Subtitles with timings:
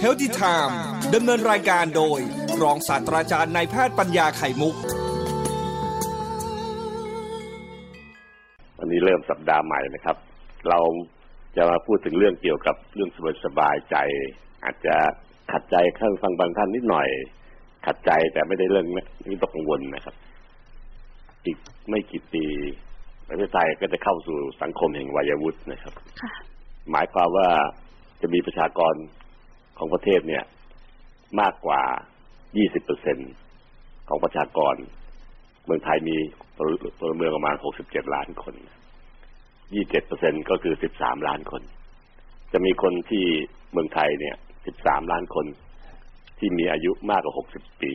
[0.00, 0.80] เฮลติไทม์
[1.14, 2.18] ดำเนินรายการโดย
[2.62, 4.74] รองศาสตราจารย์นายแพทย์ปัญญาไข่มุก
[8.78, 10.16] วันนี้เริ่มสัปดาห์ใหม่นะครับ
[10.68, 10.78] เรา
[11.56, 13.10] จะมาพูดถึงเรื่องเกี่ยวกับเรื่อง
[13.44, 13.96] สบายใจ
[14.64, 14.96] อาจจะ
[15.52, 17.08] ขัดใจข้างฟังบางท่านนิดหน่อย
[17.86, 18.86] ขัดใจแต่ไม่ได้เรื่อง
[19.28, 20.14] นี้ตกกังวลนะครับ
[21.44, 21.58] อีก
[21.88, 22.44] ไม่กี่ปี
[23.28, 25.94] ประเทศไทยก็จะเข้าสู่สังคมแห่งวัยวุฒินะครับ
[26.90, 27.48] หมายความว่า
[28.20, 28.94] จะมีประชากร
[29.78, 30.44] ของประเทศเนี่ย
[31.40, 31.82] มากกว่า
[32.34, 33.18] 20เปอร์เซ็น
[34.08, 34.74] ของประชากร
[35.64, 36.16] เมืองไทยมี
[36.56, 36.58] พ
[37.10, 38.54] ลเมืองประมาณ 67 ล้านคน
[39.30, 41.62] 27เปอร์เซ็นก็คือ 13 ล้านคน
[42.52, 43.24] จะมีคนที่
[43.72, 44.36] เมืองไทยเนี่ย
[44.74, 45.46] 13 ล้านคน
[46.38, 47.92] ที่มีอายุมากกว่า 60 ปี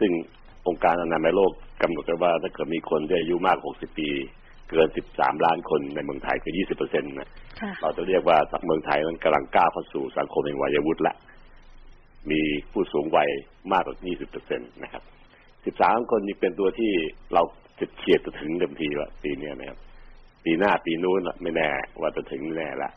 [0.00, 0.12] ซึ่ง
[0.66, 1.52] องค์การอนามัยโลก
[1.82, 4.10] กำหนดไว้ว่าถ้าเกิดมีคนที่อายุมากกว่า 60 ปี
[4.70, 7.30] เกิน 13 ล้านคนในเมืองไทยคือ 20เปอร์เซ็นต์นะ
[7.82, 11.14] เราจะเรียกว่าเมืองไทยมันกำลังก้าวเข้าสู่สังคมแห่งวัยวุฒิละ
[12.30, 12.40] มี
[12.72, 13.28] ผู้สูงวัย
[13.72, 15.02] มากกว่า 20เปอร์เซ็นต์นะครับ
[15.78, 16.92] 13 คนนี้เป็นตัวที่
[17.34, 17.42] เรา
[17.80, 19.78] จะเฉียดจะถึงเต็มทีละปีนี้นะครับ
[20.44, 21.68] ปีหน้าปีนู้นไม่แน่
[22.00, 22.90] ว่าจะถึงแน่ละ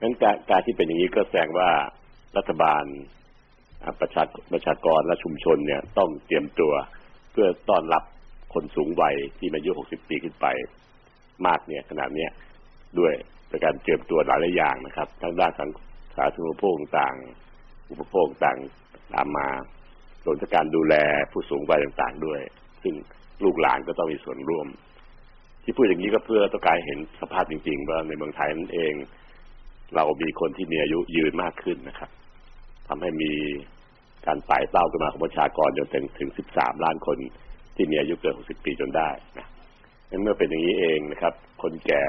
[0.00, 1.70] งั้นการการที่เป็นอย่างนี้ก็แสดงว่า
[2.36, 2.84] รัฐบาล
[4.00, 6.72] ประชาประชากรและชุมชนเนี่ยต้องเตรียมตัว
[7.32, 8.04] เพื่อต้อนรับ
[8.54, 10.46] คนสูงวัยที่อายุ 60 ปีขึ้นไป
[11.46, 12.30] มากเนี่ยขนาดเนี้ย
[12.98, 13.12] ด้วย
[13.48, 17.14] โดยการเตรียมตัวหลายหลายอย่างนะครับ ทั้งด้านสาธารณูปโภคต่าง
[17.90, 18.58] อุปโภคต่าง
[19.14, 19.48] ตามมา
[20.24, 20.94] ส่วนการดูแล
[21.32, 22.40] ผู้สูงวัยต่างๆด้วย
[22.82, 22.94] ซึ่ง
[23.44, 24.66] ลูกหลานก็ต้องมีส่วนร่วม
[25.62, 28.94] ที่พูดอย่างนี้ก็เพื่อต้องการเห็นสภาพจริง ๆ ว่าในเมืองไทยนั่นเอง
[29.94, 32.10] เรามีคนที่มีอายุยืนมากขึ้นนะครับ
[32.88, 33.32] ทำให้มี
[34.26, 37.18] การไต่เต้าขึ้นมาของประชากรจนถึงถึง 13 ล้านคน
[37.76, 39.46] ที่มีอายุเกิน 60 ปีจนได้นะ
[40.22, 42.04] เมื่อเป็นอย่างนี้เองนะครับ คนแก่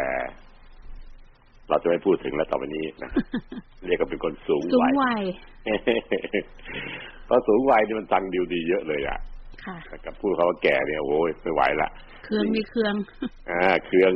[1.70, 3.12] เราจะไม่พูดถึงแล้วต่อไปนี้นะ
[3.88, 5.24] เรียกกันเป็นคนสูงวัยสูงวัย
[7.26, 9.20] เพราะสูงวัยนี่มันตังดิวดีเยอะเลยอะ
[9.66, 11.90] ค่ะกับพูดเขาว่าแก่เนี่ยโอ้ยไม่ไหวละ
[12.26, 12.94] เครื่องมีเครื่อง
[13.50, 14.14] อ่าเครื่อง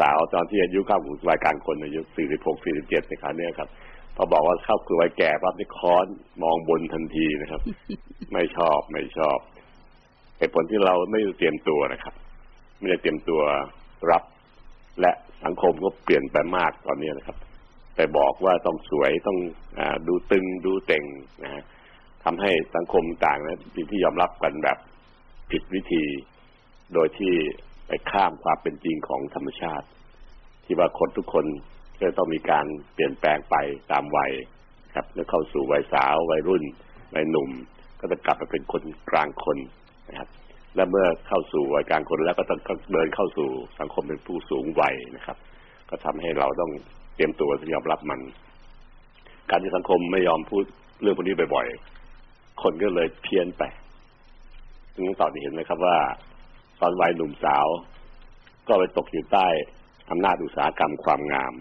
[0.00, 2.00] สาวๆตอนที่อายุเข้าสู่วัยกลางคนอายุ
[2.34, 3.68] 46 47ในคราวนี้ครับ
[4.16, 6.06] พอบอกว่าเข้าคือวัยแก่ปั๊บนี่ค้อน
[6.42, 7.60] มองบนทันทีนะครับ
[8.32, 9.38] ไม่ชอบไม่ชอบ
[10.38, 12.14] เหตุผลที่เราไม่เตรียมตัวนะครับ
[12.82, 13.42] ไม่ได้เตรียมตัว
[14.10, 14.22] รับ
[15.00, 15.12] และ
[15.44, 17.36] สังคมก็เปลี่ยนไปมากตอนนี้นะครับ
[17.96, 19.38] ไปบอกว่าต้องสวยต้อง
[19.78, 21.04] อดูตึงดูเต่ง
[21.44, 21.62] นะฮะ
[22.24, 23.60] ทำให้สังคมต่างนะ
[23.90, 24.78] ที่ยอมรับกันแบบ
[25.50, 26.04] ผิดวิธี
[26.94, 27.32] โดยที่
[27.86, 29.86] ไปข้ามความเป็นจริงของธรรมชาติ
[30.64, 31.46] ที่ว่าคนทุกคน
[32.00, 33.56] ก็ต้องมีการเปลี่ยนแปลงไป
[33.92, 34.32] ตามวัย
[34.94, 36.64] ครับเมื่อเข้าสู่วัยสาววัยรุ่น
[37.14, 37.50] วัยหนุ่ม
[38.00, 39.58] ก็จะกลับมาเป็นคนกลางคน
[40.08, 40.28] นะครับ
[40.76, 42.60] และเมื่อเข้าสู่วัยกลางคนแล้วก็ต้อง
[42.92, 43.48] เดินเข้าสู่
[43.80, 45.36] สังคมเป็นผู้สูงวัยนะครับ
[45.90, 46.70] ก็ทำให้เราต้อง
[47.14, 48.20] เตรียมตัวที่ยอมรับมัน
[49.50, 50.64] การที่สังคมไม่ยอมพูด
[51.02, 53.62] เรื่องพวกนี้บ่อยๆ คนก็เลยเพี้ยนไป
[54.94, 55.98] ซึ่งตอนนี้เห็นไหมครับว่า
[56.80, 57.66] ตอนวัยหนุ่มสาว
[58.68, 59.46] ก็ไปตกอยู่ใต้
[60.10, 61.54] อำนาจอุตสาหกรรมความงาม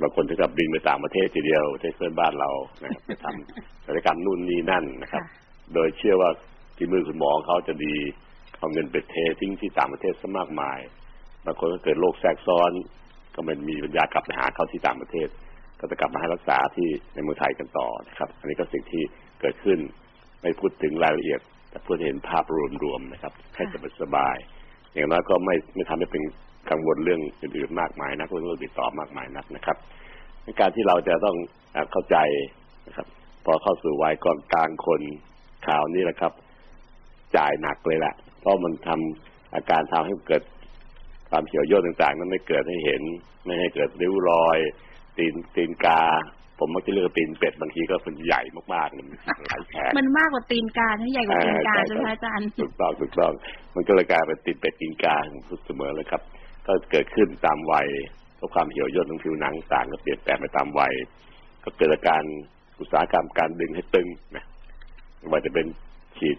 [0.00, 2.50] บางคนถึงกับบินไปต่างประเทศทีเดียวประเทศเพื่อนบ้านเรา
[2.82, 5.22] นะครับไปทำศัลยกรรมนู่นนี่นั่นนะครับ
[5.74, 6.30] โดยเชื่อว่า
[6.76, 7.94] ที่มือคุณหมอเขาจะดี
[8.58, 10.78] เอาเงินไปเททิ้งที่ต่างประเทศซะมากมาย
[11.44, 12.72] บางคนก็เกิดโรคแทรกซ้อน
[13.34, 15.28] ก็มันมีปัญญากลับไปหาเขาที่ต่างประเทศ
[15.80, 19.02] ก็จะกลับมาให้รักษาที่ในเมืองไทยกันต่อนะครับ อันนี้ก็สิ่งที่
[19.40, 19.78] เกิดขึ้น
[20.42, 22.44] ไม่พูดถึงรายละเอียด แต่เพื่อเห็นภาพ
[22.82, 23.64] รวมๆนะครับให้
[24.02, 26.22] สบายๆอย่างน้อยก็ไม่ไม่ทำให้เป็น
[26.70, 29.76] กังวลเรื่องอื่นๆมากมายนักเรื่องติดต่อมากมายนักนะครับ
[30.60, 31.36] การที่เราจะต้อง
[31.92, 32.16] เข้าใจ
[32.86, 33.06] นะครับ
[33.44, 35.00] พอเข้าสู่วัยก่อนกลางคน
[35.66, 36.32] ข่าวนี้แหละครับ
[37.36, 40.42] จ่ายหนักเลยแหละเพราะมันทำอาการทำให้เกิด
[41.30, 43.02] ความเขียวย่นต่างๆ นั้นไม่เกิดให้เห็น
[43.44, 44.58] ไม่ให้เกิดริ้วรอย
[45.18, 46.02] ตีนตีนกา
[46.58, 48.42] ผมมักจะเรียกตีนเป็ดบางทีก็เป็นใหญ่
[48.74, 49.06] มากๆมัน
[49.46, 53.32] หลายแผลมันมากกว่าตีนกาใช่ใหญ่กว่าตีนกาใช่ไหมอาจารย์ถูกต้องถูกต้อง
[53.74, 55.16] มันก็เลยกลายเป็นตีนเป็ดตีนกา
[55.66, 56.22] เสมอเลยครับ
[56.66, 57.88] ก็เกิดขึ้นตามวัย
[58.36, 60.92] เพราะความเหี่ยวย่นของผิวหนังต่างก็เปลี่ยนแปลงไปตามวัย
[61.64, 62.22] ก็เกิดอาการ
[62.80, 64.44] อุตสาหกรรมการดึงให้ตึงนะ
[65.18, 65.66] ไม่ว่าจะเป็น
[66.18, 66.38] ฉีด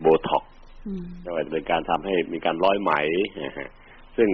[0.00, 0.44] โบท็อก
[1.22, 2.92] ไม่ว่าจะเป็นการทำให้มีการร้อยไหม
[4.16, 4.28] ซึ่ง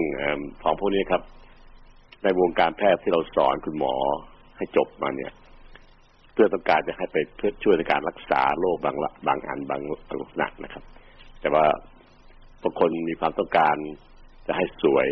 [0.63, 1.23] ของพวกนี้ครับ
[2.23, 3.95] ในวงการแพทย์ที่เราสอนคุณหมอ
[4.57, 5.33] ให้จบมาเนี่ย
[6.33, 8.97] เพื่อต้องการจะให้ไปเพื่อช่วยในการรักษาโรคบาง
[9.27, 9.81] บางอันบาง
[10.21, 10.85] ลักษณะนะครับ
[11.41, 11.65] แต่ว่า
[12.63, 13.77] บางคนมีความต้องการ
[14.47, 15.07] จะให้สวย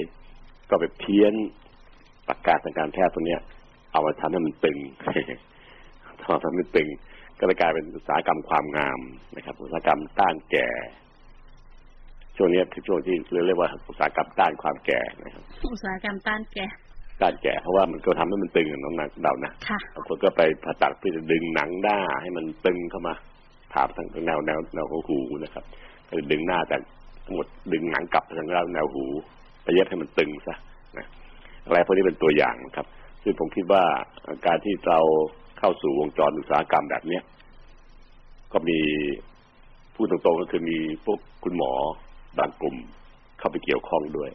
[0.71, 1.35] ก็ไปเพี้ยน
[2.29, 3.43] ปากกาทางการแพทย์ตัวเนี้ย
[3.93, 4.79] เอามาทำให้มันตึง
[6.21, 6.89] ทำให้มันตึง
[7.45, 9.01] ก็เลยกลายเป็นอุตสาหกรรมความงาม
[9.37, 10.69] นะครับอุตสาหกรรมต้านแก่
[12.37, 15.43] ช่วงนี้คือช่วงที่เรียกว่าอุตสาหกรรมต้านความแก่นะครับ
[15.73, 16.67] อุตสาหกรรมต้านแก่
[17.21, 23.15] ต้านแก่เพราะว่ามันก็ทำให้มันตึงน้องหนักเดานะค่ะบางคนก็ไปผ่าตัดเพื่อจะดึงหนังหน้าให้มันตึงเข้ามา
[23.73, 25.65] ผ่าทางแนวแนวแนวหูนะครับ
[26.09, 26.77] ก็ดึงหน้าแต่
[27.25, 29.05] ทั้งหมดดึงหนังกลับไปทางแนวแนวหู
[29.63, 30.57] ไปเย็บให้มันตึงซะ
[30.99, 31.07] นะ
[31.65, 32.87] อะไรพวกนี้เป็นตัวอย่างนะครับ
[33.23, 33.85] ซึ่งผมคิดว่า
[34.47, 35.01] การที่เรา
[35.59, 37.23] เข้าสู่วงจรอุตสาหกรรมแบบเนี้ย
[38.55, 38.79] ก็มี
[39.95, 41.73] พูดตรงๆก็คือมีพวกคุณหมอ
[42.39, 42.77] บางกลุ่ม
[43.39, 44.31] เข้าไปเกี่ยวข้องด้วย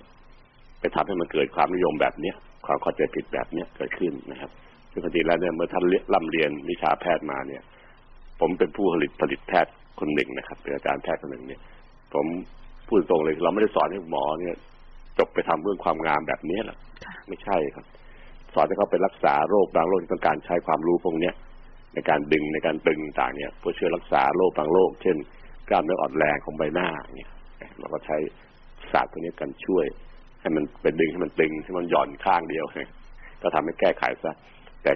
[0.79, 2.35] ไปทำให้มันเกิดความนิยมแบบเนี้ย
[2.65, 4.51] ความเข้าใจผิดแบบเนี้ยเกิดขึ้นนะครับ
[4.91, 5.83] ซึ่งปกติแล้วเนี่ยเมื่อท่าน
[6.13, 7.61] ร่ำเรียนวิชาแพทย์มาเนี่ย
[8.39, 11.61] ผมเป็นผู้ผลิตผลิตแพทย์คนหนึ่งนะครับเป็นอาจารย์แพทย์คนหนึ่งเนี่ย
[12.13, 12.25] ผม
[12.87, 14.55] พูดตรงเลยเราไม่ได้สอนให้หมอเนี่ย
[15.17, 16.77] จบไปทำเรื่องความงามแบบนี้หรอก
[17.27, 17.85] ไม่ใช่ครับ
[18.53, 21.33] สอนให้เขาไปรักษาโรคบางโรคที่ต้องการใช้ความรู้พวกเนี้ย
[21.93, 25.17] ในการดึงในการตึงต่างเนี่ยเพื่อช่วยรักษาโรคบางโรคเช่น
[25.69, 27.29] กล้ามเนื้ออ่อนแรงของใบหน้าเนี่ย
[27.79, 28.17] เราก็ใช้
[28.91, 29.85] ศาสตร์พวนี้กันช่วย
[30.41, 32.65] ให้มันเป็นดึงให้มันตึงให้มันหย่อนข้างเดียว
[33.41, 34.35] ก็ทำให้แก้ไขซะ
[34.83, 34.91] แต่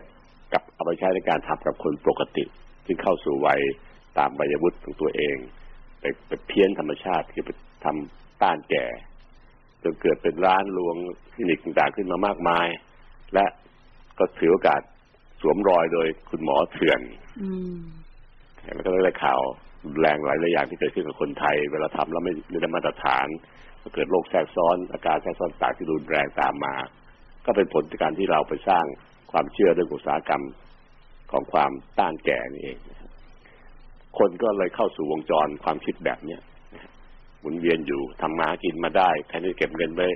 [0.53, 2.45] กับเอาไปใช้ในการทำกับคนปกติ
[2.85, 3.61] ที่เข้าสู่วัย
[4.17, 5.37] ตามวัยวุฒิของตัวเอง
[5.99, 7.51] ไปไปเพี้ยนธรรมชาติคือไป
[7.85, 8.85] ทำต้านแก่
[9.83, 10.95] จนเกิดเป็นร้านรวง
[11.33, 12.67] คลินิกต่างๆขึ้นมามากมาย
[13.33, 13.45] และ
[14.19, 14.81] ก็ถือโอกาส
[15.43, 16.99] สวมรอยโดยคุณหมอเถื่อน
[17.41, 17.75] อืม
[18.75, 19.41] มันก็เลยได้ข่าว
[19.85, 23.27] รุนแรงหลายๆอย่างที่เกิดขึ้นกับคนไทย เวลาทำแล้วไม่ไม่ได้มาตรฐาน
[23.81, 26.75] ก็เกิดโรคแทรกซ้อนอาการแทรกซ้อนต่างที่รุนแรงตามมา
[27.45, 28.85] ก็เป็นผลจากการที่เราไปสร้าง
[29.31, 30.43] ความเชื่อเรื่องอุตสาหกรรม
[31.31, 33.09] ของความต้านแก่นี่เองนะครับ
[34.19, 36.41] คนก็เลยเข้าสู่วงจรความคิดแบบเนี้ย
[36.73, 36.91] นะครับ
[37.41, 40.07] หมุนเวียนอยู่ทำมาหากินมาได้แทนที่จะเก็บเงินไว้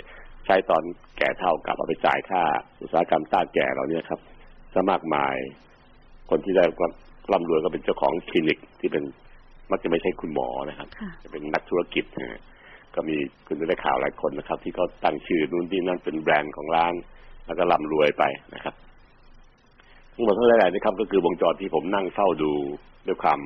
[0.45, 0.83] ใช้ตอน
[1.17, 2.43] แก่เท่ากับเอาไปจ่ายค่า
[2.81, 4.19] อุตสาหกรรมต้านแก่เราเนี่ยครับ
[4.77, 5.35] ซะมากมาย
[6.29, 6.91] คนที่ได้ความ
[7.31, 9.03] ร่ำรวยก็เป็นเจ้าของคลินิกที่เป็น
[9.71, 12.39] มักจะไม่ใช่คุณหมอนะครับค่ะจะเป็นนักธุรกิจนะฮะ
[12.95, 13.15] ก็มี
[13.47, 16.93] คุณจะได้ข่าวหลายคนนะครับ ที่เขาตั้งชื่อนู่นที่นั่นเป็นแบรนด์ของร้าน
[17.45, 18.23] แล้วก็ร่ำรวยไป
[18.55, 18.75] นะครับ
[20.13, 22.51] ทั้งหมดทั้งหลายนะครับก็คือวงจรที่ผมนั่งเฝ้าดู
[23.07, 23.39] ด้วยความ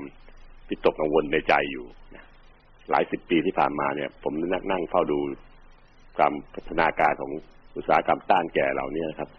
[0.70, 1.86] วิตกกังวลในใจอยู่
[2.16, 2.26] นะ
[2.90, 5.20] หลายสิบปีที่ผ่านมาเนี่ย ผมนั่งนั่งเฝ้าดู
[6.18, 7.32] ความพัฒนาการของ
[7.76, 9.30] อุตสาหกรรมต้านแก่เหล่านี้นะครับ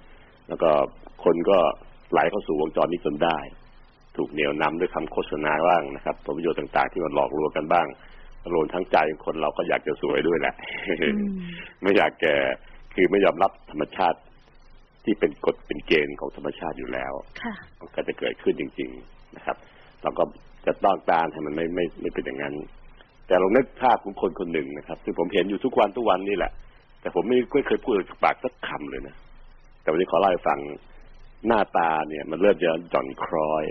[0.52, 0.72] แล้วก็
[1.24, 1.58] คนก็
[2.12, 3.38] ไหลเข้าสู่วงจรนี้จนได้
[4.16, 7.86] ถูกเหนี่ยวนำด้วยคำโฆษณาบ้างนะครับผลประโยชน์ต่าง ๆ ที่มันหลอกลวงกันบ้าง
[8.54, 10.54] รวมทั้งใจคนเราก็อยากจะสวยด้วยแหละ
[11.00, 11.20] อืม
[11.82, 12.34] ไม่อยากแก่
[12.94, 14.18] คือไม่ยอมรับธรรมชาติ
[15.04, 17.12] ที่เป็นกฎเป็นเกณฑ์ของธรรมชาติอยู่แล้ว
[17.42, 19.56] ค่ะมันก็จะเกิดขึ้นจริง ๆนะครับ
[20.02, 20.24] เราก็
[20.66, 22.54] จะต้องต้านให้มันไม่ไม่ไม่เป็นอย่างนั้น
[23.26, 26.52] แต่เรานึกภาพของคนคนหนึ่งนะครับซึ่งผมเห็นอยู่ทุกวันทุกวันนี่แหละ
[27.00, 29.16] แต่ผมไม่ไม่เคยพูดจากปากสักคำเลยนะ
[29.82, 30.58] แต่วันนี้ขอเล่าให้ฟัง
[31.46, 33.64] หน้าตาเนี่ย มันเริ่มจะหย่อนคล้อย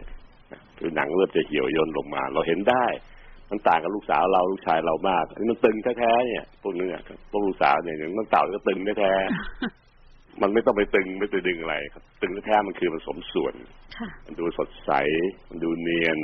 [0.51, 2.85] นะคือหนังเริ่มจะเหี่ยวย่นลงมา เราเห็นได้
[3.49, 13.53] มันต่างกับลูกสาวเราลูกชายเรามากอันนี้มันตึงแท้ๆเนี่ยพวกนี้เนี่ยพวกลูกสาวเนี่ยอย่างน้องเต่าก็ตึงแท้ๆมันไม่ต้องไปตึงไม่ไปดึงอะไรครับ ตึงแท้ๆมันคือผสมส่วน
[13.97, 14.91] ค่ะมันดูสดใส
[15.49, 16.19] มันดูเนียน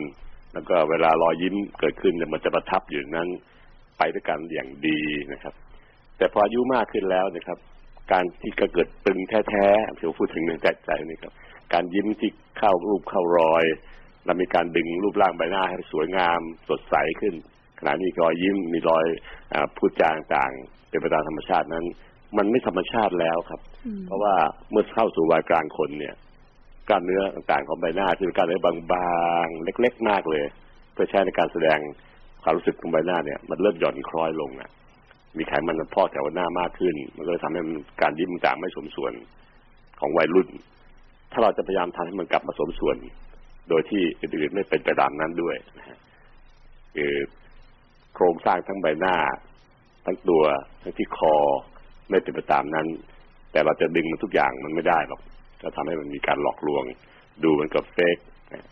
[0.53, 3.29] แล้วก็เวลารอยยิ้มเกิดขึ้นเนี่ยมันจะประทับอยู่นั้น
[3.97, 4.99] ไปด้วยกันอย่างดี
[5.33, 5.53] นะครับ
[6.17, 7.57] แต่พออายุมากขึ้นแล้วนะครับ
[8.11, 9.19] การที่ก็เกิดตึง
[9.49, 11.33] แท้ๆที่ผมพูดถึงในใจใจนี่ครับ
[11.73, 13.65] การยิ้มที่เข้ารูปเข้ารอย
[14.25, 16.39] แล้วมีการดึงรูปร่างใบหน้าให้สวยงาม
[16.69, 17.33] สดใสขึ้น
[17.79, 19.05] ขณะนี้รอยยิ้มมีรอย
[19.53, 21.85] อาพูดจาต่างๆเป็นไปตามธรรมชาตินั้น
[22.37, 24.33] มันไม่ธรรมชาติแล้วครับอืมเพราะว่า
[24.71, 26.15] เมื่อเข้าสู่วัยกลางคนเนี่ย
[26.89, 30.43] กล้ามเนื้อต่างๆของใบหน้าที่เป็นกล้ามเนื้อบางๆเล็ก ๆ มากเลย
[30.93, 31.79] เพื่อใช้ในการแสดง
[32.43, 34.69] ความรู้สึกของใบหน้าเนี่ย มันเริ่มหย่อนคล้อยลงอะ
[35.39, 39.13] มีไขมันพอกแถวหน้ามากขึ้น มันก็เลยทำให้มันการยิ้มต่างไม่สมส่วน
[39.99, 40.47] ของวัยรุ่น
[41.31, 42.97] ถ้าเราจะพยายามทำให้มันกลับมาสมส่วน
[43.69, 45.97] โดยที่อื่นๆไม่เป็นไปตามนั้นด้วยนะฮะ
[46.95, 47.13] คือ
[48.15, 49.15] โครงสร้างทั้งใบหน้า
[50.05, 50.43] ทั้งตัว
[50.81, 51.35] ทั้งที่คอ
[52.09, 52.87] ไม่เป็นไปตามนั้น
[53.51, 55.21] แต่เราจะดึงมันทุกอย่างมันไม่ได้หรอก
[55.61, 56.83] ก็ทำให้มันมีการหลอกลวง
[57.43, 58.17] ดูมันกับเฟก
[58.53, 58.67] นะ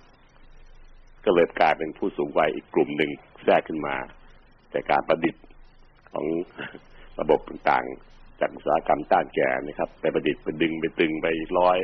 [1.26, 3.12] ก็เลยกลายเป็นผู้สูงวัยอีกกลุ่มหนึ่ง
[3.46, 3.96] แทรกขึ้นมา
[4.72, 5.44] แต่การประดิษฐ์
[6.16, 6.26] ของ
[7.20, 11.28] ระบบต่างๆ จากอุตสาหกรรมต้านแก่นะครับ ไปประดิษฐ์ไปดึงไปตึงไป
[11.60, 11.78] ร้อย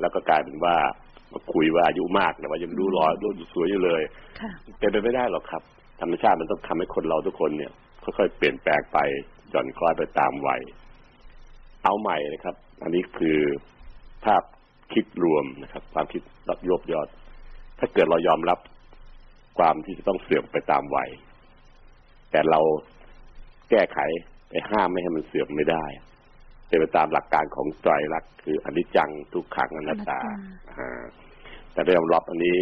[0.00, 0.76] แล้วก็กลายเป็นว่า
[1.32, 4.02] มาคุยว่าอายุมากแต่ว่ายังดูร้อยดูสวยอยู่เลย
[4.40, 5.62] ค่ะเป็นไปไม่ได้หรอกครับ
[6.00, 7.72] ธรรมชาติมันต้องทำให้คนเราทุกคนเนี่ย
[8.02, 8.98] ค่อยๆเปลี่ยนแปลงไป
[9.50, 10.60] หย่อนคล้อยไปตามวัย
[11.84, 13.38] เอาใหม่นะครับ อันนี้คือ
[14.24, 14.42] ภาพ
[14.92, 17.08] คิดรวมนะครับ ความคิดรับยบยอด
[17.78, 18.58] ถ้าเกิดเรายอมรับ
[19.58, 21.10] ความที่จะต้องเสื่อมไปตามวัย
[22.30, 22.60] แต่เรา
[23.70, 23.98] แก้ไข
[24.48, 25.84] ไปห้ามไม่ให้มันเสื่อมไม่ได้
[26.66, 31.02] เป็นไปตามหลักการของไตรลักษณ์คืออนิจจังทุกขังอนัตตาอนัตตาอ่า
[31.72, 32.58] แต่ได้ยอมรับอันนี้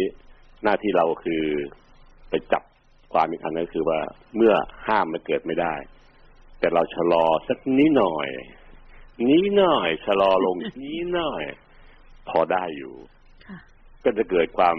[0.63, 1.43] หน้าที่เราคือ
[2.29, 2.63] ไปจับ
[3.13, 3.99] ความอีกอันนั้นคือว่า
[4.35, 4.53] เมื่อ
[4.87, 5.75] ห้ามมันเกิดไม่ได้
[6.59, 8.27] แต่เราชะลอสักนิดหน่อย
[9.29, 11.43] นี้หน่อยชะลอลงนี้หน่อย
[12.29, 12.93] พอได้อยู่
[13.45, 13.57] ค่ะ
[14.03, 14.77] ก็จะเกิดความ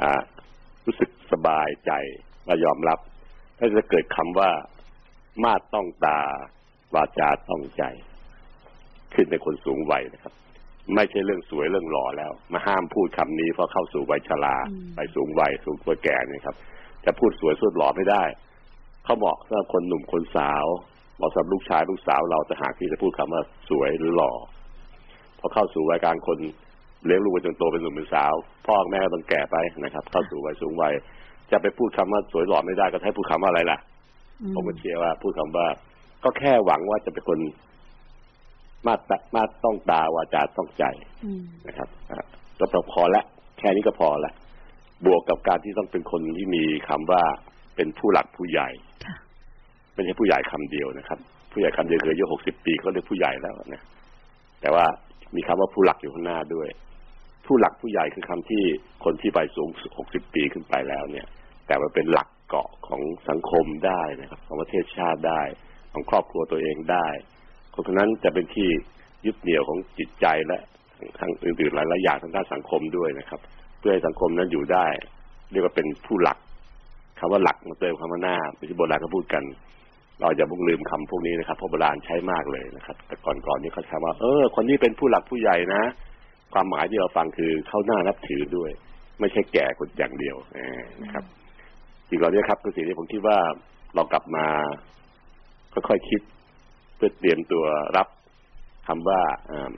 [0.00, 0.20] อ่า
[0.86, 1.92] รู้สึกสบายใจ
[2.46, 2.98] และยอมรับ
[3.58, 4.50] ก็จะเกิดคำว่า
[5.44, 6.20] มาดต้องตา
[6.94, 7.82] วาจาต้องใจ
[9.14, 10.32] ขึ้นในคนสูงวัยนะครับ
[10.94, 16.56] ไม่ใช่เรื่องสวยเรื่องหล่อแล้ว มาห้ามพูดคำนี้เพราะเข้าสู่วัยชราอืมไปสูงวัยสูงวัยแก่เนี่ยครับ
[17.04, 18.22] จะพูดสวยสุดหล่อไม่ได้
[19.04, 20.64] เขาเหมาะสำหรับคนหนุ่มคนสาว
[21.16, 24.32] เหมาะสำหรับลูกชายลูกสาวเราจะหากที่จะพูดคำว่าสวยหรือหล่อ
[25.38, 26.38] พอเข้าสู่วัยกลางคน
[27.06, 28.32] เลี้ยงลูกไปจนโตเป็นหนุ่มเป็นสาว
[28.66, 30.92] พ่อแม่ก็ต้องแก่ไปนะครับ เข้าสู่วัยสูงวัย
[31.50, 33.95] จะไปพูดคำว่าสวยหล่อไม่ได้ก็ให้พูดคำว่าอะไรล่ะอืม
[34.54, 35.66] ผมก็เชื่อว่าพูดคำว่า
[36.24, 37.38] ก็แค่หวังว่าจะเป็นคน
[38.86, 40.84] มาตะมาต้องตาวาจาต้องใจ
[41.24, 42.26] อืมนะครับอะ
[42.58, 43.22] ก็พอละ
[43.58, 44.32] แค่นี้ก็พอละ
[45.06, 47.22] บวกกับการที่ต้องเป็นคนที่มีคำว่า
[47.76, 48.68] เป็นผู้หลักผู้ใหญ่
[49.04, 49.16] ค่ะ
[49.94, 51.18] ไม่ใช่ผู้ใหญ่คำเดียวนะครับ
[51.52, 53.82] ผู้ใหญ่คำเดียวคืออายุหกสิบปีเขาเรียกผู้ใหญ่แล้วนะ
[54.60, 54.84] แต่ว่า
[55.36, 56.68] มีคำว่าผู้หลักอยู่ข้างหน้าด้วย
[57.46, 58.62] ผู้หลักผู้ใหญ่คือคำที่
[59.04, 61.26] คนที่ไปสูงหกสิบปีขึ้นไปแล้วเนี่ย
[61.66, 65.42] แต่ว่าเป็นหลัก เกาะของสังคมได้นะครับ ของประเทศชาติได้
[65.92, 67.08] ของครอบครัวตัวเองได้
[67.74, 68.68] คนคนนั้นจะเป็นที่
[69.26, 70.60] ยึดเหนี่ยวของจิตใจและ
[71.18, 73.40] ทางอื่นๆหลายๆอย่างทางด้านสังคมด้วยนะครับ
[73.78, 74.86] เพื่อให้สังคมนั้นอยู่ได้
[75.50, 76.38] เรียกว่าเป็นผู้หลัก
[77.18, 78.36] คำว่าหลักมาเติมคำว่าหน้า
[78.68, 79.42] ที่โบราณเขาพูดกัน
[80.20, 85.82] เราอย่าพิ่งลืมคำพวกนี้นะครับเพราะโบราณใช้มากเลยนะครับ แต่ก่อนๆนี่เขาใช้ว่า เออ คนนี้เป็นผู้หลักผู้ใหญ่นะ
[86.54, 88.70] ความหมายที่เราฟังคือเขาหน้านับถือด้วย
[89.20, 90.36] ไม่ใช่แก่คนอย่างเดียว
[91.02, 91.24] นะครับ
[92.08, 93.38] สิ่งเหล่านี้ครับคือสิ่งที่ผมคิดว่า
[93.94, 94.46] เรากลับมา
[95.72, 96.20] ค่อยๆคิด
[96.96, 97.64] เพื่อเตรียมตัว
[97.96, 98.08] รับ
[98.86, 99.20] คำว่า
[99.50, 99.72] อ่า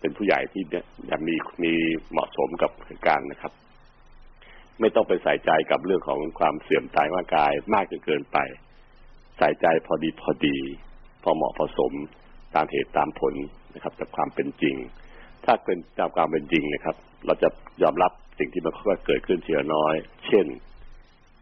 [0.00, 0.62] เป็นผู้ใหญ่ที่
[1.08, 1.72] อยากมีมี
[2.10, 3.52] เหมาะสมกับเหตุการณ์นะครับ
[4.80, 8.38] ไม่ต้องไปใส่ใจกับเรื่องของความเสื่อมตายร่างกายมากจนเกินไป
[9.38, 10.56] ใส่ใจพอดีพอดี
[11.22, 11.92] พอเหมาะพอสม
[12.54, 13.34] ตามเหตุตามผล
[13.74, 14.74] นะครับจากความเป็นจริง
[15.44, 16.96] ถ้าเป็นตามความเป็นจริงนะครับ
[17.26, 17.48] เราจะ
[17.82, 19.94] ยอมรับสิ่งที่มันค่อยๆเกิดขึ้นเทีละน้อย
[20.26, 20.46] เช่น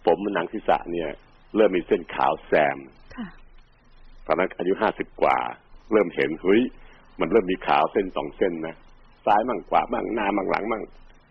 [0.06, 1.10] ผมหนังศีรษะเนี่ย
[1.56, 2.78] เริ่มมีเส้นขาวแซม
[3.16, 3.26] ค่ะ
[4.26, 5.38] ตอนนั้นอายุห้าสิบกว่า
[5.92, 6.62] เริ่มเห็นเฮ้ย
[7.20, 8.76] มันเริ่มมีขาวเส้นสองเส้นนะ
[9.26, 10.82] ซ้ายมั่งขวามั่งหน้ามั่งหลังมั่ง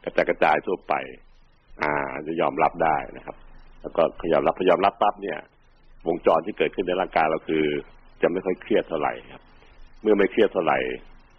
[0.03, 0.94] กระจายกระจายทั่วไป
[1.82, 1.94] อ่า
[2.27, 3.36] จะยอมรับได้นะครับ
[3.82, 5.39] แล้วก็พยายามรับพยายามรับปั๊บเนี่ย
[6.08, 7.65] วงจรที่เกิดขึ้นในร่างกายเราคือ
[8.22, 9.44] จะไม่ค่อยเครียดเท่าไหร่ครับ
[10.01, 10.77] เมื่อไม่เครียดเท่าไหร่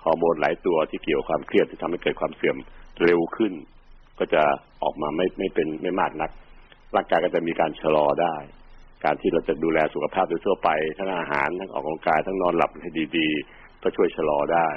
[0.04, 2.56] ฮอร์โมนหลายตัวที่เกี่ยวกับความเครียดที่ทำให้เกิดความเสื่อม
[3.02, 3.52] เร็วขึ้น
[4.18, 4.42] ก็จะ
[4.82, 6.30] ออกมาไม่ไม่เป็นไม่มากนัก
[6.96, 8.36] ร่างกายก็จะมีการชะลอได้
[9.04, 14.68] การที่เราจะดูแลสุขภาพโดยทั่วไป ทั้งอาหารทั้งออกกำลังกายทั้งนอนหลับให้ดีๆ ก็ช่วยชะลอได้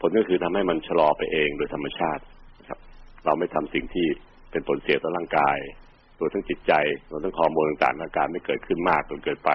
[0.00, 2.22] ผลก็คือทำให้มันชะลอไปเองโดยธรรมชาติ
[2.68, 2.78] ครับ
[3.24, 4.06] เราไม่ทำสิ่งที่
[4.50, 5.58] เป็นผลเสียต่อร่างกาย
[6.18, 6.72] รวมทั้งจิตใจ
[7.10, 9.50] รวมทั้งฮอร์โมนต่างๆร่างกายไม่เกิดขึ้นมากจนเกินไป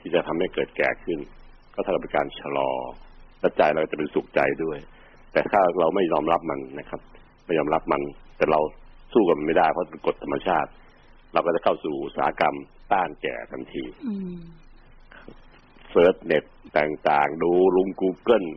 [0.00, 1.18] ที่จะทำให้เกิดแก่ขึ้น
[1.74, 2.70] ก็เท่ากับเป็นการชะลอ
[3.40, 4.78] และใจเราจะเป็นสุขใจด้วย
[5.32, 7.00] แต่ถ้าเราไม่ยอมรับมันนะครับ
[7.46, 8.02] ไม่ยอมรับมัน
[8.36, 8.60] แต่เรา
[9.12, 10.70] สู้กับมันไม่ได้เพราะเป็นกฎธรรมชาติ
[11.34, 12.56] เราก็จะเข้าสู่อุตสาหกรรม
[12.92, 14.34] ต้านแก่ทันทีอืม
[15.90, 16.44] search เน็ต
[16.78, 18.48] ต่างๆ ดูลุง Google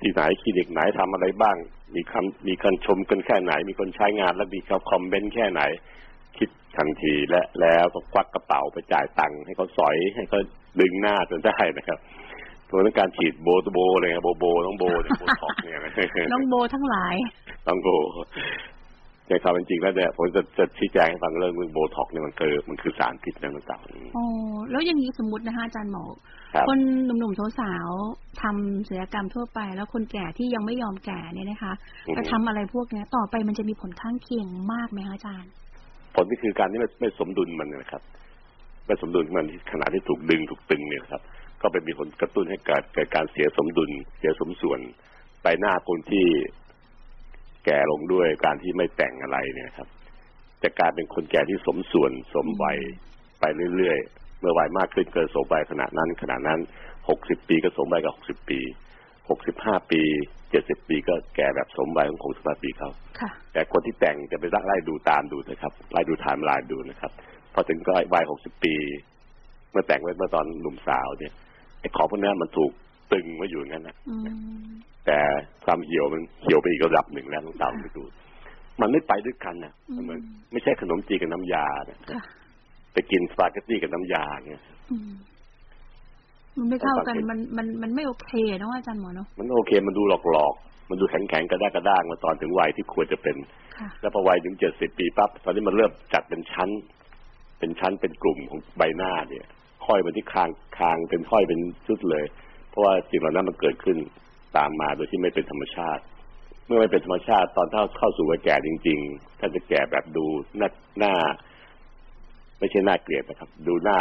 [0.00, 1.56] ที่ไหนคลินิกไหนทำอะไรบ้าง
[1.94, 5.62] มีคำมีคนชมกันแค่ไหน มีคนใช้งานแล้วมีเขา comment แค่ไหน
[6.38, 10.40] คิดทันทีและแล้วก็ควักกระเป๋าไปจ่ายตังค์ให้เขาสอยให้เขา
[10.80, 11.98] ดึงหน้าจนได้นะครับ
[12.68, 15.92] ตัวนั้นการฉีดโบโบเลยครับโบโบต้องโบเนี่ยโบท็อกซ์เนี่ยนะ
[16.32, 17.14] น้องโบทั้งหลาย
[17.66, 17.88] ต้องโบ
[19.32, 24.24] ในความเป็นจริงแล้วเนี่ยผมจะจะชี้แจงให้ฟังเรื่องเรื่องโบท็อกซ์เนี่ยมันคือมันคือสารพิษนะต่างๆโอ้
[24.70, 26.04] แล้วอย่างนี้สมมตินะคะอาจารย์หมอ
[26.54, 31.72] ครับคนหนุ่มๆสาวๆทำศิลปกรรมทั่วไป แล้วคนแก่ที่ยังไม่ยอมแก่เนี่ยนะคะ
[32.06, 35.50] อือฮึจะทำอะไรพวกเนี้ยต่อไปมันจะมีผลข้างเคียงมากไหมคะอาจารย์
[36.14, 38.02] ผลก็คือการที่ไม่ไม่สมดุลมันนะครับ
[38.86, 41.22] ไม่สมดุลมันที่ขณะที่ถูกดึงถูกตึงเนี่ยนะครับ
[41.62, 44.80] ก็เป็นมีผลกระตุ้นให้เกิดเกิดการเสียสมดุล เสียสมส่วน
[45.42, 46.26] ใบหน้าคนที่
[47.64, 49.88] แก่ลงด้วยการที่ไม่แต่งอะไรเนี่ยครับ
[50.62, 52.78] จะกลายเป็นคนแก่ที่สมส่วนสมวัย
[53.40, 53.44] ไป
[53.76, 56.60] เรื่อยๆ เมื่อวัยมากขึ้นเกินสมวัยขณะนั้นขณะนั้น
[57.08, 58.60] หกสิบปีก็สมวัยกับหกสิบปี
[59.30, 60.02] หกสิบห้าปี
[60.50, 62.90] เจ็ดสิบปีก็แก่แบบสมวัยของหกสิบห้าปีเขา
[63.20, 67.12] ค่ะแต่คนที่แต่งจะไปไล่ดูตามดูนะครับไล่ดูไทม์ไลน์ดูนะครับ
[67.54, 68.74] พอถึงก็วัยหกสิบปี
[69.70, 71.32] เมื่อแต่งไว้เมื่อตอนหนุ่มสาวเนี่ย
[71.80, 72.72] ไอ้ของพวกนี้มันถูก
[73.12, 74.26] ตึงไว้อยู่อย่างนั้นนะอืม
[75.06, 75.18] แต่
[75.64, 78.02] ความเหี่ยวมันเหี่ยวไปอีกระดับหนึ่งแล้วต้องตามไปดู
[78.80, 80.20] มันไม่ไปด้วยกันนะอืมมันเหมือน
[80.52, 82.22] ไม่ใช่ขนมจีนกับน้ำยานะค่ะ
[82.92, 85.12] ไปกินสปาเกตตี้กับน้ำยาเนี่ยอืม
[86.58, 93.36] มันไม่เข้ากันต้องสังเกตมันมันมันไม่โอเคเนอะอาจารย์หมอเนาะมันโอเค มันดูหลอกๆมันดูแข็งๆกระด้างกระด้างมาตอนถึงวัยที่ควรจะเป็น
[93.78, 96.70] ค่ะแล้วพอวัยถึงเจ็ดสิบปีปั๊บตอนนี้มันเริ่มจัดเป็นชั้น
[97.58, 99.46] เป็นชั้นเป็นกลุ่มของใบหน้าเนี่ย
[99.86, 102.24] ห้อยไปที่คางคางเป็นห้อยเป็นชุดเลย
[102.70, 103.98] เพราะว่าสิ่งเหล่านั้นมันเกิดขึ้น
[104.56, 106.02] ตามมาโดยที่ไม่เป็นธรรมชาติ
[106.66, 110.24] เมื่อไม่เป็นธรรมชาติตอนถ้าเข้าสู่วัยแก่จริง ๆ ถ้าจะแก่แบบดู
[110.58, 110.68] หน้า
[110.98, 111.14] หน้า
[112.58, 113.98] ไม่ใช่หน้าเกลียดนะครับ ดูหน้า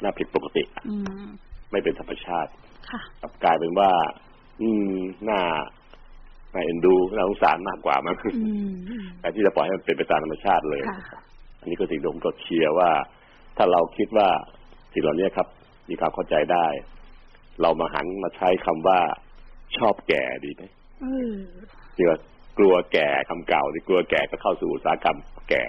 [0.00, 0.94] หน้าผิดปกติอื
[1.26, 1.30] ม
[1.70, 2.50] ไม่เป็นธรรมชาติ
[2.90, 3.90] ค่ะกลับกลายเป็นว่า
[4.60, 5.40] อืมหน้า
[6.52, 8.72] หน้าเอ็นดูน่าสงสารมากกว่ามั้งอืม
[9.20, 11.20] แต่ที่จะปล่อยให้มันเป็นไปตามธรรมชาติเลยค่ะ
[11.60, 12.90] อันนี้ก็สิ่งที่ผมก็เชียร์ว่า
[13.56, 14.28] ถ้าเราคิดว่า
[14.92, 15.48] สิ่งเหล่านี้ครับ
[15.88, 16.66] มีความเข้าใจได้
[17.62, 19.00] เรามาหันมาใช้คำว่า
[19.78, 20.62] ชอบแก่ดีไหม
[21.02, 21.34] เออ
[21.96, 22.18] ที่ว่า
[22.58, 25.18] กลัวแก่คำเก่าที่กลัวแก่ก็เข้าสู่อุตสาหกรรม
[25.50, 25.64] แก่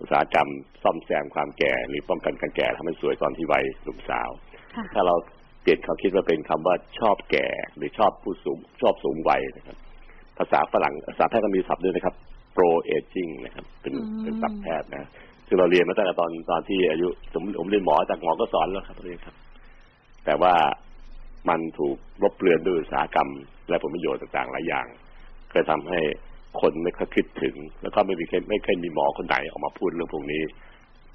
[0.00, 0.48] อุตสาหกรรม
[0.82, 4.30] ซ่อมแซมความแก่ หรือป้องกันการแก่ทำให้สวยตอนที่วัยหนุ่มสาว
[4.76, 5.14] ค่ะถ้าเรา
[5.62, 9.76] เปลี่ยนความคิดว่าเป็นคำว่าชอบแก่ หรือชอบผู้สูงชอบสูงวัยนะครับ
[10.38, 12.14] ภาษาฝรั่งภาษาแพทย์ก็มีศัพท์ด้วยนะครับ
[12.56, 15.08] pro aging นะครับ เป็นอืมเป็นศัพท์แพทย์นะ
[15.46, 19.34] ซึ่งเราเรียนมาตั้งแต่ตอนตอนที่อายุผมผมเรียนหมอจากหมอก็สอนแล้วครับเรียนครับ
[20.26, 20.54] แต่ว่า
[21.48, 23.30] มันถูกลบเลือนด้วยอุตสาหกรรม
[23.68, 24.86] และผลประโยชน์ต่างๆหลายอย่าง
[25.52, 26.00] ก็ทำให้
[26.60, 30.42] คนไม่ค่อยคิดถึง แล้วก็ไม่มีใครไม่เคยมีหมอคนไหนออกมาพูดเรื่องพวกนี้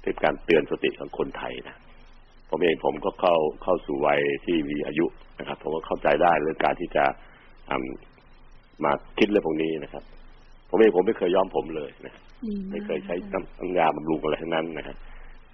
[0.02, 1.76] เป็นการเตือนสติของคนไทยนะ
[2.48, 5.06] ผมเองผมก็เข้าเข้าสู่วัยที่มีอายุ
[5.38, 7.04] นะครับ ผมก็เข้าใจได้เรื่องการที่จะ
[7.70, 7.86] อืม
[8.84, 10.04] มาคิดเรื่องพวกนี้นะครับ
[10.68, 12.14] ผมเองผมไม่เคยย้อมผมเลยนะ
[12.46, 14.96] ดีากไม่เคยใช้น้ำน้ำยาบำรุงอะไรทั้งนั้นนะครับ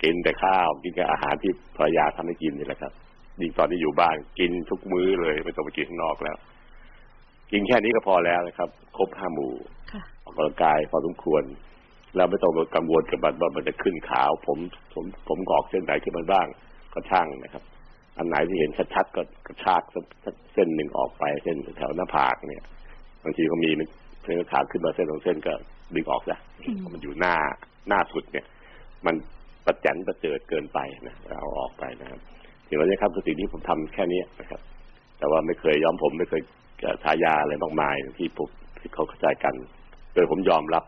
[0.03, 2.93] กินแต่ข้าวกินแต่อาหารที่ภรรยาทำให้กินนี่แหละครับ
[3.41, 6.37] ยิ่งตอนที่อยู่บ้านกินทุกมื้อเลยไม่ต้องไปกินข้างนอกแล้ว
[7.53, 9.53] กินแค่นี้ก็พอแล้วนะครับ ครบห้าหมู่
[9.93, 11.43] ค่ะออกกำลังกายพอสมควร
[12.17, 14.59] แล้วไม่ต้องไปกังวลกับมันว่ามันจะขึ้นขาว ผม
[14.95, 16.47] ผมผมงอกเส้นไหนขึ้นมาบ้าง
[16.93, 17.63] ก็ช่างนะครับ
[18.19, 22.65] อันไหนที่เห็นชัดๆก็กระชากสักสักเส้นหนึ่งออกไปเส้นแถวหน้าผากเนี่ย
[23.25, 23.71] บางทีก็มี
[24.25, 25.53] เส้นขาดขึ้นมาเส้นสองเส้นก็
[25.95, 27.35] ดึงออกซะอืมมันอยู่หน้า
[27.89, 28.47] หน้าสุดเนี่ย
[29.07, 29.15] มัน
[29.67, 32.21] ประจันประเจิดเกินไปนะเอาออกไปนะครับ
[32.71, 34.61] สิ่งเหล่านี้ครับคือสิ่งที่ผมทำแค่นี้นะครับ
[35.19, 36.43] แต่ว่าไม่เคยย้อมผมไม่เคย
[37.05, 38.49] ทายาอะไรมากมายที่ผม
[38.81, 39.55] ที่เขาเข้าใจกัน
[40.15, 40.85] โดยผมยอมรับ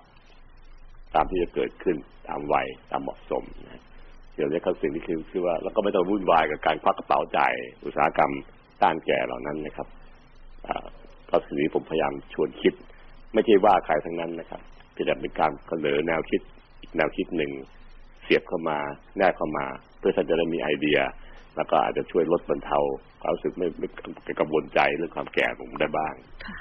[1.15, 1.97] ตามที่จะเกิดขึ้น
[2.29, 3.83] ตามวัยตามเหมาะสมนะ
[4.35, 7.53] เดี๋ยวนี้ครับสิ่งที่คือคือว่าเราก็ไม่ต้องวุ่นวายกับการควักกระเป๋าจ่าย
[7.85, 8.33] อุตสาหกรรม
[8.83, 9.89] ต้านแก่เหล่านั้นนะครับ
[10.69, 10.87] อ่า
[11.31, 12.75] ก็สิ่งที่ผมพยายามชวนคิด
[13.35, 14.61] ไม่ใช่ว่าใครทั้งนั้นนะครับ
[14.93, 16.41] เพียงแต่เป็นการเสนอแนวคิด
[16.81, 17.53] อีกแนวคิดหนึ่ง
[18.23, 18.79] เสียบเข้ามา
[19.19, 19.65] แนบเข้ามา
[19.99, 20.99] เพื่อท่านจะได้มีไอเดีย
[21.57, 22.79] แล้วก็อาจจะช่วยลดบรรเทา
[23.23, 23.89] ความรู้สึกไม่ไม่
[24.25, 26.15] ไม่กังวลใจเรื่องความแก่ผมได้บ้าง
[26.47, 26.57] ค่ะ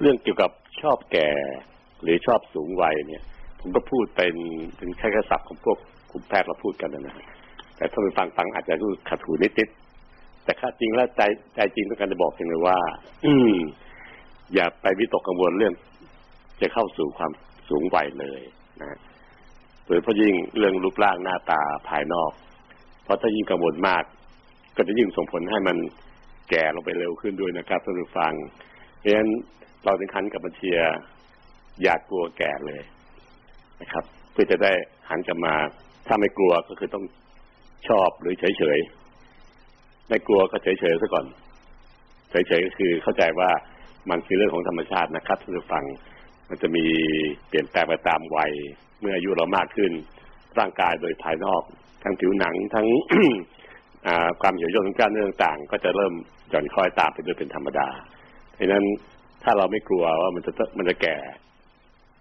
[0.00, 0.50] เรื่องเกี่ยวกับ
[0.82, 1.28] ชอบแก่
[2.02, 3.22] หรือชอบสูงวัยเนี่ย
[3.60, 4.34] ผมก็พูดเป็น
[4.76, 5.78] เป็นแค่กระสับของพวก
[6.10, 7.26] กลุ่มแพทย์เราพูดกันนะฮะ
[7.76, 11.22] แต่ถ้าไปฟังฟังอาจจะรู้ขัดหูนิดๆแต่ค่าจริงแล้วใจ
[11.56, 12.78] ใจจริงต้องการจะบอกเพียงเลยว่า
[13.26, 13.52] อืม
[14.54, 15.74] อย่าไปวิตกกังวลเรื่อง
[16.60, 17.32] จะเข้าสู่ความ
[17.68, 18.42] สูงวัยเลย
[18.80, 18.98] นะ
[19.84, 22.32] โดยเฉพาะยิ่งเรื่องรูปร่างหน้าตาภายนอก
[23.04, 24.04] เพราะถ้ายิ่งกังวลมาก
[24.76, 25.76] ก็จะยิ่งส่งผลให้มัน
[26.50, 28.32] แก่ลงไปเร็วขึ้นด้วยนะครับท่านผู้ฟัง
[28.98, 29.30] เพราะฉะนั้น
[29.84, 30.94] เราจึงหันกับมาเชียร์
[31.82, 32.82] อย่ากลัวแก่เลย
[33.80, 34.72] นะครับ เพื่อจะได้
[35.08, 35.54] หันกลับมา
[36.06, 37.04] ถ้าไม่กลัวก็คือต้อง
[37.88, 41.26] ชอบหรือเฉยเฉยๆไม่กลัวก็เฉยเฉยๆซะก่อน
[42.30, 43.50] เฉยเฉยๆก็คือเข้าใจว่า
[44.10, 45.84] มันคือเรื่องของธรรมชาตินะครับท่านผู้ฟัง
[46.48, 46.84] มันจะมี
[47.48, 48.52] เปลี่ยนแปลงไปตามวัย
[49.00, 49.92] เมื่ออายุเรามากขึ้น
[50.58, 51.62] ร่างกายโดยภายนอก
[52.02, 52.86] ทั้งผิวหนังทั้ง
[54.42, 56.12] ความเหี่ยวย่นของกล้ามเนื้อต่างๆ ก็จะเริ่ม
[56.50, 57.88] หย่อนคล้อยตามไปด้วยเป็นธรรมดา
[58.54, 58.84] เพราะนั้น
[59.42, 61.16] ถ้าเราไม่กลัวว่ามันจะมันจะแก่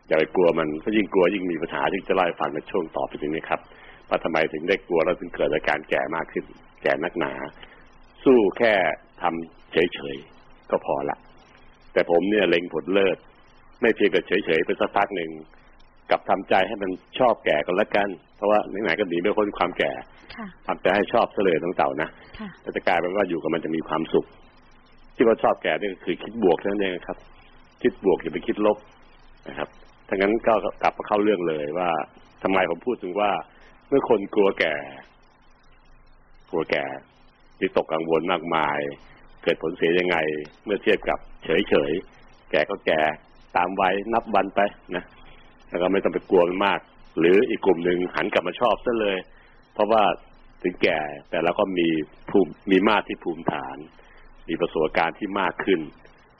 [0.07, 3.59] อย่าไปกลัวมันเพรายิ่งกลัวยิ่งมีปัญหาที่จะเล่ฟังในช่วงต่อไปนี้ครับ
[4.09, 6.45] ว่าทำไมถึงได้กลัวแล้วถึงเกิดอาการแก่มากขึ้น
[6.83, 7.33] แก่นักหนา
[8.23, 8.73] สู้แค่
[9.21, 11.17] ทำเฉยๆก็พอละ
[11.99, 13.17] แต่ผมเนี่ยเล็งผลเลิศ
[13.81, 15.29] ไม่เพียงแต่เฉยๆไปสักพักหนึ่ง
[16.09, 19.91] กลับทำใจให้มันชอบแก่กันแล้วกัน เพราะว่าไหนๆก็หนีไม่พ้นความแก่
[20.35, 22.09] ค่ะทำใจให้ชอบเสลยต้องเต่านะ
[22.39, 24.25] ค่ะแต่จะกลายเป็นว่าอยู่กับมันจะมีความสุข
[25.15, 27.17] ที่ว่าชอบแก่นี่ก็คือคิดบวกเท่านั้นเองครับ
[27.81, 28.77] คิดบวกอย่าไปคิดลบ
[29.47, 29.69] นะครับ
[30.07, 31.89] ถ้างั้นก็กลับมาเข้าเรื่องเลยว่า
[32.43, 33.31] ทำไมผมพูดถึงว่า
[33.87, 34.75] เมื่อคนกลัวแก่
[36.49, 36.83] กลัวแก่
[37.59, 38.79] วิตกกังวลมากมาย
[39.43, 40.17] เกิดผลเสียยังไง
[40.65, 43.01] เมื่อเทียบกับเฉยเฉยๆแก่ก็แก่
[43.57, 44.61] ตามวัยนับวันไป
[44.95, 45.03] นะ
[45.69, 46.79] แล้วก็ไม่ต้องไปกลัวมันมาก
[47.19, 49.17] หรืออีกกลุ่มหนึ่งหันกลับมาชอบซะเลย
[49.73, 50.03] เพราะว่า
[50.63, 50.99] ถึงแก่
[51.29, 51.87] แต่เราก็มี
[52.29, 53.77] ภูมิมีมากที่ภูมิฐาน
[54.49, 55.79] มีประสบการณ์ที่มากขึ้น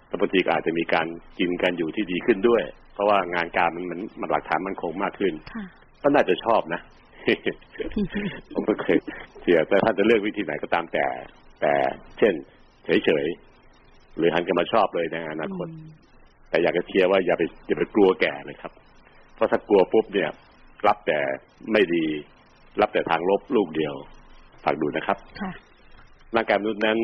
[0.07, 1.07] แล้วบางทีก็อาจจะมีการ
[1.39, 5.65] กินการอยู่ที่ดีขึ้นด้วย เพราะว่างานการมันมันมันหลักฐานมันคงมากขึ้นค่ะ
[6.01, 6.81] ก็น่าจะชอบนะ
[8.53, 8.97] ผมก็เคย
[9.41, 11.05] เสียแต่ท่านจะเลือกวิธีไหนก็ตามแต่
[11.61, 11.73] แต่
[12.19, 12.33] เช่น
[13.05, 15.67] เฉยๆหรือหันกันมาชอบเลยในอนาคต
[16.49, 18.73] แต่อยากจะเชียร์ว่าอย่าไปอย่าไปกลัวแก่เลยครับ
[19.35, 20.29] เพราะถ้ากลัวปุ๊บเนี่ย
[20.87, 21.19] รับแต่
[21.71, 22.05] ไม่ดี
[22.81, 23.93] รับแต่ทางลบลูกเดียว
[24.63, 25.51] ฝากดูนะครับค่ะ
[26.35, 26.97] ร่างกายมนุษย์นั้น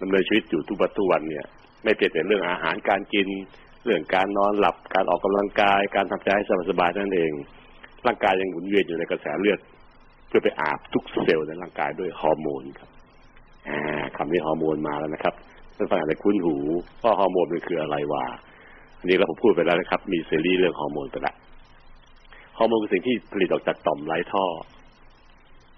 [0.00, 1.46] ดำเนินชีวิตอยู่ทุกวันทุกวันเนี่ย
[1.82, 3.28] ไม่เพียงแต่เรื่องอาหารการกิน
[3.84, 7.32] เรื่องการนอนหลับการออกกำลังกาย การทำใจให้สบายๆนั่นเอง
[8.06, 9.58] ร่างกายยังหมุนเวียนอยู่ในกระแสเลือด
[10.28, 12.87] เพื่อไปอาบทุกเซลล์ในร่างกายด้วยฮอร์โมนครับอ่า
[14.16, 15.34] คำนี้ฮอร์โมนมาแล้วนะครับ
[15.76, 16.54] ท่านฟังอาจจะคุ้นหู
[17.02, 18.24] ว่าฮอร์โมนมันคืออะไรวะ
[18.98, 21.34] อันนี้เราผมพูดไปแล้วนะครับ มีซีรีส์เรื่องฮอร์โมนไปแล้ว
[22.58, 24.44] ฮอร์โมนคือสิ่งที่ผลิตออกจากต่อมไร้ท่อ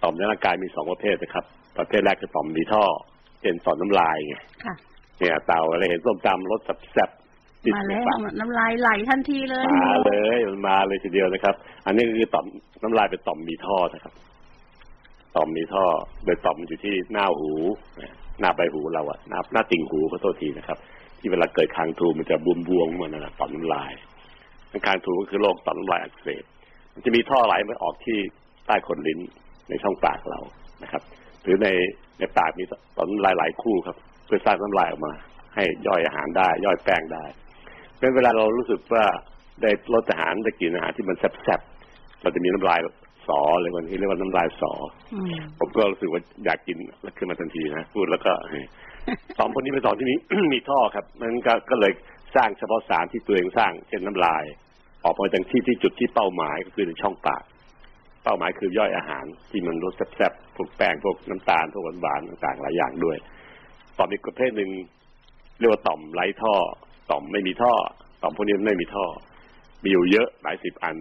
[0.03, 1.45] ต่อมในร่างกายมีสองประเภทนะครับ
[1.79, 2.85] ประเภทแรกคือต่อมมีท่อ
[3.40, 4.75] เป็นต่อมน้ำลายไงค่ะ
[5.19, 6.61] เนี่ยเต่าอะไรเห็นส้มตำรส
[6.93, 11.55] แซ่บๆติดมาแล้วปากน้ำลายไหลทันทีเลย มาเลยมันมาเลยทีเดียวนะครับ
[11.87, 12.47] อันนี้คือต่อม
[12.83, 14.12] น้ำลายเป็นต่อมมีท่อนะครับ
[15.37, 15.85] ต่อมมีท่อ
[16.25, 17.53] โดยต่อมอยู่ที่หน้าหู
[18.40, 20.79] หน้าใบหูเราอะหน้าหน้าติ่งหูขอโทษทีนะครับ
[21.19, 23.93] ที่เวลาเกิดคางทูมันจะบวมบวมๆมันนะต่อมน้ำลาย
[24.87, 26.45] คางทูก็คือโรคต่อมน้ำลายอักเสบ
[26.95, 28.19] มันจะมีท่อไหลมาออกที่
[28.66, 29.21] ใต้ขนลิ้น
[29.69, 30.40] ในช่องปากเรา
[30.83, 31.03] นะครับ
[31.43, 31.69] หรือใน
[32.19, 32.64] ในปากมี
[32.97, 35.12] ต่อมน้ำลายหลายคู่ครับ เพื่อสร้างน้ำลายออกมา
[35.55, 37.25] ให้ย่อยอาหารได้ ย่อยแป้งได้
[37.97, 39.05] เพราะฉะนั้นเวลาเรารู้สึกว่า
[39.62, 42.79] ได้รสอาหารได้กินอาหารที่มันแซ่บๆเราจะมีน้ำลาย
[43.29, 44.73] สอเลยวันที่เรียกว่าน้ำลายสอ
[45.15, 48.65] อืมผมก็รู้สึกว่าอยากกินแล้วขึ้นมาทันทีนะพูดแล้วก็เฮ้ย
[49.39, 50.15] สองคนนี้เป็นสองที่มี
[50.55, 51.93] มีท่อครับมันก็ก็เลย
[52.37, 54.45] สร้างเฉพาะสารที่ตัวเองสร้างเช่นน้ำลาย
[55.05, 57.43] ออกมาจากที่ที่จุดที่เป้าหมายก็คือในช่องปาก
[58.25, 63.17] เป้าหมายคือย่อยอาหาร ที่มันรสแซ่บๆพวกแป้งพวกน้ำตาลพวกหวานๆต่างๆหลายอย่างด้วย
[63.99, 64.71] ต่อมอีกประเภทหนึ่ง
[65.59, 66.55] เรียกว่าต่อมไร้ท่อ
[67.11, 67.75] ต่อมไม่มีท่อ
[68.23, 69.07] ต่อมพวกนี้ไม่มีท่อ
[69.83, 70.97] มีอยู่เยอะหลายสิบอัน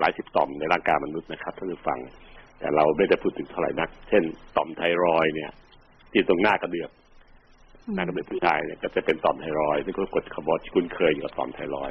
[0.00, 1.98] หลายสิบต่อมในร่างกายมนุษย์นะครับท่านผู้ฟัง
[2.58, 4.22] แต่เราไม่ได้พูดถึงเท่าไหร่นัก เช่น
[4.56, 5.50] ต่อมไทรอยเนี่ย
[6.12, 6.90] ที่ตรงหน้ากระเดือก
[7.94, 11.90] หน้ากระเดือกผู้ชายเนี่ยก็จะเป็นต่อมไทรอยซึ่งก็กดคาร์บอนที่คุ้นเคยอยู่กับต่อมไทรอย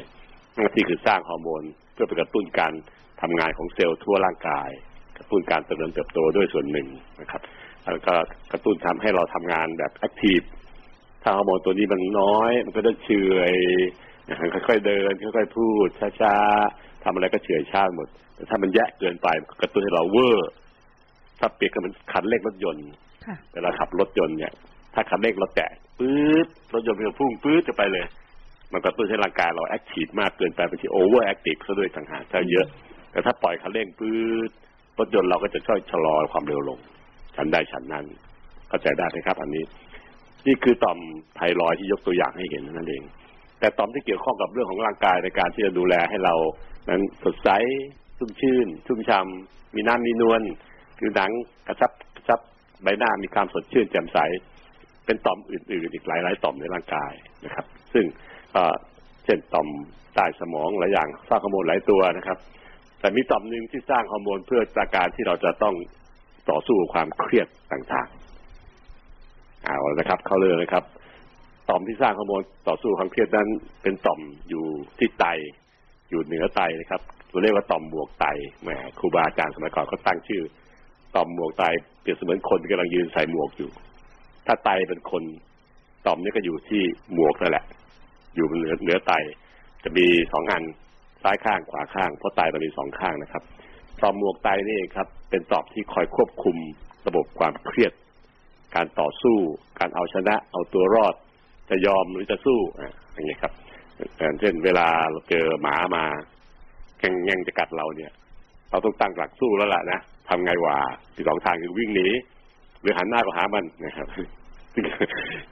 [0.56, 2.74] หน้าที่คือสร้างฮอร์โมนเพื่อไปกระตุ้นการ
[3.22, 4.70] ทำงานของเซลล์ทั่วร่างกาย
[5.18, 6.88] กระตุ้นการเจริญเติบโตด้วยส่วนหนึ่ง
[7.22, 7.42] นะครับ
[7.84, 8.14] แล้วก็
[8.52, 10.40] กระตุ้นทำให้เราทำงานแบบ active
[11.24, 13.54] ถ้าฮอร์โมนตัวนี้มันน้อย มันก็จะเฉื่อย
[14.68, 15.88] ค่อยๆเดินค่อยๆพูด
[16.22, 20.50] ช้าๆ ทำอะไรก็เฉื่อยชาหมด แต่ถ้ามันแยะเกินไปมันก็กระตุ้นให้เราเวอร์
[21.40, 22.86] ถ้าเปรียบกับมันคันเร่งรถยนต์
[23.26, 24.54] ค่ะเวลาขับรถยนต์เนี่ย
[24.94, 28.06] ถ้าคันเร่งเราแตะปื๊ดรถยนต์มันจะพุ่งปื๊ดจะไปเลย
[28.74, 32.68] มันกระตุ้นให้ร่างกายเรา active มากเกินไปบางที overactive ซะด้วยต่างหากถ้าเยอะ
[33.12, 34.16] แต่ถ้าปล่อยคันเร่งปื๊
[34.50, 34.52] ด
[35.00, 36.80] รถยนต์เราก็จะช่วยชะลอความเร็วลง
[37.36, 38.06] ฉันได้ฉันนั้น
[38.70, 39.64] เข้าใจได้ไหมครับ อันนี้
[40.48, 41.00] นี่คือต่อม
[41.36, 43.04] ไทรอยด์ที่ยกตัวอย่างให้เห็นนั่นเอง
[43.60, 46.36] แต่ต่อมที่เกี่ยวข้องกับเรื่องของร่างกายในการที่จะดูแลให้เรา
[46.90, 47.50] นั้นสดใส
[48.18, 50.42] ชุ่มชื่น ชุ่มช่ำมีน้ำมีนวล
[50.98, 51.32] ผิวหนัง
[51.68, 52.40] กระชับกระชับ
[52.84, 54.18] ใบหน้ามีความสดชื่นแจ่มใส
[55.06, 57.14] เป็นต่อมอื่นๆ อีกหลายๆต่อมในร่างกาย
[57.46, 58.06] นะครับ ซึ่ง
[58.54, 58.76] เอ่อ
[59.26, 59.68] เช่นต่อม
[60.16, 62.38] ใต้สมองหลายอย่างสร้างฮอร์โมนหลายตัวนะครับ
[63.00, 65.76] แต่มีต่อมหนึ่งที่สร้างฮอร์โมนเพื่อจากการที่เราจะต้อง
[66.50, 70.84] ต่อสู้กับความเครียดต่างๆเอาละนะครับ เข้าเรื่องนะครับ
[71.70, 73.48] ต่อมที่สร้างฮอร์โมนต่อสู้ความเครียดนั้น
[73.82, 74.66] เป็นต่อมอยู่
[75.00, 75.26] ที่ไต
[76.10, 78.26] อยู่เหนือไตนะครับเราเรียกว่าต่อมหมวกไต
[78.64, 80.44] แหมครูบาอาจารย์สมัยก่อนเขาตั้งชื่อ
[81.16, 81.64] ต่อมหมวกไต
[82.02, 83.70] เปรียบเสมือนคนที่กำลังยืนใส่หมวกอยู่
[84.46, 85.24] ถ้าไตเป็นคน
[86.06, 86.82] ต่อมนี้ก็อยู่ที่
[87.14, 87.66] หมวกนั่นแหละ
[88.36, 89.14] อยู่เหนือเหนือไต
[89.84, 90.64] จะมีสองอัน
[91.24, 93.44] ซ้ายข้างขวาข้างเพราะไตมันมีสองข้างนะครับ
[94.02, 96.58] ต่อมหมวกไตนี่ครับ เป็นต่อมที่คอยควบคุม
[97.08, 97.94] ระบบความเครียด
[98.76, 99.38] การต่อสู้
[99.80, 101.16] การเอาชนะ เอาตัวรอด
[101.70, 103.54] จะยอมหรือจะสู้อะอย่างเงี้ยครับ
[104.20, 106.04] อย่างเช่นเวลาเราเจอหมามา
[107.00, 108.12] แข่งแย่งจะกัดเราเนี่ย
[108.70, 110.00] เราต้องตั้งหลักสู้แล้วล่ะนะ
[110.30, 110.78] ทำไงวะ
[111.16, 112.08] ที่สองทางคือวิ่งหนี
[112.82, 114.08] หรือหันหน้าก็หามันนะครับ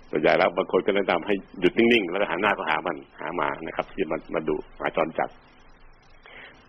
[0.10, 5.30] ส่วนใหญ่แล้วบางคนก็แนะนำให้หยุดนิ่งๆแล้วหันหน้าก็หามันหามานะครับ ที่มันมาดูหมาจรจัด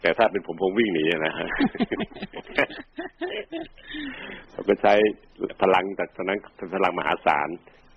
[0.00, 1.48] แต่ถ้าเป็นผมคงวิ่งหนีนะฮะ
[4.52, 4.94] เราก็ใช้
[5.62, 7.48] พลังจากตอนนั้นเป็นพลังมหาศาล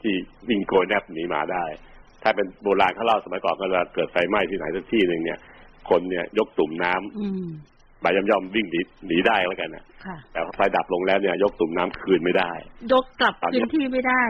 [0.02, 0.14] ที่
[0.50, 1.66] วิ่งโกยแนบหนีหมาได้
[2.24, 5.40] ถ้าเป็นโบราณเขาเล่าสมัยก่อนก็จะเกิดไฟไหม้ที่ไหนสักที่หนึ่งเนี่ย
[5.90, 7.48] คนเนี่ยยกตุ่มน้ำอืม
[8.02, 12.52] ใบย่อมๆวิ่งหนีหนีได้แล้วกันนะค่ะแต่พอไฟดับลงแล้วเนี่ย ยกตุ่มน้ำคืนไม่ได้
[12.94, 14.22] ยกกลับพื้นที่ไม่ได้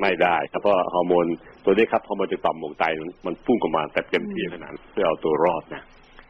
[0.00, 1.26] ไม่ได้ครับเพราะฮอร์โมน
[1.64, 5.82] ตัวนี้ครับฮอร์โมนจากต่อมหมวกไตมันมันพุ่งออกมาแต่เต็มที่ขนาดนั้นเพื่อเอาตัวรอดนะ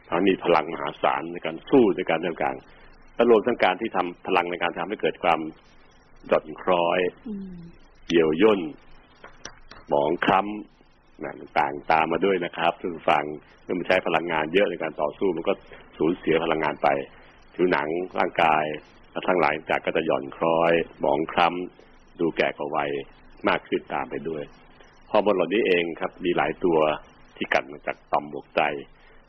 [0.07, 5.39] ทำให้มีพลังมหาศาลในการสู้ในการต่างๆและรวมทั้งการที่ทำพลังในการทำให้เกิดความ
[6.27, 7.57] หย่อนคล้อยอืม
[8.07, 8.61] เหี่ยวย่น
[9.89, 13.23] หมองคล้ำนะต่างตามมาด้วยนะครับท่านผู้ฟัง
[13.63, 15.53] เมื่อมันใช้พลังงานเยอะในการต่อสู้มันก็
[15.97, 16.87] สูญเสียพลังงานไป
[17.55, 17.87] ผิวหนัง
[18.19, 18.65] ร่างกาย
[19.11, 22.91] และทั้งหลายจากก็จะหย่อนคล้อยหมองคล้ำดูแก่กว่าวัย
[23.47, 24.43] มากขึ้นตามไปด้วย
[25.11, 26.79] ฮอร์โมนเหล่านี้เองครับ มีหลายตัว
[27.37, 28.61] ที่กลั่นมาจากต่อมหมวกไต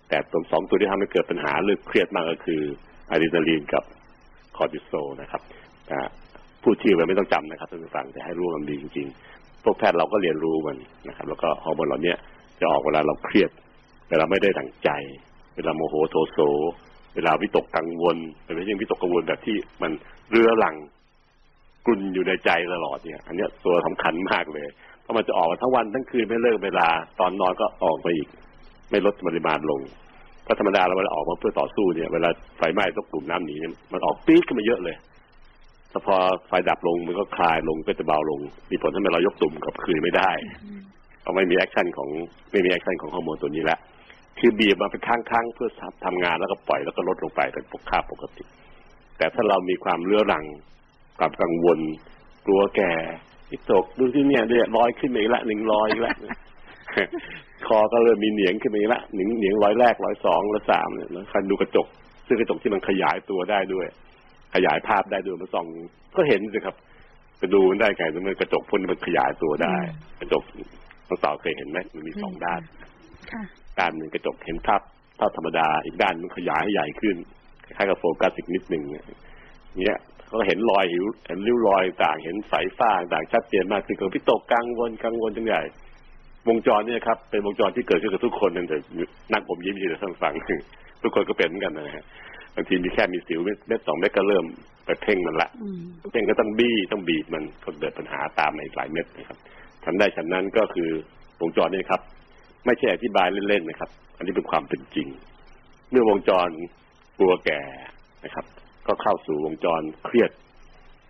[0.08, 2.62] แต่ตัวสองตัวที่ทำให้เกิดปัญหาหรือเครียดมากก็คือ
[3.10, 3.84] อะดรีนาลีนกับ
[4.56, 5.42] คอร์ติโซลนะครับ
[6.62, 10.76] พูดชื่อไปไม่ต้องจำนะครับท่านผู้ฟังแต่ให้รู้มันดีจริงๆ พวกแพทย์เราก็เรียนรู้มัน
[11.08, 12.14] นะครับ แล้วก็ฮอร์โมนเหล่านี้
[12.60, 13.50] จะออกเวลาเราเครียด
[14.10, 14.90] เวลาไม่ได้ดั่งใจ
[15.56, 16.38] เวลาโมโหโทโส
[17.14, 19.92] เวลาวิตกกังวลแต่ไม่ใช่วิตกกังวลแบบที่มัน
[20.30, 20.74] เรื้อรัง
[21.86, 24.66] กลุ่นอยู่ในใจตลอดเนี่ย อันนี้ตัวสำคัญมากเลย
[25.02, 26.88] เพราะมันจะออกมาทั้งวันทั้งคืนไม่เลิกเวลา
[27.20, 28.28] ตอนนอนก็ออกไปอีก
[28.90, 29.80] ไม่ลดปริมาณลง
[30.46, 34.96] ก็ธรรมดาเราเวลาออกมาเพื่อต่อสู้เนี่ยเวลาไฟไหม้ต้องยกตุ่มน้ำหนีเนี่ยมันออกปี๊ดขึ้นมาเยอะเลย
[35.90, 36.16] แต่พอ
[36.48, 40.30] ไฟดับลงมันก็คลายลงก็จะเบาลง มีผลทำให้เรายกตุ่มกับคืนไม่ได้
[41.20, 42.08] เพราะไม่มี action ของ
[42.52, 43.78] ไม่มี action ของฮอร์โมนตัวนี้ละ
[44.38, 45.68] คือบีบมาเป็นครั้งๆเพื่อ
[46.04, 48.44] ทำงานแล้วก็ปล่อยแล้วก็ลดลงไปเป็นปกค่าปกติ
[49.18, 50.44] แต่ถ้าเรามีความเรื้อรัง
[51.18, 51.78] ความกังวล
[52.46, 52.92] กลัวแก่
[53.50, 56.14] วิตกดูทีเนี่ยเนี่ยลอยขึ้นมาอีกละหนึ่งลอยอีกละ
[57.66, 61.86] คอก็เริ่มมีเหนียงขึ้นมาอีกละหนึ่งเหนียงร้อยแรกร้อยสองร้อยสามเนี่ยแล้วคันดูกระจก
[62.26, 63.86] ซึ่งกระจกที่มันขยายตัวได้ด้วย
[64.54, 65.66] ขยายภาพได้ด้วยมาส่อง
[66.16, 66.76] ก็เห็นสิครับ
[67.38, 69.74] ไปดูมันได้ไงมันกระจกพ่นมันขยายตัวได้
[70.20, 70.42] กระจก
[71.08, 72.60] น้องสาวเคยเห็นไหมมันมีสองด้าน
[73.32, 73.42] ค่ะ
[73.78, 74.82] ด้านหนึ่งกระจกเห็นภาพ
[75.18, 77.16] ภาพธรรมดา อีกด้านมันขยายให้ใหญ่ขึ้น
[77.64, 79.04] คล้ายๆกับโฟกัสอีกนิดหนึ่งเนี่ย
[79.78, 85.62] เนี่ยเขาก็เห็นรอยหิวเห็นริ้วรอยต่างเห็นสายฟ้าต่างชัดเจนมากขึ้นก็พิตกกังวลกังวลจังใหญ่
[86.48, 88.78] วงจรเนี่ยครับเป็นวงจรที่เกิดขึ้นกับทุกคนนั่นแต่
[89.32, 90.32] นั่งผมยิ้มอยู่แต่ท่านฟัง
[91.02, 94.44] ทุกคนก็เป็นเหมือนกันนะฮะบางทีมีแค่มีสิวเม็ดเม็ดสองเม็ดก็เริ่ม
[94.86, 95.80] ไปเพ่งมันละอืม
[96.12, 99.38] เพ่งก็ต้องบี้ต้องบีบมันก็เกิดปัญหาตามมาอีกหลายเม็ดนะครับ
[99.84, 100.90] ฉันได้ฉันนั้นก็คือ
[101.40, 102.00] วงจรนี่ครับ
[102.66, 105.08] ไม่ใช่อธิบายเล่นๆนะครับ อันนี้เป็นความเป็นจริง
[105.90, 106.48] เมื่อวงจร
[107.18, 107.60] กลัวแก่
[108.24, 108.46] นะครับ
[108.86, 110.30] ก็เข้าสู่วงจรเครียด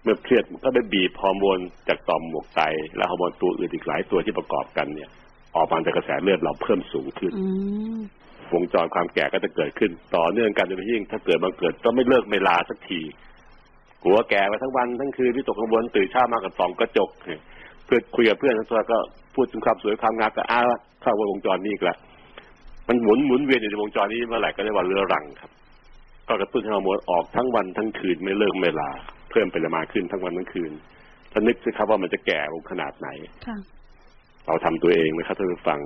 [0.03, 1.59] เมื่อเครียดมันก็ไปบีบฮอร์โมน
[1.89, 2.61] จากต่อมหมวกไต
[2.97, 5.11] และฮอร์โมนตัวอื่นอีกหลายตัวที่ประกอบกันเนี่ย
[5.57, 7.49] ออกมาจากกระแสเลือดเราเพิ่มสูงขึ้นอื
[7.97, 8.01] ม
[8.55, 13.01] วงจรความแก่ก็จะเกิดขึ้น ต่อเนื่องกันจนยิ่ง ถ้าเกิดบังเกิดก็ไม่เลิกไม่ลาสักที
[14.05, 17.11] กลัวแก่มาทั้งวันทั้งคืนวิตกกังวลตื่นเช้ามากับสองกระจก
[17.87, 18.99] เพื่อนคุยกับเพื่อนทั้งตัวก็
[19.35, 20.65] พูดถึงความสวยความงามก็อ้าว
[21.03, 21.99] เข้าวงจรนี้อีกแล้ว
[22.89, 25.51] มันหมุนหมุนเวียนอยู่ในวงจรนี้เมื่อไหร่ก็เรียกว่าเรื้อรังครับ
[26.29, 28.91] ก็กระตุ้นให้ฮอร์โมนออกทั้งวันทั้งคืนไม่เลิกไม่ลา
[29.31, 30.73] เพิ่มปริมาณขึ้นทั้งวันทั้งคืน
[31.33, 33.09] ถ้านึกสิครับว่ามันจะแก่ลงขนาดไหน
[33.47, 33.57] ค่ะ
[34.47, 35.81] เราทำตัวเองไหมครับท่านผู้ฟัง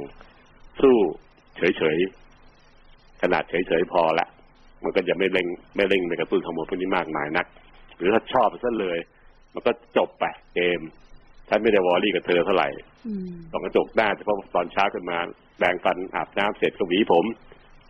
[0.83, 0.97] สู้
[1.57, 2.22] เฉยๆ
[3.23, 4.27] ขนาดเฉยๆพอละ
[4.83, 7.47] มันก็จะไม่เร่งไม่เร่งในกระตุ้นฮอร์โมนพวกนี้มากมายนัก
[7.97, 8.99] หรือถ้าชอบซะเลย
[9.55, 10.81] มันก็จบไปเกม
[11.49, 12.69] ฉันไม่ได้วอรี่กับเธอเท่าไหร่
[13.07, 15.19] อืมส่องกระจกหน้าเฉพาะตอนเช้าขึ้นมา
[15.59, 17.25] แปรงฟันอาบน้ำเสร็จก็หวีผม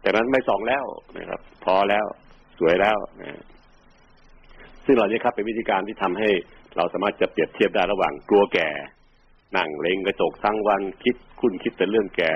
[0.05, 0.85] จากนั้นไม่ส่องแล้ว
[1.19, 2.07] นะครับ พอแล้ว
[2.59, 3.41] สวยแล้วนะ
[4.85, 6.29] ซึ่งเหล่านี้ครับเป็นวิธีการที่ทำให้
[6.77, 8.69] เราสามารถจะเปรียบเทียบได้ระหว่างกลัวแก่
[9.57, 12.33] นั่งเล็งกระจกทั้งวันคิดคุณคิดแต่เรื่องแก่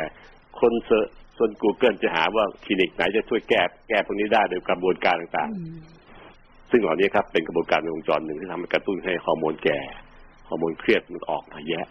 [0.60, 9.80] ค้น search ส่วนกูเกิลจะหาว่าคลินิกไหนจะช่วยแก้แก้พวกนี้ได้โดยกระบวนการต่างอืมๆซึ่งเหล่านี้ครับเป็นกระบวนการในวงจรหนึ่งที่ทำให้กระตุ้นให้ฮอร์โมนแก่
[10.48, 11.86] ฮอร์โมนเครียดมันออกมาแยะ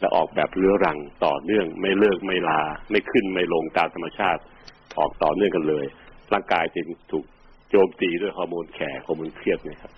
[0.00, 2.60] และออกแบบเรื้อรังต่อเนื่องไม่เลิกไม่ลา
[2.90, 4.42] ไม่ขึ้นไม่ลงตามธรรมชาติ
[4.98, 5.86] ออกต่อเนื่องกันเลย
[6.32, 7.24] ร่างกายจึงถูก
[7.70, 9.92] โจมตีด้วยฮอร์โมนแก่ฮอร์โมนเครียดเนะครับ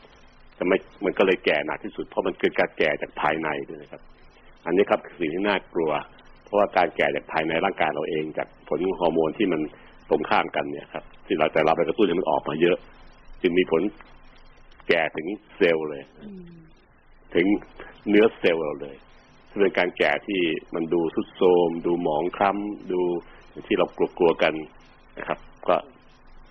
[0.59, 4.03] จะไม่มันก็เลยแก่หนักที่สุดเพราะมันเกิดการแก่จากภายในด้วยนะครับ
[4.67, 5.91] อันนี้ครับคือสิ่งที่น่ากลัว
[6.47, 9.61] เพราะว่าการแก่จากภายในร่างกายเราเองจากผลฮอร์โมนที่มัน
[10.11, 12.77] ตรงข้ามกันเนี่ยครับ ที่เราแต่เราไปกระตุ้นให้มันออกมาเยอะ
[13.43, 13.83] จึงมีผล
[14.89, 16.45] แก่ถึงเซลล์เลยอืม
[17.35, 17.47] ถึง
[18.09, 18.97] เนื้อเซลล์เราเลย
[19.51, 20.41] ซึ่งเป็นการแก่ที่
[20.75, 23.01] มันดูทรุดโทรมดูหมองคล้ำดู
[23.67, 23.87] ที่เรา
[24.19, 24.55] กลัวๆกัน
[25.19, 25.77] นะครับ ก็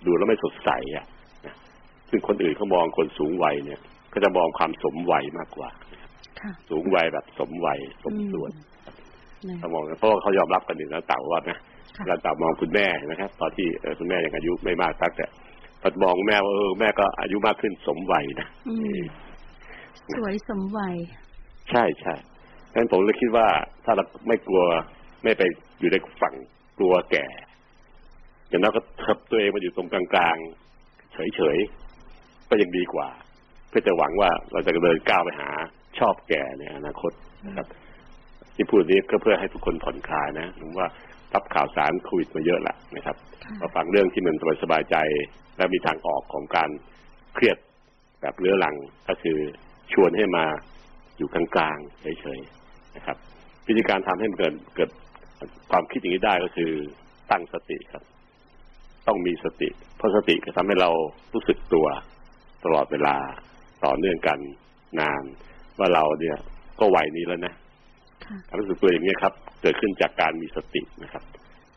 [0.06, 1.04] ดูแล้วไม่สดใสอะ
[1.46, 1.54] นะ
[2.10, 3.80] ซึ่งคนอื่นเขามองคนสูงวัยเนี่ย
[4.12, 5.70] ก็จะมองความสมวัยมากกว่า
[6.40, 8.75] ค่ะสูงวัยแบบสมวัยสมส่วนอืม
[9.60, 11.58] เขามองเพราะว่าเขายอมรับกันอยู่แล้วเต่าว่านะ
[11.96, 15.26] ค่ะเราเต่ามองคุณแม่นะครับ ตอนที่เออคุณแม่ยังอายุไม่มากนักแต่
[15.82, 19.00] พอมองแม่ว่าเออแม่ก็อายุมากขึ้นสมวัยนะอืม
[20.16, 20.96] สวยสมวัย
[21.70, 22.14] ใช่ใช่
[22.72, 23.46] ดังนั้นผมเลยคิดว่า
[23.84, 24.62] ถ้าเราไม่กลัว
[25.22, 25.42] ไม่ไป
[25.80, 26.34] อยู่ในฝั่ง
[26.78, 27.26] กลัวแก่
[28.48, 33.08] อย่างน้อยก็ทับตัวเองมาอยู่ตรงกลางๆเฉยๆก็ยังดีกว่า
[33.68, 35.48] เพื่อจะหวังว่าเราจะเดินก้าวไปหา
[35.98, 37.12] ชอบแก่ในอนาคต
[37.46, 37.66] นะครับ
[38.56, 40.88] ที่พูดนี้ก็เพื่อให้ทุกคนผ่อนคลายนะผมว่า
[41.34, 44.96] รับข่าวสารโควิดมาเยอะละนะครับค่ะมาฟังเรื่องที่มันสบายๆใจ
[45.56, 46.70] และมีทางออกของการ
[47.34, 47.56] เครียด
[48.20, 48.76] แบบเรื้อรัง
[49.08, 49.38] ก็คือ
[49.92, 50.44] ชวนให้มา
[51.16, 53.16] อยู่กลางๆเฉยๆนะครับ
[53.66, 54.90] วิธีการทำให้มันเกิดเกิด
[55.70, 56.72] ความคิดอย่างนี้ได้ก็คือ
[57.30, 58.02] ตั้งสติครับ
[59.06, 60.90] ต้องมีสติ เพราะสติจะทำให้เรา
[61.34, 61.86] รู้สึกตัว
[62.64, 63.16] ตลอดเวลา
[63.84, 64.38] ต่อเนื่องกัน
[65.00, 65.22] นาน
[65.78, 66.36] ว่าเราเนี่ย
[66.80, 67.54] ก็วัยนี้แล้วนะ
[68.28, 71.22] ค่ะความรู้สึกตัวอย่างนี้ยครับ เกิดขึ้นจากการมีสตินะครับ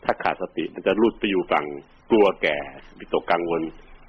[0.04, 1.66] ถ้าขาดสติมันจะรุดไปอยู่ฝั่ง
[2.10, 2.58] กลัวแก่
[3.00, 3.62] วิตกกังวล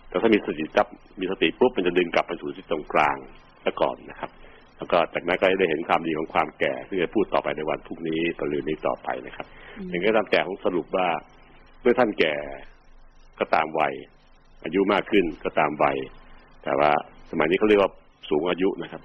[0.09, 0.87] แต่ถ้ามีสติจับ
[1.21, 3.17] มีสติปุ๊บมันจะดึงกลับไปสู่ที่ตรงกลาง
[3.65, 4.31] ซะก่อนนะครับ
[4.77, 9.47] แล้วก็จากนั้นก็ได้เห็นความดีของความแก่ที่จะพูดต่อไปในวันพรุ่งนี้ตะลืนนี้ต่อไปนะครับ
[9.79, 11.09] อืมอย่างก็ตามแต่ของสรุปว่า
[11.81, 12.35] เมื่อท่านแก่
[13.39, 13.95] ก็ตามวัย
[14.65, 15.97] อายุมากขึ้นก็ตามวัย
[16.65, 16.91] แต่ว่า
[17.31, 17.91] สมัยนี้เขาเรียกว่า
[18.31, 19.03] สูงอายุนะครับ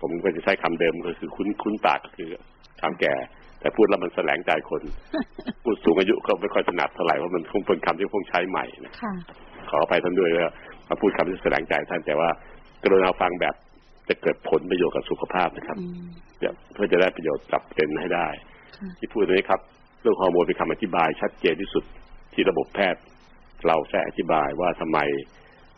[0.00, 2.28] ผมก็จะใช้คำเดิมก็คือคุ้นคุ้นปากก็คือ
[2.80, 3.14] ความแก่
[3.60, 4.82] แต่พูดแล้วมันแสลงใจคน
[5.64, 9.14] พูดสูงอายุก็ไม่ค่อยถนัดเท่าไหร่ว่ามันคงเป็นคำที่คงใช้ใหม่นะค่ะ
[9.70, 10.52] ขออภัยท่านด้วยว่า
[10.88, 12.28] มาพูดคำที่แสดงใจท่านแต่ว่า
[12.82, 13.54] กรุณาฟังแบบ
[14.08, 18.28] จะเกิดผลประโยชน์กับสุขภาพนะครับอืมเพื่อจะได้ประโยชน์จับเป็นให้ได้
[18.76, 19.60] ค่ะที่พูดนี้ครับ
[20.02, 21.84] เรื่องฮอร์โมนเป็นคำอธิบายชัดเจนที่สุด
[22.34, 23.02] ที่ระบบแพทย์
[23.66, 24.98] เราแค่อธิบายว่าทำไม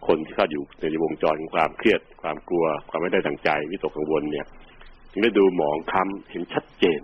[0.07, 4.47] คนที่เข้าอยู่ในวงจรของความเครียด ความกลัว ความไม่ได้ดังใจ วิตกกังวลเนี่ย
[5.11, 7.01] ถึงได้ดูหมองคล้ำเห็นชัดเจน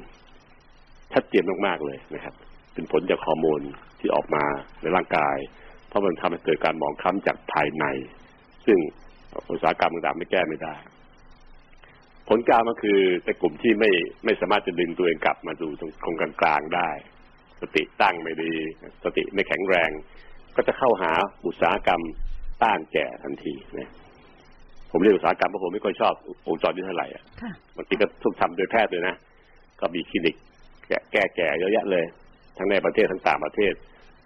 [1.13, 2.35] ชัดเจนมากๆเลยนะครับ
[2.75, 3.63] เป็นผลจากฮอร์โมน
[4.01, 4.45] ที่ออกมา
[4.83, 5.37] ในร่างกาย
[5.89, 7.85] เพราะมันทำให้เกิดการหมองคล้ำจากภายใน
[8.67, 8.79] ซึ่ง
[9.51, 10.75] อุตสาหกรรมต่างๆไม่แก้ไม่ได้
[12.29, 13.91] ผลกลางก็คือในกลุ่มที่ไม่
[14.25, 16.91] ไม่สามารถจะดึงตัวเองกลับมาดูตรงตรงกลางๆได้
[17.61, 18.53] สติตั้งไม่ดี
[19.05, 19.91] สติไม่แข็งแรง
[20.57, 21.13] ก็จะเข้าหา
[21.47, 22.03] อุตสาหกรรม
[22.63, 23.91] ต้านแก่ทันทีนะ
[24.91, 26.15] ผมเรียกอุตสาหกรรมเพราะผมไม่ค่อยชอบ
[26.49, 29.15] องค์จรนี้เท่าไหร่อะค่ะบางทีก็ทุกทำโดยแพทย์เลยนะ
[29.81, 30.37] ก็มีคลินิก
[30.89, 32.05] แก้แก้แก่เยอะแยะเลย
[32.57, 33.73] ทั้งในประเทศทั้งต่างประเทศ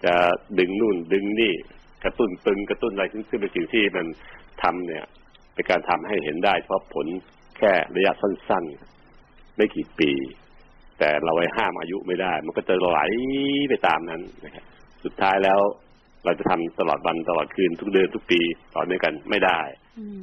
[0.05, 0.15] จะ
[0.59, 1.53] ดึงนู่นดึงนี่
[2.05, 4.07] กระตุ้นตึงกระตุ้นอะไรซึ่งซึ่งเป็นสิ่งที่มัน
[4.63, 5.05] ทำเนี่ย
[5.55, 7.07] เป็นการทำให้เห็นได้เฉพาะผล
[7.59, 8.65] แค่ระยะสั้น
[9.11, 10.11] ๆ ไม่กี่ปี
[10.99, 12.99] แต่เราไปห้ามอายุไม่ได้ มันก็จะไหล
[13.71, 14.65] ไปตามนั้นนะครับ
[15.05, 15.61] สุดท้ายแล้ว
[16.25, 18.41] เราจะทำตลอดวันตลอดคืนทุกเดือนทุกปี
[18.75, 19.61] ต่อเนื่องกันไม่ได้
[19.99, 20.23] อืม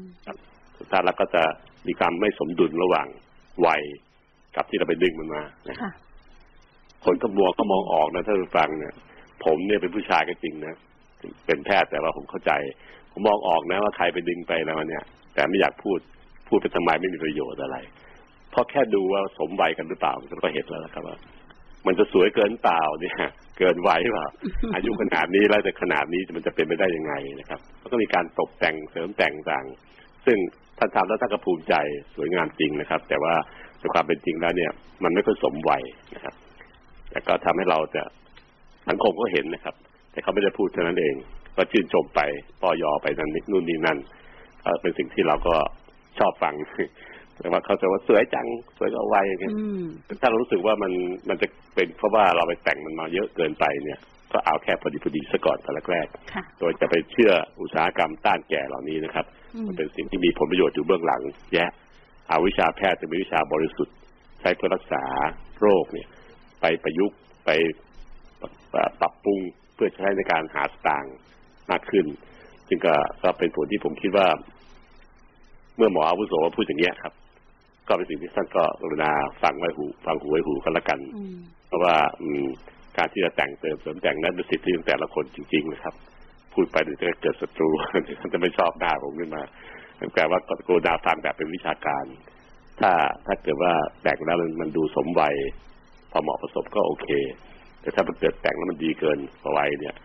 [0.80, 1.44] สุดท้ายแล้วก็จะ
[1.88, 3.08] มีความไม่สมดุลระหว่าง
[3.66, 3.82] วัย
[4.56, 5.92] กับที่เราไปดึงมันมานะค่ะ
[7.06, 8.94] คนก็มัวก็มองออกนะถ้าไปฟังเนี่ย
[9.46, 10.76] ผมเนี่ยเป็นผู้ชายก็จริงนะ
[11.46, 12.52] เป็นแพทย์แต่ว่าผมเข้าใจ
[13.12, 16.00] ผมมองออกนะว่าใครไปดึงไปแล้วเนี่ย แต่ไม่อยากพูด
[16.48, 17.78] พูดไปทำไมไม่มีประโยชน์อะไร
[18.52, 21.18] เพราะแค่ดูว่าสมวัยกันหรือเปล่าก็เห็นแล้วนะครับว่า
[21.88, 23.15] มันจะสวยเกินเปล่าเนี่ย
[23.58, 24.28] เกินวัยเปล่า
[24.76, 29.65] อายุขนาดนี้แล้วแต่ขนาดนี้มันจะเป็นไปได้ยังไงนะครับแล้วก็มีการตกแต่งเสริมแต่งต่าง
[30.26, 30.38] ซึ่ง
[30.78, 31.73] ท่านทำแล้วท่านก็ภูมิใจ
[32.15, 33.34] สวยงามจริงนะครับ แต่ว่า
[33.80, 34.71] ในความเป็นจริงแล้วเนี่ย
[35.04, 35.84] มันไม่ค่อยสมวัย
[36.15, 36.34] นะครับ
[37.10, 38.04] แต่ก็ทำให้เราจะ
[38.89, 39.76] สังคมก็เห็นนะครับ
[40.12, 41.15] แต่เขาไม่ได้พูดเท่านั้นเอง
[41.56, 42.21] ก็ชื่นชมไป
[42.62, 43.97] ปอยอไปนั่นนิดนู่นนี่นั่น
[44.63, 45.56] ก็เป็นสิ่งที่เราก็
[46.19, 46.54] ชอบฟัง
[47.39, 48.47] แต่ว่าเขาจะว่าสวยจัง
[48.78, 49.84] สวยก็วัยอย่างเงี้ยอืม
[50.21, 50.91] ถ้าเรารู้สึกว่ามัน
[51.30, 54.00] มันจะเป็นเพราะว่าเราไปแต่งมันมาเยอะเกินไปเนี่ย
[54.34, 61.21] ก็เอาแค่พอดีพอดีซะก่อนแต่แรกค่ะๆโดยจะไปเชื่ออุตสาหกรรมต้านแก่เหล่านี้นะครับอืมมันเป็นสิ่งที่มีผลประโยชน์อยู่เบื้องหลัง
[61.54, 61.69] แยะ
[62.28, 63.95] เอาวิชาแพทย์จะเป็นวิชาบริสุทธิ์
[64.41, 65.04] ใช้เพื่อรักษา
[65.60, 66.08] โรคเนี่ย
[66.62, 67.50] ไปประยุกต์ไป
[68.41, 68.50] ปรั
[68.89, 69.39] บปรับปรุง
[69.76, 71.15] เพื่อใช้ในการหาสตางค์
[71.71, 72.06] มากขึ้น
[72.67, 74.28] ซึ่งก็ก็เป็นผลที่ผมคิดว่า
[75.78, 77.13] เมื่อหมออาวุโสพูดอย่างเงี้ยครับ
[77.88, 79.12] ก็เป็นสิ่งที่ท่านก็กรุณา
[79.43, 81.36] ฟังไว้หูฟังหูไว้หูกันละกันอืม
[81.67, 82.45] เพราะว่าอืม
[82.97, 85.95] การที่จะแต่งเติมเสริมแต่งนั้นเป็นสิทธิของแต่ละคนจริงๆนะครับ
[86.54, 87.69] พูดไปเดี๋ยวจะเกิดศัตรู
[88.19, 89.43] ท่านจะไม่ชอบหน้าผมขึ้นมา
[90.15, 92.06] แต่ว่ากรุณาฟังแบบเป็นวิชาการ
[92.80, 92.91] ถ้า
[93.26, 93.73] ถ้าเกิดว่า
[94.04, 95.36] แต่งแล้วมันมันดูสมวัย
[96.12, 97.10] พอเหมาะผสมก็โอเค
[97.82, 99.95] แต่ถ้ามันเกิดแต่งแล้วมันดีเกินกว่าวัยเนี่ย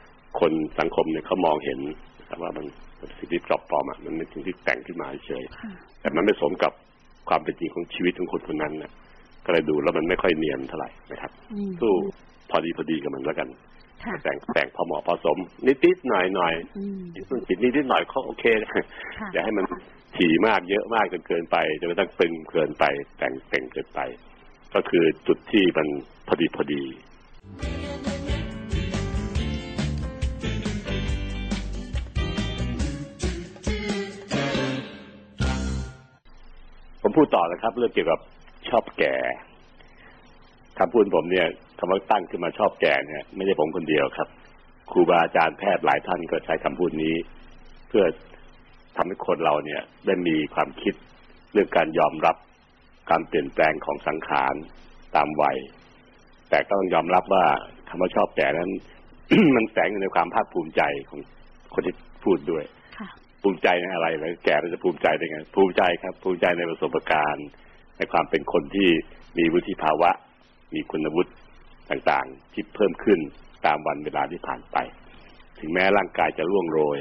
[0.40, 1.78] คนสังคมเนี่ยเขามองเห็น
[2.20, 2.64] นะครับว่ามัน
[2.98, 6.72] เป็นสิ่งที่ปลอมปลอมอะมันเป็นสิ่งที่แต่งขึ้นมาเฉยค่ะแต่มันไม่สมกับ
[7.28, 8.90] ความเป็นจริงของชีวิตของคนคนนั้นนะ
[9.44, 11.92] ก็เลยดูแล้วมันไม่ค่อยเนียนเท่าไหร่นะครับอืมสู้
[12.50, 13.48] พอดีพอดีกับมันแล้วกัน
[14.04, 19.64] ค่ะแต่งแต่งพอเหมาะพอสม นิดนิดๆหน่อยหน่อยอืมนิดนิดนิดนิดหน่อยเขาโอเคนะค่ะอย่าให้มัน
[20.16, 22.85] ถี่มากเยอะมากจนเกินไปจนกระทั่งตึงเกินไป
[23.18, 24.00] แต่งแต่งเกินไป
[24.74, 25.88] ก็คือจุดที่มัน
[26.28, 26.82] พอดีพอดี
[37.02, 38.20] ผมพูดต่อนะครับเรื่องเกี่ยวกับ
[38.68, 39.14] ชอบแก่
[40.78, 41.46] คำพูดผมเนี่ย
[41.78, 44.28] คำว่าตั้งขึ้นมาชอบแก่เนี่ย ไม่ใช่ผมคนเดียวครับ
[44.90, 47.14] ครูบาอาจารย์แพทย์หลายท่านก็ใช้คำพูดนี้
[47.88, 48.04] เพื่อ
[48.96, 50.94] ทำให้คนเราเนี่ย ได้มีความคิด
[51.52, 52.37] เรื่องการยอมรับ
[53.10, 54.54] การเปลี่ยนแปลงของสังขาร
[55.16, 55.56] ตามวัย
[56.50, 57.44] แต่ก็ต้องยอมรับว่า
[57.88, 58.70] คำว่าชอบแก่นั้น
[59.56, 61.20] มันแฝงอยู่ในความภาคภูมิใจของ
[61.74, 62.64] คนที่พูดด้วย
[63.42, 67.46] ภูมิใจในอะไรแล้วแก่เราจะภูมิใจได้ไงภูมิใจครับ ภูมิใจในประสบการณ์
[67.96, 68.90] ในความเป็นคนที่
[69.38, 70.10] มีวุฒิภาวะ
[70.74, 71.32] มีคุณวุฒิ
[71.90, 73.18] ต่างๆ ที่เพิ่มขึ้น
[73.66, 74.76] ตามวันเวลาที่ผ่านไป
[75.60, 76.98] ถึงแม้ร่างกายจะร่วงโรย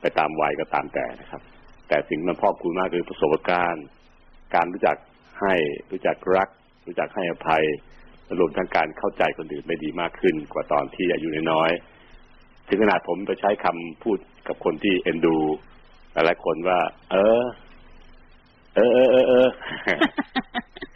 [0.00, 1.42] ไปตามวัยก็ตามแต่นะครับ
[1.88, 3.84] แต่สิ่งมันพอกคูณมากคือประสบการณ์
[4.54, 4.96] การรู้จัก
[5.40, 5.54] ให้
[5.90, 6.48] รู้จักรัก
[6.86, 7.64] รู้จักให้อภัย
[8.40, 14.18] รวมทั้งการเข้าใจคนอื่นไม่ดีมากขึ้น กว่าตอนที่อายุน้อยๆถึงขนาดผมไปใช้คำพูด
[14.48, 15.36] กับคนที่เอ็นดู
[16.14, 16.78] หลายๆคนว่า
[17.12, 17.44] เออ
[18.74, 19.48] เออเออเออเออ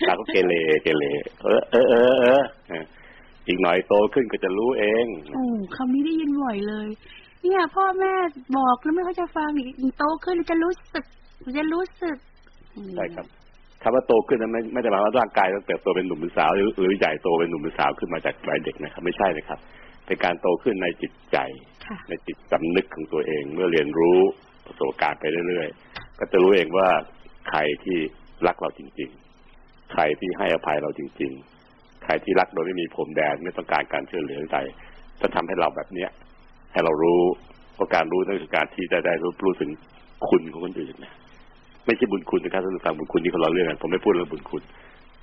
[0.09, 1.05] ตาก็เกเรเกเร
[1.43, 2.43] เออเออเออเออ
[3.47, 5.45] อีกหน่อยโตขึ้นก็จะรู้เองโอ้
[5.77, 6.89] คำนี้ได้ยินบ่อยเลย
[7.43, 8.15] เนี่ยพ่อแม่
[8.59, 11.05] บอกแล้วไม่เขาจะฟังอีกโตขึ้นจะรู้สึก
[11.59, 12.17] จะรู้สึก
[12.97, 13.27] ใช่ครับ
[13.83, 19.59] คำว่าโตขึ้นนั้นไม่ไม่ได้หมายว่าร่างกายต้องเติบโตเป็นหนุ่มเป็นสาวหรือหรือใหญ่โตเป็นหนุ่มเป็นสาวขึ้นมาจากวัยเด็กนะครับ ไม่ใช่นะครับ
[20.07, 21.39] เป็นการโตขึ้นในจิตใจ
[21.87, 24.21] ค่ะในจิตสำนึกของตัวเอง เมื่อเรียนรู้
[24.69, 26.89] ประสบการณ์ไปเรื่อยๆ ก็จะรู้เองว่า
[27.49, 27.99] ใครที่
[28.47, 29.11] รักเราจริง
[29.51, 31.33] ๆ ใครที่ให้อภัยเราจริง
[31.69, 34.59] ๆ ใครที่รักโดยไม่มีผมแดนไม่ต้องการการช่วยเหลือใด
[35.21, 36.11] จะทำให้เราแบบเนี้ย
[36.73, 37.23] ให้เรารู้
[37.75, 39.71] เพราะการรู้นั่นคือการที่จะได้รู้รู้ถึง
[40.29, 41.15] คุณของคนอื่นนะ
[41.85, 44.63] ไม่ใช่บุญคุณนะครับท่านผู้ฟังบุญคุณที่คนเราเรื่องกันผมไม่พูดเรื่องบุญคุณ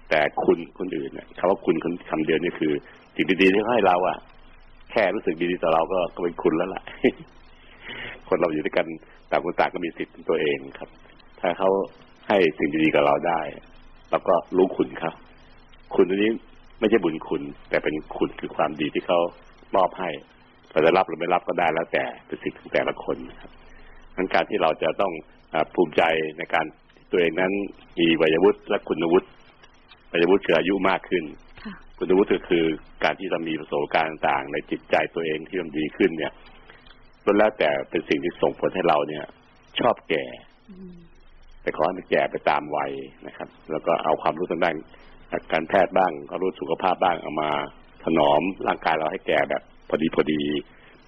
[0.09, 1.75] แต่คุณคนอื่นเนี่ยคำว่าคุณ
[2.09, 2.73] คำเดียวนี่คือ
[3.15, 4.17] สิ่งดีๆที่เขาให้เราอะ
[4.91, 6.83] แค่รู้สึกดีๆต่อเราก็ก็เป็นคุณแล้วล่ะ
[8.29, 8.85] คนเราอยู่ด้วยกัน
[9.35, 10.89] ต่างคนต่างก็มีสิทธิ์ของตัวเองครับ
[11.41, 11.69] ถ้าเขา
[12.27, 13.41] ให้สิ่งดีๆกับเราได้
[14.09, 15.11] เราก็รู้คุณเขา
[15.95, 16.31] คุณตัวนี้
[16.79, 19.19] ไม่ใช่บุญคุณ แต่เป็นคุณคือความดีที่เขา
[19.75, 20.09] มอบให้
[20.71, 23.51] เราจะรับหรือไม่รับก็ได้แล้วแต่เป็นสิทธิ์ของแต่ละคนนะครับ
[24.15, 25.13] งั้นการที่เราจะต้อง
[25.53, 26.03] อาภูมิใจ
[26.37, 26.65] ในการ
[26.95, 27.51] ที่ตัวเองนั้น
[27.99, 29.27] มีวัยวุฒิและคุณวุฒิ
[30.11, 31.23] วัยวุฒิคืออายุมากขึ้น
[31.63, 32.63] ค่ะคุณวุฒิก็คือ
[33.03, 36.33] การที่เรามีประสบการณ์ต่างๆในจิตใจตัวเองที่มันดีขึ้นเนี่ย
[37.25, 39.25] ล้วนแล้วแต่เป็นสิ่งที่ส่งผลให้เราเนี่ย
[39.79, 40.25] ชอบแก่
[41.61, 42.91] แต่ขอให้มันแก่ไปตามวัย
[43.27, 44.75] นะครับ แล้วก็เอาความรู้ทางด้าน
[45.51, 47.51] การแพทย์บ้างความรู้สุขภาพบ้างเอามา
[48.03, 50.41] ถนอมร่างกายเราให้แก่แบบพอดีพอดี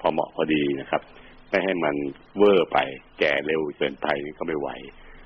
[0.01, 1.01] พอเหมาะพอดีนะครับ
[1.49, 1.95] ไม่ให้มัน
[2.37, 2.77] เวอร์ไป
[3.19, 4.69] แก่เร็วเกินไปนี่ก็ไม่ไหว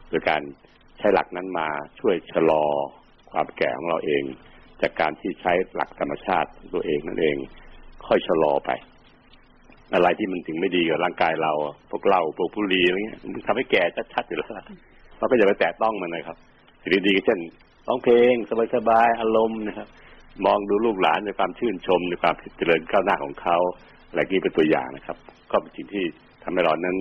[0.09, 0.41] โดยการ
[0.97, 1.67] ใช้หลักนั้นมา
[1.99, 2.63] ช่วยชะลอ
[3.31, 4.23] ความแก่ของเราเอง
[4.81, 7.37] จากการที่ใช้หลักธรรมชาติตัวเองนั่นเอง
[8.07, 8.71] ค่อยชะลอไป
[9.93, 11.53] อะไรที่มันถึงไม่ดีกับร่างกายเรา
[11.91, 13.83] พวกเราพวกบุหรี่อะไรเงี้ยมันทำให้แก่
[14.13, 14.65] ชัดๆอยู่แล้วล่ะ
[15.17, 16.37] เราก็อย่าไปแตะต้องมันนะครับ
[16.81, 17.39] สิ่งดีๆเช่น
[17.87, 18.33] ร้องเพลง
[18.75, 19.87] สบายๆอารมณ์นะครับ
[20.45, 23.57] มองดูลูกหลานในความชื่นชมในความเจริญก้าวหน้าของเขา
[24.09, 25.17] อะไรนี้เป็นตัวอย่างนะครับ
[25.51, 26.05] ก็เป็นสิ่งที่
[26.43, 26.97] ทำให้เรานั้น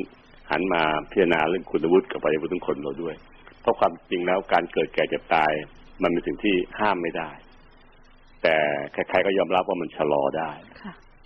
[0.50, 3.14] หันมาพิจารณาเรื่องคุณวุฒิกับวัยวุฒิทุกคนเราด้วย
[3.60, 5.50] เพราะความจริงแล้วการเกิดแก่เจ็บตาย
[6.02, 7.30] มันเป็นสิ่งที่ห้ามไม่ได้
[8.42, 8.56] แต่
[8.92, 10.69] ใครๆก็ยอมรับว่ามันชะลอได้ค่ะ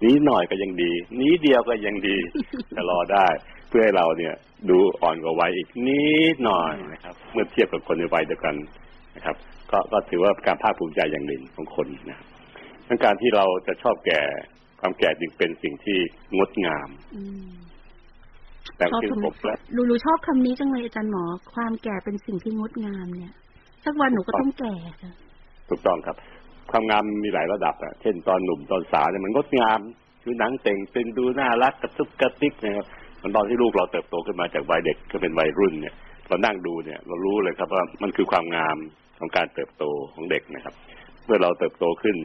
[0.02, 2.16] นี้หน่อยก็ยังดี นี้เดียวก็ยังดี
[2.76, 3.26] ชะลอได้
[3.68, 4.34] เพื่อให้เราเนี่ย
[4.70, 6.02] ดูอ่อนกว่าวัยอีกนิ
[6.34, 8.54] ดหน่อยนะครับ เมื่อเทียบกับคนในวัยเดียวกัน
[9.16, 9.36] นะครับ
[9.70, 12.26] ก็ก็ถือว่าการภาคภูมิใจอย่างหนึ่งของคนนะครับ
[12.88, 14.20] ดังการที่เราจะชอบแก่
[14.80, 15.98] ความแก่จึงเป็นสิ่งที่
[16.36, 17.48] งดงามอืม
[18.76, 21.24] แต่ชอบที่คำผมและหนูหนูชอบคำนี้จังเลยอาจารย์หมอ
[21.54, 23.32] ความแก่เป็นสิ่งที่งดงามเนี่ย
[23.84, 25.12] สักวันหนูก็ต้องแก่ค่ะ
[25.68, 26.16] ถูกต้องครับ
[26.70, 29.80] ความงามมีหลายระดับอะเช่นตอนหนุ่มตอนสาวเนี่ยมันงดงาม
[30.22, 32.86] คือหนังเต่งตึงดูน่ารักกระซุบกระติกนะครับ
[33.22, 35.94] มันตอนที่ลูกเราเติบโตขึ้นมาจากวัยเด็กก็เป็นวัยรุ่นเนี่ย
[36.28, 38.76] เรานั่งดูเนี่ย เรารู้เลยครับว่ามันคือความงาม
[39.18, 39.84] ของการเติบโต
[40.14, 40.74] ของเด็กนะครับ
[41.26, 42.16] เมื่อเราเติบโตขึ้น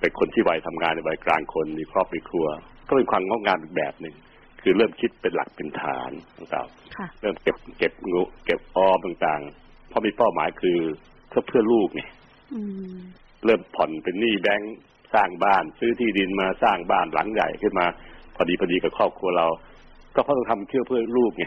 [0.00, 2.46] เป็นคนที่วัยทำงานในวัยกลางคนมีครอบมีครัว
[2.88, 4.14] ก็เป็นความงดงามอีกแบบหนึ่ง
[4.62, 10.78] คือเริ่มคิดเป็นหลักเป็นฐานต่างค่ะๆเริ่มเก็บเก็บงูเก็บออมต่างๆเพราะมีเป้าหมายคือ
[11.28, 12.02] เพื่อเพื่อลูกไง
[12.54, 12.62] อื
[12.94, 12.96] ม
[13.46, 14.76] เริ่มผ่อนเป็นหนี้แบงก์
[15.14, 17.86] สร้างบ้าน ซื้อที่ดินมาสร้างบ้านหลังใหญ่ขึ้นมา
[18.36, 19.46] พอดีพอดีกับครอบครัวเรา
[20.14, 21.44] ก็เพราะต้องทำเพื่อเพื่อลูกไง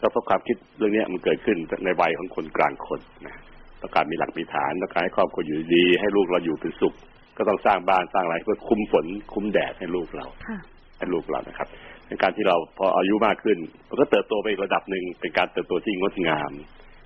[0.00, 3.34] ก็เพราะความคิดเรื่องเนี้ยมันเกิดขึ้นในวัยของคนกลางคนนะ
[3.80, 6.94] ต้องการมีหลักมีฐานต้องการให้ครอบครัวอยู่ดี ให้ลูกเราอยู่เป็นสุข
[7.36, 10.58] ก็ต้องสร้างบ้านสร้างอะไรเพื่อคุ้มฝนคุ้มแดดให้ลูกเราค่ะ
[10.98, 11.68] ให้ลูกเรานะครับ
[12.08, 13.58] ในการที่เราพออายุมากขึ้น
[13.88, 16.50] มันก็เติบโตไปอีกระดับหนึ่งเป็นการเติบโตที่งดงาม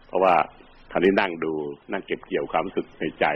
[0.08, 0.34] เพราะว่า
[0.90, 1.52] ท่านนี้นั่งดู
[1.92, 3.26] นั่งเก็บเกี่ยวความรู้สึกในใจ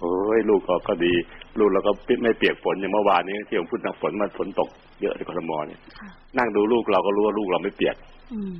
[0.00, 1.14] โอ้ยลูกก็ก็ดี
[1.58, 1.92] ลูกเราก็
[2.22, 4.68] ไม่เปียกฝนอย่างเมื่อวานนี้ที่ผมพูดถึงฝนมันฝนตก
[5.00, 7.96] เยอะในกรทมเนี่ยค่ะนั่งดูลูกเราก็รู้ว่าลูกเราไม่เปียก
[8.32, 8.54] อืม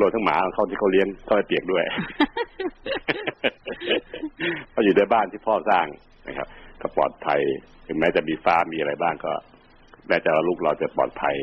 [0.00, 1.84] รวมทั้งหมาของเขาที่เขาเลี้ยงก็ไม่เปียกด้วย
[4.70, 5.86] เพราะอยู่ในบ้านที่พ่อสร้าง
[6.28, 6.48] นะครับ
[6.80, 7.40] ก็ปลอดภัย
[7.86, 9.32] ถึงแม้จะมีฟ้ามีอะไรบ้างก็
[10.08, 11.34] แม้จะว่าลูกเราจะปลอดภัย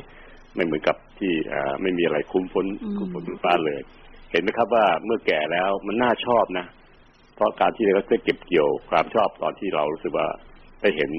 [0.55, 3.79] ไม่เหมือนกับที่เอ่อไม่มีอะไรคุ้มฝนอืมคุ้มฝนคุ้มฟ้าเลย
[4.31, 6.65] เห็นไหมครับว่าเมื่อแก่แล้วมันน่าชอบนะ
[7.39, 10.27] เพราะการที่เราได้เก็บเกี่ยวความชอบตอนที่เรารู้สึกว่า
[10.81, 11.11] ได้เห็น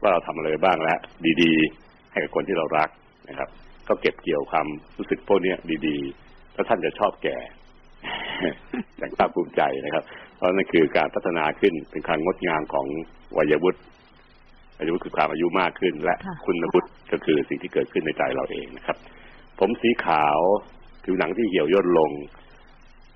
[0.00, 0.98] ว่าเราทำอะไรบ้างแล้ว
[1.42, 2.88] ดีๆ ให้กับคนที่เรารัก
[3.28, 3.48] นะครับ
[3.88, 4.66] ก็เก็บเกี่ยวความ
[4.98, 5.56] รู้สึกพวกเนี้ย
[5.86, 7.36] ดีๆแล้วท่านจะชอบแก่
[8.98, 10.04] อย่างภาคภูมิใจนะครับ
[10.36, 12.86] เพราะนั่นคือการพัฒนาขึ้นเป็นการงดงามของ
[13.36, 13.80] วัยวุฒิ
[14.78, 18.96] วัยวุฒิคือความอายุมากขึ้น และค่ะคุณวุฒิก็คือสิ่งที่เกิดขึ้นในใจเราเองนะครับ
[19.58, 20.38] ผมสีขาว
[21.04, 22.10] ผิวหนังที่เหี่ยวย่นลง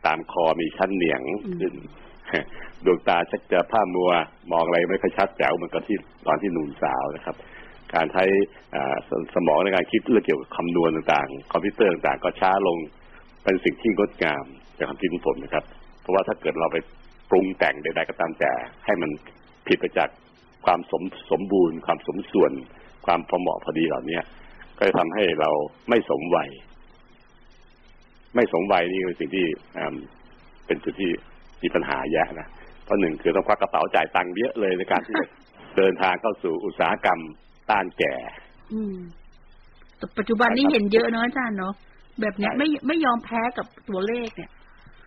[0.07, 1.23] ตามคอมีชั้นเหนียง
[1.61, 1.75] ขึ้น
[2.85, 4.11] ดวงตาชักจะผ้ามัว
[4.53, 5.97] มองอะไรไม่ค่อยชัดแจ๋วเหมือนกับที่
[6.27, 7.37] ตอนที่หนุ่มสาวนะครับ
[7.95, 8.25] การใช้
[9.09, 12.77] สสมองในการคิดเรื่องเกี่ยวกับคำนวณต่างๆ คอมพิวเตอร์ต่างๆ ก็ช้าลง
[13.45, 14.45] เป็นสิ่งที่งดงาม
[14.79, 15.65] จากความคิดของผมนะครับ
[16.01, 16.79] เพราะว่าถ้าเกิดเราไป
[17.31, 18.53] ปรุงแต่งใดๆก็ตามแต่
[18.85, 19.11] ให้มัน
[19.67, 20.09] ผิดไปจาก
[20.67, 22.53] ความสมสมบูรณ์ ความสมส่วน
[23.07, 24.19] ความพอเหมาะพอดีเหล่านี้
[24.79, 25.51] ก็จะทำให้เรา
[25.89, 26.51] ไม่สมวัย
[28.35, 29.47] ไม่สมวัยนี่เป็นสิ่งที่
[30.67, 31.13] เป็นจุดที่
[31.63, 32.49] มีปัญหาแยะนะ
[32.85, 35.27] เพราะหนึ่งคือต้องควักกระเป๋าจ่ายตังค์เยอะเลยในการที่จะ
[35.77, 37.21] เดินทางเข้าสู่อุตสาหกรรม
[37.71, 38.15] ต้านแก่
[38.73, 38.97] อืม
[39.99, 41.75] แต่ปัจจุบันนี้เห็นเยอะเนาะอาจารย์เนาะ
[42.21, 44.51] แบบเนี้ยไม่ไม่ยอมแพ้กับตัวเลขเนี่ย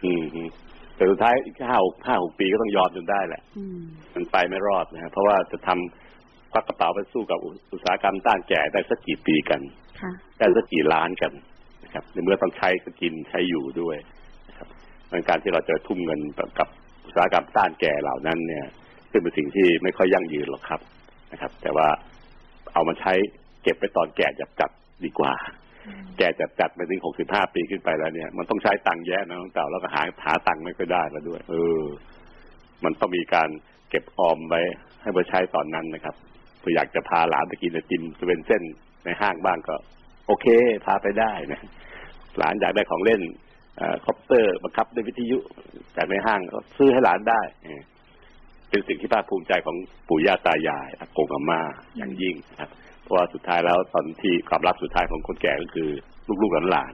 [0.04, 0.24] อืม
[0.96, 3.42] แต่สุดท้ายอีกห้าห้าหกปีก็ต้องยอมจนได้แหละ
[4.16, 7.40] มันไปไม่รอดนะฮะเพราะว่าจะทำควักกระเป๋าไปสู้กับ
[7.74, 9.62] อุตสาหกรรมต้านแก่ได้สักกี่ปีกัน
[10.40, 11.32] ได้สักกี่ล้านกัน
[11.84, 13.98] นะครับในเมื่อต้องใช้ก็กินใช้อยู่ด้วย
[15.14, 16.20] นะครับในการที่เราจะทุ่มเงิน
[16.60, 16.68] กับ
[17.06, 18.66] อุตสาหกรรมต้านแก่เหล่านั้นเนี่ย
[19.12, 20.82] ซึ่งเป็นสิ่งที่ไม่ค่อยยั่งยืนหรอกครับ
[21.32, 21.88] นะครับ แต่ว่า
[22.74, 23.14] เอามาใช้
[23.64, 24.72] เก็บไปตอนแก่จับจับ
[25.06, 25.34] ดีกว่า
[26.18, 31.82] แก่จัดจัดไปถึงหกสิบห้าปีขึ้นไปแล้วเนี่ย มันต้องใช้ตังค์แย่นะน้องเต่าแล้วก็หาหาตังค์ไม่ค่อยได้แล้วด้วย เออ
[32.84, 33.50] มันต้องมีการ
[33.90, 34.62] เก็บออมไว้
[35.02, 36.16] ให้มาใช้ตอนนั้นนะครับ
[36.60, 38.62] เพื่ออยากจะพาหลานไปกินไอติมจะเป็นเส้น
[39.06, 39.76] ในห้างบ้างก็
[40.28, 40.46] โอเค
[40.86, 41.62] พาไปได้นะ
[42.38, 43.22] หลานอยากได้ของเล่น
[44.06, 45.38] คอปเตอร์บังคับด้วยวิทยุ
[45.98, 46.42] จากในห้าง
[46.78, 47.42] ซื้อให้หลานได้
[48.70, 49.76] เป็นสิ่งที่ภาคภูมิใจของ
[50.08, 51.62] ปู่ย่าตายายอากงอาม่า
[51.98, 52.70] อย่างยิ่งครับ
[53.04, 55.90] เพราะว่าสุดท้ายแล้วตอนที่ความรักสุดท้ายของคนแก่ก็คือ
[56.42, 56.94] ลูกๆหลาน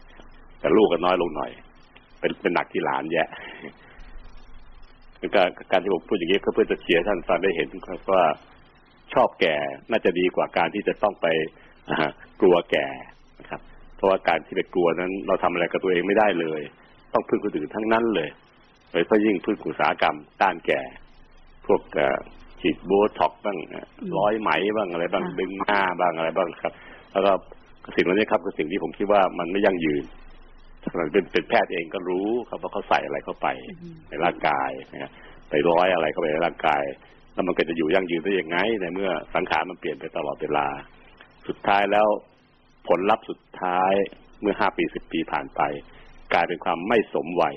[0.00, 1.50] ๆแต่ลูกก็น้อยลงหน่อย
[2.20, 3.24] เป็นเป็นหนักที่หลานแย่
[5.36, 8.24] การการที่ผมพูดอย่างนี้ก็เพื่อจะเชียร์ท่านฟังได้เห็นครับว่า
[9.14, 9.56] ชอบแก่
[9.90, 11.26] น่าจะดีกว่าการที่จะต้องไป
[12.40, 12.86] กลัวแก่
[13.40, 13.60] นะครับ
[13.96, 16.62] เพราะว่าการที่ไปกลัวนั้น เราทำอะไรกับตัวเองไม่ได้เลย
[17.12, 18.28] ต้องพึ่งคนอื่นทั้งนั้นเลย
[18.90, 20.80] โดยเฉพาะยิ่งพึ่งอุตสาหกรรมต้านแก่
[21.66, 21.82] พวก
[22.60, 23.58] ฉีดโบท็อกบ้าง
[24.18, 26.72] ร้อยไหมบ้างอะไรบ้างดึงหน้าบ้างอะไรบ้างครับ
[27.12, 27.32] แล้วก็
[27.96, 30.04] สิ่งเหล่านี้ครับคือสิ่งที่ผมคิดว่ามันไม่ยั่งยืน
[30.82, 33.46] ถ้าเป็นเป็นแพทย์เองก็รู้ครับว่าเขาใส่อะไรเข้าไป
[34.08, 35.12] ในร่างกายนะ
[35.50, 36.82] ไปร้อยอะไรเข้าไปในร่างกาย
[37.34, 40.66] แล้วมันก็จะอยู่ยั่งยืนได้ยังไงในเมื่อสังขารมันเปลี่ยนไปตลอดเวลา
[41.48, 42.06] สุดท้ายแล้ว
[42.88, 43.92] ผลลัพธ์สุดท้าย
[44.40, 45.60] เมื่อห้าปีสิบปีผ่านไป
[46.32, 47.54] กลายเป็นความไม่สมวัย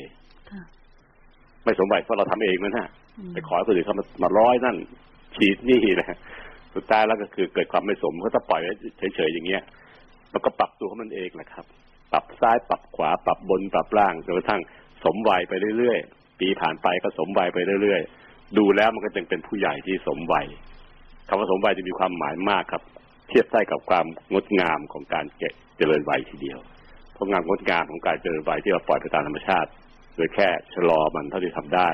[1.65, 2.89] ไม่สมวัยเพราะเราทำเองนั่นฮะ
[3.33, 4.77] ไปขอคนอื่นเขามามาร้อยนั่น
[5.35, 6.17] ฉีดนี่นะ
[6.75, 8.73] สุดท้ายแล้วก็คือเกิดความไม่สมเขาจะปล่อยไว้
[9.15, 9.63] เฉยๆอย่างเงี้ย
[10.33, 11.65] มันก็ปรับตัวของมันเองแหละครับ
[12.13, 14.61] ปรับซ้ายปรับขวาปรับบนปรับล่างจนกระทั่ง
[15.03, 20.47] สมวัยไปเรื่อยๆปีผ่านไปก็สมวัยไปเรื่อยๆดูแล้วมันก็จึงเป็นผู้ใหญ่ที่สมวัย
[21.27, 22.83] คำว่าสมวัยจะมีความหมายมากครับ
[23.29, 25.25] เทียบได้กับความงดงามของการ
[25.77, 26.59] เจริญวัยทีเดียว
[27.13, 29.69] เพราะงามงดงามของการเจริญวัยที่เราปล่อยไปตามธรรมชาติ
[30.15, 31.89] โดยแค่ชะลอมันเท่าที่ทำได้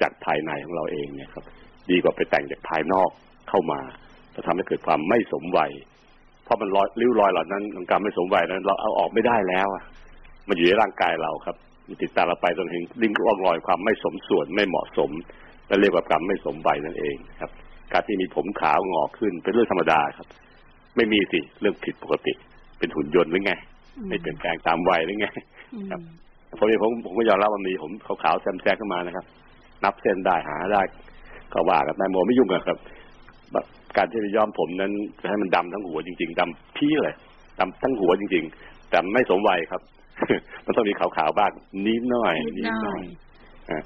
[0.00, 1.44] จากภายในของเราเองเนี่ยครับ
[1.90, 3.10] ดีกว่าไปแต่งจากภายนอก
[3.48, 3.80] เข้ามา
[4.34, 5.72] จะทำให้เกิดความไม่สมวัย
[6.44, 9.84] เพราะมันรอยริ้วรอยเหล่านั้นของการไม่สมวัยนั้น เราเอาออกไม่ได้แล้วอะ
[10.48, 11.56] มันอยู่ในร่างกายเราครับ
[11.88, 15.10] มันติดตามเราไปจนถึงดิ้งร่องรอยความไม่สมส่วนไม่เหมาะสม
[15.68, 17.50] และเรียกว่าการไม่สมวัยนั่นเองครับ
[17.92, 20.26] การที่มีผมขาวงอกขึ้นเป็นเรื่องธรรมดาครับ
[20.96, 22.32] ไม่มีสิเรื่องผิดปกติ
[22.78, 23.52] เป็นหุ่นยนต์หรือไง
[24.08, 25.28] ไม่เปลี่ยนแปลงตามวัยหรือไง
[25.90, 26.00] ครับ
[26.58, 29.26] ผมผมผมก็ยอมรับว่ามีผมขาวๆแซมแซกขึ้นมานะครับ
[29.84, 30.82] นับเส้นได้หาได้
[31.52, 32.78] ก็ว่ากันได้โมไม่ยุ่งกันครับ
[33.96, 37.16] การที่จะย้อมผมนั้นจะให้มันดำทั้งหัวจริง ๆดำพี่เลย
[37.60, 39.82] ดำทั้งหัวจริง ๆ แต่ไม่สมวัยครับ
[40.66, 41.52] มันต้องมีขาวๆบ้าง
[41.86, 43.02] นิดหน่อยนิดหน่อย
[43.70, 43.82] อ่า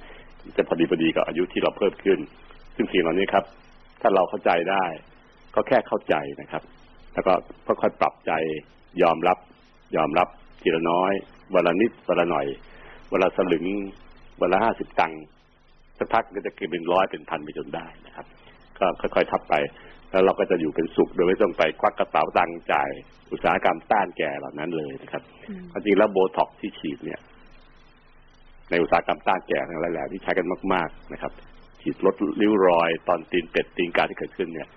[0.57, 2.19] จะพอดีพอดีกับอายุที่เราเพิ่มขึ้น
[2.77, 3.45] ซึ่งสิ่งเหล่านี้ครับ
[4.01, 4.85] ถ้าเราเข้าใจได้
[5.55, 6.63] ก็แค่เข้าใจนะครับ
[7.17, 7.35] แล้วก็
[7.67, 8.33] ค่อยๆปรับใจ
[9.03, 9.39] ยอมรับ
[9.97, 10.29] ยอมรับ
[10.63, 11.13] ทีละน้อย
[11.55, 12.47] วันละนิดวันละหน่อย
[13.13, 13.67] วันละสลึง
[14.41, 15.23] วันละห้าสิบตังค์
[15.99, 18.27] สักพักก็จะเกิดเป็นร้อยเป็นพันไปจนได้นะครับ
[18.79, 19.55] ก็ค่อยๆทับไป
[20.11, 22.91] แล้วเราก็จะอยู่เป็นสุขโดยไม่ต้องไปควักกระเป๋าตังค์จ่าย
[23.33, 25.23] อุตสาหกรรมต้านแก่เหล่านั้นเลยนะครับ
[25.85, 27.21] จริงแล้วโบท็อกที่ฉีดเนี่ย
[28.71, 31.33] ในอุตสาหกรรมต้านแก่ทั้งหลายแหล่ที่ใช้กันมาก ๆนะครับ
[31.83, 34.69] ฉีดลดริ้วรอย ตอนตีนเป็ดตีนกาที่เกิดขึ้นเนี่ย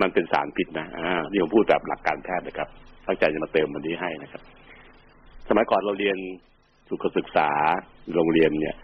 [0.00, 2.68] มันเป็นสารพิษนะอ่านี่ผมพูดแบบหลักการแพทย์นะครับ
[3.06, 4.42] ตั้งใจจะมาเติมวันนี้ให้นะครับ
[5.48, 6.16] สมัยก่อนเราเรียน
[6.88, 7.48] สุขศึกษา
[8.14, 8.74] โรงเรียนเนี่ย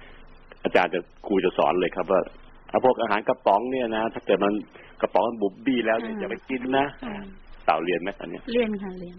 [0.64, 2.20] อาจารย์จะครูจะสอนเลยครับว่า
[2.84, 4.54] พวกอาหารกระป๋องเนี่ยนะถ้าเกิดมัน
[5.00, 6.86] กระป๋องมันบุบบี้แล้วเนี่ยอย่าไปกินนะ
[7.66, 9.16] เต่าเรียนไหมอันนี้เรียนค่ะเรียน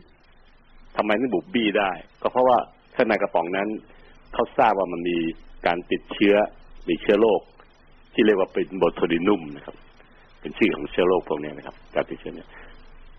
[0.97, 2.57] ทำไมถึงบุบบี้ได้ ก็เพราะว่า
[2.95, 3.67] ข้างในกระป๋องนั้น
[4.33, 5.17] เขาทราบว่ามันมี
[5.67, 6.35] การติดเชื้อ
[6.89, 7.41] มีเชื้อโรค
[8.13, 9.75] ที่เรียกว่าเป็นโบทูลินุมนะครับ
[10.41, 12.49] เป็นชื่อของเชื้อโรคพวกนี้นะครับการติดเชื้อเนี่ย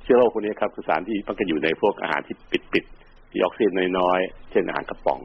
[0.03, 2.37] เชื้อโรคพวกนี้ครับคือสารที่มันก็อยู่ในพวกอาหารที่
[2.73, 5.20] ปิดๆที่ออกซิเจนน้อยๆเช่นอาหารกระป๋อง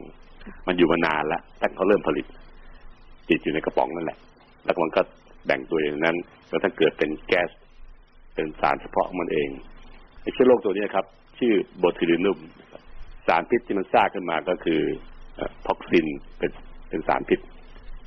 [0.66, 2.26] มันอยู่มานานแล้วแต่เขาเริ่มผลิต
[3.30, 4.18] ติดอยู่ในกระป๋องนั่นแหละ
[4.64, 5.00] แล้วมันก็
[5.46, 6.16] แบ่งตัวอย่างนั้น
[6.48, 7.50] แล้วถ้าเกิดเป็นแก๊ส
[8.34, 9.48] เป็นสารเฉพาะมันเอง
[10.34, 11.06] เชื้อโรคตัวนี้ครับ
[11.38, 12.38] ชื่อโบทูลินุม
[13.26, 14.80] สารพิษที่มันสร้างขึ้นมาก็คือ
[15.66, 16.06] toxin
[16.38, 16.50] เป็น
[16.88, 17.40] เป็นสารพิษ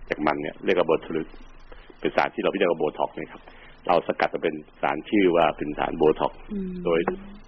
[0.09, 1.21] จากมันเนี่ยเรียกว่าโบทูลิ
[1.99, 3.41] เป็นสารที่เราเรียกว่าโบท็อกซ์นะครับ
[3.87, 6.99] เราสกัดมาเป็นสารชื่อว่าเป็นสารโบท็อกซ์อืมโดย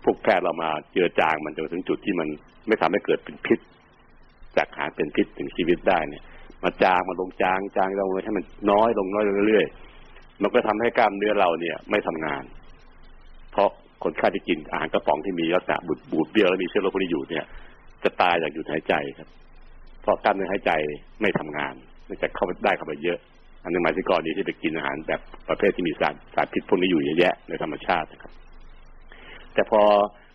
[0.03, 2.27] พวกแพทย์เรามาเจือจางมันจนถึงจุดที่มัน
[2.67, 3.59] ไม่ทำให้เกิดเป็นพิษ
[4.57, 6.23] จากหารเป็นพิษถึงชีวิตได้เนี่ย
[6.63, 12.43] มาจางมาลงจางจางลงเลยให้มันน้อยลงน้อยลงเรื่อยๆมันก็ทำให้กล้ามเนื้อเราเนี่ย ไม่ทำงาน
[13.51, 13.69] เพราะ
[14.03, 17.45] คนไข้ที่กินอาหารกระป๋องที่มีลักษณะบูดบูดเบี้ยวและมีเชื้อโรคพวกนี้อยู่เนี่ย
[18.03, 19.29] จะตายจากหยุดหายใจครับ
[20.01, 20.71] เพราะกล้ามเนื้อหายใจ
[21.21, 21.73] ไม่ทำงาน
[22.05, 23.19] เนื่องจากเข้าไปได้เข้าไปเยอะ
[23.63, 28.31] อันนี้หมายถึงกรณีที่ไปกินอาหารแบบประเภทที่มีสารสารพิษพวกนี้อยู่เยอะแยะในธรรมชาตินะครับ
[29.53, 29.81] แต่พอ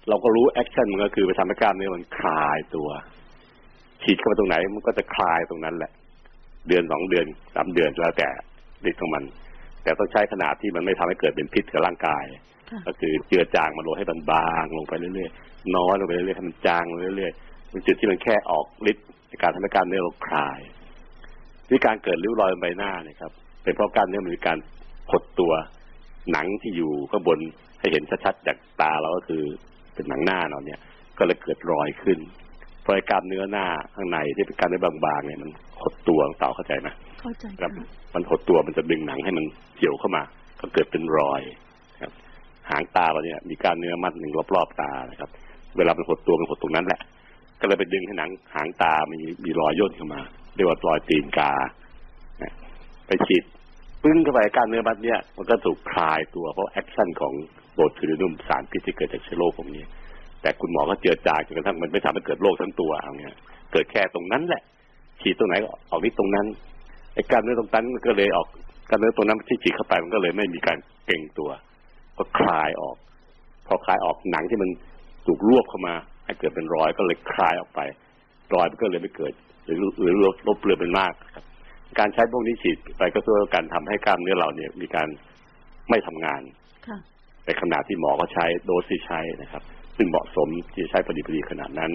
[0.09, 2.89] เราก็รู้ action มันก็คือไปทำให้กล้ามเนื้อมันคลายตัว
[4.03, 5.91] ฉีดเข้าไปตรงไหนมันก็จะคลายตรงนั้นแหละ
[6.69, 8.29] เดือนสองเดือนสามเดือนแล้วแต่
[8.91, 9.25] ฤทธิ์ของมัน
[9.83, 12.25] แต่ต้องใช้ขนาดที่มันไม่ทำให้เกิดเป็นพิษกับร่างกาย
[12.71, 20.61] ค่ะก็คือเจือจางมันลงให้มันบางลงไปเรื่อยๆน้อยลงไปเรื่อยๆให้มันจางลงเรื่อยๆเป็นจุดที่มันแค่ออกฤทธิ์ในการทำให้กล้ามเนื้อเราคลาย
[21.71, 24.59] วิธีการเกิดริ้วรอยบนใบหน้าเนี่ยครับ เป็นเพราะกล้ามเนื้อมันมีการ
[25.11, 25.53] หดตัว
[26.33, 27.39] หนังที่อยู่ข้างบน
[27.81, 29.43] ให้เห็นชัดๆจากตาเราก็คือ
[29.95, 30.79] เป็นหนังหน้าเราเนี่ย
[31.19, 32.19] ก็เลยเกิดรอยขึ้น
[32.83, 35.51] เพราะไอ้กล้ามเนื้อหน้าข้างในที่เป็นกล้ามเนื้อบางๆเนี่ยมัน
[35.83, 36.89] หดตัวเต่าเข้าใจไหม
[37.21, 39.45] เข้าใจครับค่ะมันหดตัวมันจะดึงหนังให้มัน
[39.79, 40.23] เกี่ยวเข้ามา
[40.61, 41.43] ก็เกิดเป็นรอย
[42.03, 42.13] ครับ
[42.71, 45.31] หางตาเราเนี่ยมีกล้ามเนื้อมัดหนึ่งรอบๆตานะครับ
[45.77, 47.01] เวลามันหดตัวมันหดตรงนั้นแหละ
[47.61, 50.21] ก็เลยไปดึงให้หนัง หางตามีมีรอยย่นเข้ามา
[50.59, 51.53] เรียกว่ารอยตีนกา
[53.07, 53.43] ไปฉีด
[54.03, 57.33] ปึ้งเข้าไปกล้ามเนื้อมัดเนี่ยมันก็ถูกคลายตัวเพราะ action ของ
[57.75, 59.85] botulinum สารพิษที่เกิดจากเชื้อโรคพวกนี้
[60.43, 63.35] แต่คุณหมอก็เจือจางจนกระทั่งมันไม่ทำให้เกิดโรคทั้งตัวเอาเนี่ย
[63.73, 64.63] เกิดแค่ตรงนั้นแหละ
[65.23, 66.47] ฉีดตรงไหนก็ออกฤทธิ์ตรงนั้น
[67.15, 68.47] ไอ้กล้ามเนื้อตรงนั้นมันก็เลยออก
[68.89, 71.51] กล้ามเนื้อตรงนั้นที่ฉีดเข้าไปมันก็เลยไม่มีการเกร็งตัว
[72.19, 72.97] ก็คลายออก
[73.67, 74.71] พอคลายออกหนังที่มัน
[75.27, 75.95] ถูกรวบเข้ามา
[76.25, 77.81] ให้เกิดเป็นรอยก็เลยคลายออกไป
[78.55, 79.33] รอยมันก็เลยไม่เกิด
[79.69, 81.45] หรือหรือลดลบเลือนเป็นมากครับ
[81.99, 85.09] การใช้พวกนี้ฉีดไปก็เพื่อการทำให้กล้ามเนื้อเราเนี่ยมีการ
[85.91, 86.43] ไม่ทำงาน
[86.87, 86.99] ค่ะ
[87.45, 89.63] ในขนาดที่หมอก็ใช้โดสที่ใช้นะครับ
[89.97, 91.91] ซึ่งเหมาะสมที่จะใช้พอดีพอดีขนาดนั้น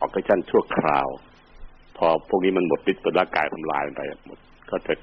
[0.00, 1.08] ออกซิเจนชั่วคราว
[1.98, 4.38] พอพวกนี้มันหมดฤทธิ์บนร่างกายทำลายมันไปหมด
[4.70, 4.98] ก็เกิด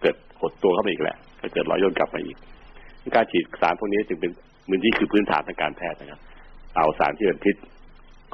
[0.00, 2.36] เกิดหดตัวเข้ามาอีกแหละ ก็เกิดรอยย่นกลับมาอีก
[3.16, 4.30] การฉีดสารพวกนี้จึงเป็น
[4.68, 6.20] มือที่คือพื้นฐานทางการแพทย์นะครับ
[6.76, 7.56] เอาสารที่เป็นพิษ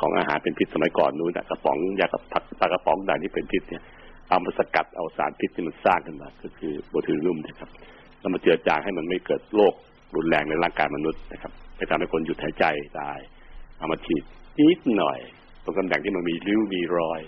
[0.00, 3.82] ของอาหารเป็นพิษสมัยก่อนนู้นนะกระป๋องยากระพักปลากระป๋องต่างที่เป็นพิษเนี่ย
[4.28, 7.70] เอามาสกัดเอาสารพิษที่มันสร้างขึ้นมา ก็คือโบทูลินุมนะครับ
[8.20, 9.74] แล้วมาเจือจางให้มันไม่เกิดโรค
[10.16, 12.64] รุนแรงในร่างกายมนุษย์นะครับไปทำให้คนหยุดหายใจ
[12.98, 13.12] ได้
[13.78, 14.22] เอามาฉีด
[14.70, 15.18] นิดหน่อย
[15.64, 17.20] ตรงตำแหน่งที่มันมีริ้วมีรอย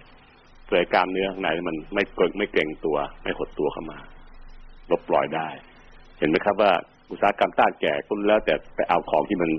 [0.64, 3.98] เพื่อให้กล้ามเนื้อข้างในมันไม่เกร็งไม่เกร็งตัว ไม่หดตัวเข้ามา
[4.90, 5.48] ลบรอยได้
[6.18, 6.72] เห็นไหมครับว่า
[7.10, 9.50] อุตสาหกรรมต้านแก่ก็แล้วแต่ไปเอาของที่มัน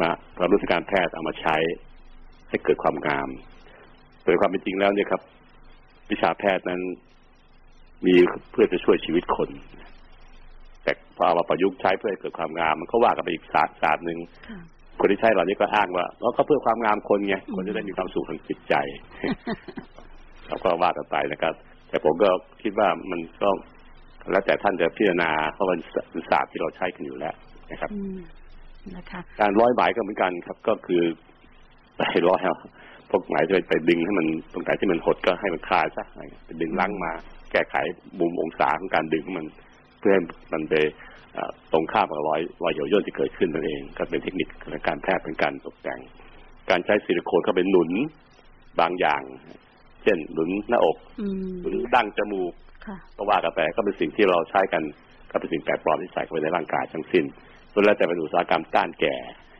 [0.00, 1.56] มาความรู้ทางการแพทย์เอามาใช้
[2.48, 3.28] ให้เกิดความงาม
[4.24, 5.22] โดยความเป็นจริงแล้วเนี่ยครับ
[6.10, 6.80] วิชาแพทย์นั้น
[8.06, 8.14] มี
[8.50, 9.50] เพื่อจะช่วยชีวิตคน
[10.84, 14.18] แต่พอเอามาประยุกต์ใช้เพื่อให้เกิดความงาม มันก็ว่ากันไปอีกศาสตร์ศาสตร์หนึ่ง
[14.48, 14.60] ค่ะ
[15.00, 18.74] คนที่ใช้เหล่านี้ก็อ้างว่าเราก็เพื่อความงามคนไงคนจะได้มีความสุขทางจิตใจ
[20.48, 21.54] เราก็ว่ากันไปนะครับ
[21.88, 22.30] แต่ผมก็
[22.62, 23.48] คิดว่ามันก็
[24.30, 25.78] แล้วแต่ท่านจะพิจารณาเพราะมัน
[26.10, 27.34] เป็นศาสตร์ที่เราใช้กันอยู่แล้ว
[27.72, 28.18] นะครับอืม
[28.96, 31.02] นะคะการร้อยไหมก็เหมือนกันครับ ก็คือ
[31.98, 32.56] ไปร้อยเอา
[33.10, 37.12] พวกไหมจะไปดึงให้มันตรงไหนที่มันหดก็ให้มันคลายซะอะไรเงี้ยไปดึงล้างมา
[37.52, 37.74] แก้ไข
[38.20, 39.46] มุมองศาของการดึงของมัน
[39.98, 40.22] เพื่อให้
[40.52, 40.74] มันไป
[41.34, 46.00] เอ่อตรงข้ามกับรอยรอยเหี่ยวย่นที่เกิดขึ้นนั่นเอง ก็เป็นเทคนิคทางการแพทย์เป็นการตกแต่ง
[46.70, 47.90] การใช้ซิลิโคนเข้าไปหนุน
[48.80, 49.22] บางอย่าง
[50.02, 52.52] เช่นหนุนหน้าอกอืมหนุนดั้งจมูก
[52.86, 54.82] ค่ะก็ว่ากันไปก็เป็นสิ่งที่เราใช้กัน
[55.30, 57.24] ก็เป็นสิ่งแปลกปลอมที่ใส่เข้าไปในร่างกายทั้งสิ้น
[57.72, 59.14] ส่วนแล้วแต่เป็นอุตสาหกรรมต้านแก่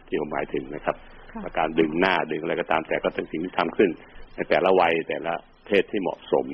[0.09, 0.97] ที่ผมหมายถึงนะครับ
[1.45, 3.91] ค่ะการดึงหน้าดึงอะไรก็ตามแต่ก็เป็นสิ่งที่ทำขึ้น
[4.35, 5.33] ในแต่ละวัยแต่ละ
[5.67, 6.47] เพศที่เหมาะสม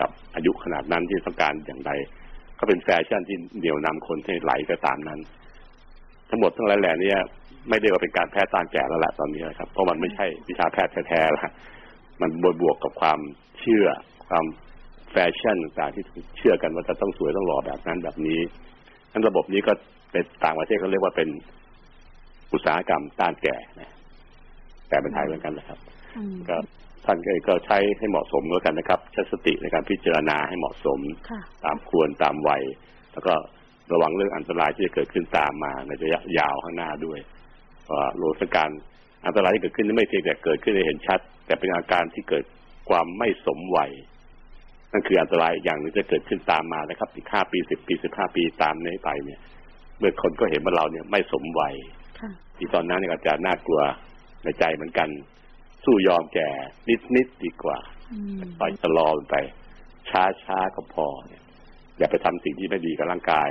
[0.00, 1.90] กับอายุขนาดนั้นที่ต้องการอย่างไร
[2.58, 5.20] ก็เป็นแฟชั่นที่เหนี่ยวนำคนให้ไหลก็ตามนั้น
[6.28, 7.12] ทั้งหมดทั้งหลายแหล่นี้
[7.68, 11.50] ไม่ได้ว่าเป็นการแพทย์ต้านแก่แล้วแหละตอนนี้นะครับ เพราะมันไม่ใช่วิชาแพทย์แท้ๆละ
[12.20, 13.18] มันบวกบวกกับความ
[13.60, 13.86] เชื่อ
[14.28, 14.44] ความ
[15.12, 16.04] แฟชั่นต่างที่
[16.38, 18.40] เชื่อกันว่าจะต้องสวยต้องหล่อแบบนั้นแบบนี้
[19.12, 19.72] ทั้นระบบนี้ก็
[20.12, 21.28] เป็นต่างประเทศเขาเรียกว่าเป็น
[22.52, 23.92] อุตสาหกรรมต้านแก่นะ
[24.88, 25.78] แต่เป็นไทยเหมือนกันนะครับ
[26.16, 26.56] อืมก็
[27.04, 32.62] ท่านก็ก็ใช้ให้เหมาะสมแล้วกันนะครับใช้สติในการพิจารณาให้เหมาะสมค่ะตามควรตามวัย
[33.12, 33.34] แล้วก็
[33.92, 37.18] ระวังเรื่องอันตรายที่จะเกิดขึ้นตามมาในระยะยาวข้างหน้าด้วย
[37.84, 38.70] เพราะโลสการ
[39.26, 42.44] อันตรายที่เกิดขึ้นไม่เพียงแต่เกิดขึ้นให้เห็นชัด แต่เป็นอาการที่เกิด
[42.90, 43.90] ความไม่สมวัย
[44.92, 49.40] นั่นคืออันตรายอีกอย่างหนึงจะเกิดขึ้นตามมานะครับอีกห้าปีสิบปีสิบห้าปีตามนี้ไปเนี่ย
[49.98, 51.74] เมื่อคนก็เห็นว่าเราเนี่ยไม่สมวัย
[52.20, 53.80] ค่ะที่ตอนนั้นเนี่ยอาจจะน่ากลัว
[54.48, 55.08] ในใจเหมือนกัน
[55.84, 56.48] สู้ยอมแก่
[56.88, 57.78] นิดนิดๆดีกว่า
[58.12, 59.36] อืมปล่อยชะลอมันไป
[60.08, 61.42] ช้าช้าๆก็พอเนี่ย
[61.98, 63.50] อย่าไปทำสิ่งที่ไม่ดีกับร่างกาย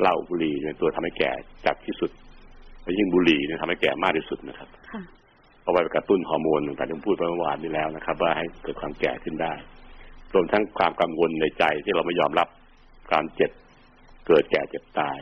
[0.00, 1.30] เหล้าบุหรี่เนี่ยตัวทำให้แก่
[1.66, 2.10] จัดที่สุด
[2.82, 5.02] แล้วยิ่งบุหรี่เนี่ยทำให้แก่มากที่สุดนะครับค่ะ
[5.62, 9.52] เพราะว่าไปกระตุ้นฮอร์โมนต่างๆที่ผมพูดไปเมื่อวานนี้แล้วนะครับ ว่าให้เกิดความแก่ขึ้นได้
[10.34, 12.48] รวมทั้งความกังวลในใจที่เราไม่ยอมรับ
[13.12, 13.50] การเจ็บ
[14.26, 15.18] เกิดแก่เจ็บตาย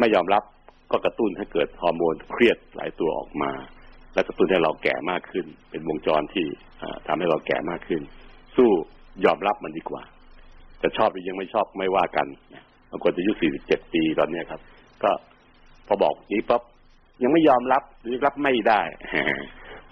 [0.00, 0.42] ไม่ยอมรับ
[0.90, 3.52] ก็กระตุ้นให้เกิดฮอร์โมนเครียดหลายตัวออกมา
[4.14, 6.46] และกระตุ้นให้เราแก่มากขึ้น เป็นวงจรที่
[6.82, 8.02] อ่าทำให้เราแก่มากขึ้น
[8.56, 8.70] สู้
[9.24, 10.02] ยอมรับมันดีกว่า
[10.82, 12.26] จะชอบหรือยังไม่ชอบไม่ว่ากัน
[12.90, 13.32] บางคนจะอายุ
[13.64, 14.60] 47ปีตอนเนี้ยครับ
[15.02, 15.10] ก็
[15.86, 16.62] พอบอกนี้ปั๊บ
[17.22, 18.80] ยังไม่ยอมรับหรือรับไม่ได้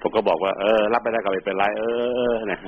[0.01, 1.83] ผมก็บอกว่าเออ รับไม่ได้ก็ไม่เป็นไรเอ
[2.33, 2.61] อนะ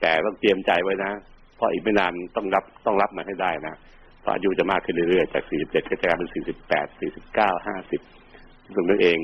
[0.00, 1.12] แต่ต้องเตรียมใจไว้นะ
[1.56, 3.74] เพราะอีกไม่นานต้องรับต้องรับมันให้ได้นะ
[4.22, 9.18] พราะอายุจะมากขึ้นเรื่อยๆจาก47ก็จะกลายเป็น48 49 50ตรงนั้นเอง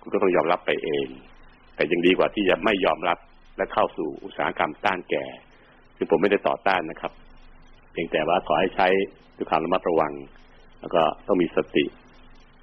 [0.00, 1.06] คุณก็ต้องยอมรับไปเอง
[1.74, 3.18] แต่ยังดีกว่าที่จะไม่ยอมรับ
[3.56, 5.24] และเข้าสู่อุตสาหกรรมต้านแก่
[5.96, 7.12] คือผมไม่ได้ต่อต้านนะครับ
[7.92, 8.86] เพียงแต่ว่าขอให้ใช้
[9.36, 10.12] ด้วยความระมัดระวัง
[10.80, 11.84] แล้วก็ต้องมีสติ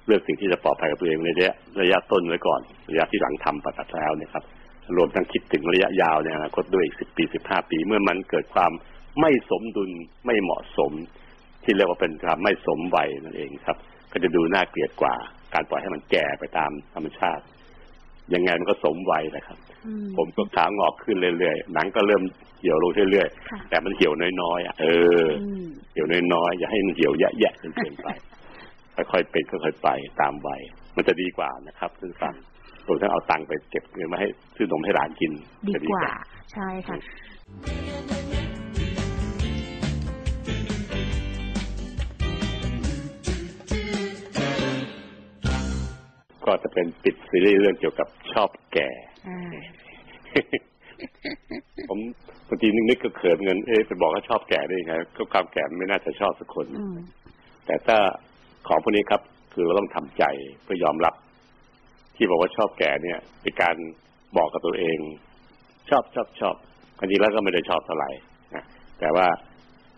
[0.06, 2.60] เลือกสิ่งที่จะปลอดภัยกับตัวเองในระยะระยะต้นไว้ก่อน
[2.90, 4.44] ระยะที่หลังทำปฏิบัติแล้วเนี่ยครับ
[4.96, 8.72] รวมทั้งคิดถึงระยะยาวในอนาคตด้วยอีกสิบปีสิบห้าปี เมื่อมันเกิดความ
[9.20, 9.90] ไม่สมดุล
[10.26, 10.92] ไม่เหมาะสม
[11.64, 13.76] ที่เรียกว่าเป็นความไม่สมวัยนั่นเองครับ
[14.12, 15.14] ก็จะดูน่าเกลียดกว่า
[15.54, 17.44] การปล่อยให้มันแก่ไปตามธรรมชาติ
[18.34, 22.22] ยังไงมันก็สมวัยนะครับอืมผมก็ขางอกขึ้นเรื่อยๆหนังก็เริ่ม
[22.60, 24.86] เหี่ยวลงเรื่อยค่ะๆแต่มันเหี่ยวน้อยๆอะเอ
[25.22, 28.08] ออืมเหี่ยวน้อยๆอย่าให้มันเหี่ยวแยะๆจนเกินไป
[29.12, 29.88] ค่อยๆเป็นค่อยๆไป
[30.20, 30.60] ตามวัย
[30.96, 32.34] มันจะดีกว่านะครับซึ่งฟัง
[32.86, 35.32] รวมทั้งเอาตังค์ไปเก็บเงินมาให้ซื้อนมให้หลานกิน
[35.66, 36.14] ดีจะกว่า
[36.52, 36.96] ใช่ค่ะ
[46.46, 48.88] ก็จะเป็นปิดซีรีส์เรื่องเกี่ยวกับชอบแก่
[49.28, 49.38] อ่า
[51.88, 51.98] ผม
[52.48, 56.96] บางทีนึกๆก็เขินเงินเอ๊ะไปบอกว่าชอบแก่ได้ยังไงก็ความแก่มันไม่น่าจะชอบสักคนอืม
[57.66, 57.96] แต่ถ้า
[58.68, 59.22] ของพวกนี้ครับ
[59.52, 60.24] คือเราต้องทำใจ
[60.62, 61.14] เพื่อยอมรับ
[62.16, 63.76] ที่บอกว่าชอบแก่เนี่ยเป็นการ
[64.36, 64.98] บอกกับตัวเอง
[65.90, 66.54] ชอบชอบชอบ
[66.98, 68.10] จริงๆแล้วก็ไม่ได้ชอบเท่าไหร่
[68.54, 68.64] นะ
[69.00, 69.26] แต่ว่า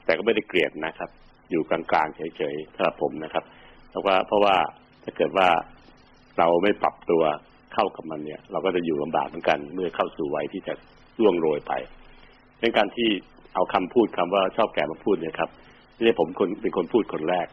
[0.04, 1.10] แต่ก็ไม่ได้เกลียดนะครับ
[1.50, 3.44] อยู่กลางๆเฉยๆสำหรับผมนะครับ
[3.90, 4.56] เพราะว่าเพราะว่า
[5.04, 5.48] ถ้าเกิดว่า
[6.38, 7.22] เราไม่ปรับตัว
[7.74, 10.74] เข้ากับมันเนี่ย เราก็จะอยู่ลำบากเหมือนกัน เมื่อเข้าสู่วัยที่จะ
[11.20, 11.72] ล่วงโรยไป
[12.58, 13.08] เป็นการที่
[13.54, 15.50] เอาคำพูดคำว่าชอบแก่มาพูดเนี่ยครับ
[15.94, 17.46] ไม่ใช่ผมคนเป็นคนพูดคนแรก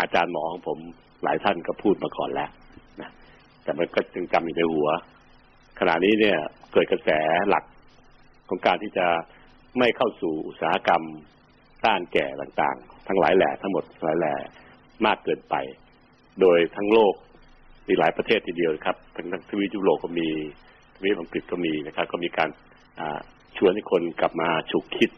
[0.00, 0.78] อาจารย์หมอของผม
[1.22, 2.50] หลายท่านก็พูดมาก่อนแล้ว
[3.00, 3.10] นะ
[3.62, 4.88] แต่มันก็จึงจำอยู่ในหัว
[5.80, 6.38] ขณะนี้เนี่ย
[6.72, 7.10] เกิดกระแส
[7.48, 7.64] หลัก
[8.48, 9.06] ของการที่จะ
[9.78, 11.02] ไม่เข้าสู่อุตสาหกรรม
[11.84, 14.34] ต้านแก่ต่างๆ ทั้งหลายแหล่ทั้งหมดหลายแหล่
[15.06, 15.54] มากเกินไป
[16.40, 17.14] โดยทั้งโลก
[17.90, 20.28] มีหลายประเทศทีเดียวครับทั้งทั้งทวีปยุโรปก็มี
[20.96, 22.48] ทวีปอังกฤษก็มีนะครับ ก็มีการ
[23.00, 23.18] อ่า
[23.56, 25.10] ชวนให้คนกลับมาฉุกคิด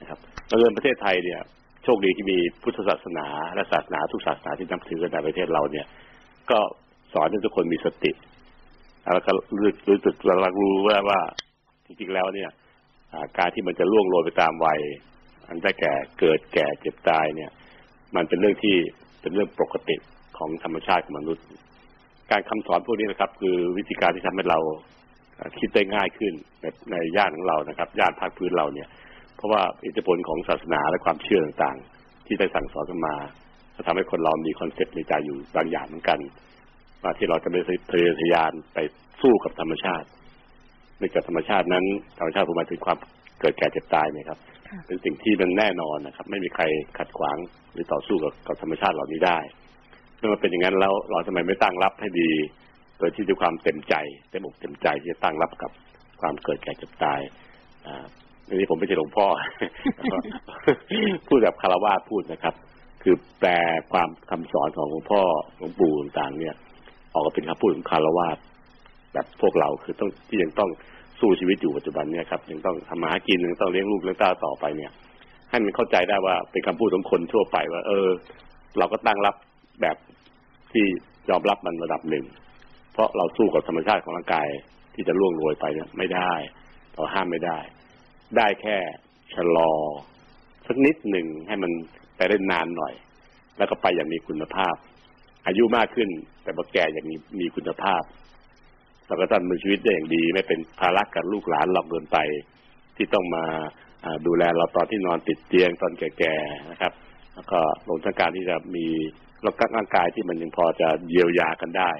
[0.00, 1.40] นะครับแล้วเรื่องประเทศไทยเนี่ย
[1.84, 5.86] โชคดีที่มีพุทธศาสนาและศาสนาทุกศาสนาที่นับถือในประเทศเราเนี่ย
[6.50, 6.58] ก็
[7.12, 8.12] สอนให้ทุกคนมีสติ
[9.14, 11.20] แล้วก็รู้รู้สึกเรารู้ว่าว่า
[11.86, 12.50] จริงๆแล้วเนี่ย
[13.38, 14.80] การที่มันจะล่วงโรยไปตามวัย
[15.48, 17.50] อันได้แก่เกิดแก่เจ็บตายเนี่ย
[18.16, 18.76] มันเป็นเรื่องที่
[19.20, 19.96] เป็นเรื่องปกติ
[20.38, 21.44] ของธรรมชาติของมนุษย์
[22.32, 24.58] การคำสอนพวกนี้นะครับ คือวิธีการที่ทำให้เรา
[25.38, 28.88] อ่าคิดได้ง่ายขึ้นในในย่านของเรานะครับย่านภาคพื้นเราเนี่ย
[29.36, 33.14] เพราะว่าอิทธิพลของศาสนาและความเชื่อต่างๆ ที่ได้สั่งสอนกันมา
[33.76, 36.18] จะทำให้คนเรามีคอนเซ็ปต์ในใจอยู่บางอย่างเหมือนกัน
[37.02, 37.58] ว่าที่เราจะไม่
[37.90, 38.78] ทะเยอทะยานไป
[39.22, 40.06] สู้กับธรรมชาติ
[40.98, 41.84] เนื่องจากธรรมชาตินั้น
[42.18, 42.98] ธรรมชาติผมหมายถึงความ
[43.40, 46.64] เกิดแก่เจ็บตายเนี่ยครับค่ะเป็นสิ่งที่มันแน่นอนนะครับ ไม่มีใคร
[46.98, 47.36] ขัดขวาง
[47.72, 49.38] หรือต่อสู้กับกับธรรมชาติเหล่านี้ได้
[50.22, 52.30] เมื่อมันเป็นอย่างนั้นแล้วเราทำไมไม่ตั้งรับให้ดี
[52.98, 53.94] โดยที่ด้วยความเต็มใจ
[54.30, 55.70] เต็มอกเต็มใจที่จะตั้งรับกับ
[56.20, 57.20] ความเกิดแก่เจ็บตาย
[57.86, 58.04] อ่า
[58.48, 59.26] อันนี้ผมไม่ใช่หลวงพ่อ
[61.28, 62.54] พูดแบบคารวะพูดนะครับ
[63.02, 63.52] คือแปล
[63.92, 65.20] ความคำสอนของหลวงพ่อ
[65.58, 66.54] หลวงปู่ต่างๆเนี่ย
[67.12, 68.26] ออกมาเป็นคำพูดของคารวะ
[69.14, 70.70] แบบพวกเราคือต้องที่ยังต้อง
[71.20, 74.90] สู้ชีวิตอยู่ปัจจุบันเนี่ยครับยังต้องทำมาหากินยังต้องเลี้ยงลูกเลี้ยงต้าต่อไปเนี่ย
[75.50, 78.08] ให้มันเข้าใจได้ว่าเป็นคำพูดของคนทั่วไปว่า เออ
[78.78, 79.34] เราก็ตั้งรับ
[79.80, 79.96] แบบ
[80.72, 80.86] ที่
[81.30, 82.24] ยอมรับมันระดับหนึ่ง
[82.92, 84.48] เพราะเราสู้กับธรรมชาติของร่างกาย
[84.94, 86.32] ที่จะล่วงโรยไปเนี่ยไม่ได้
[86.94, 87.58] เราห้ามไม่ได้
[88.36, 88.76] ได้แค่
[89.34, 89.72] ชะลอ
[90.66, 91.72] สักนิดหนึ่งให้มัน
[92.16, 92.94] ไปได้นานหน่อย
[93.58, 94.74] แล้วก็ไปอย่างมีคุณภาพ
[95.46, 96.08] อายุมากขึ้น
[96.42, 98.02] แต่พอแก่อย่างมีมีคุณภาพ
[99.06, 102.18] เราก็ต้องมีชีวิตได้อย่างดี ไม่เป็นภาระกับลูกหลานเราเกินไป
[102.96, 103.44] ที่ต้องมา
[104.26, 106.92] ดูแลเราตอนที่นอนติดเตียงตอนแก่ๆนะครับ
[107.34, 108.86] แล้วก็รวมทั้งการที่จะมี
[109.42, 111.92] แล้วก็ร่างกายที่มันยังพอจะเยียวยากันได้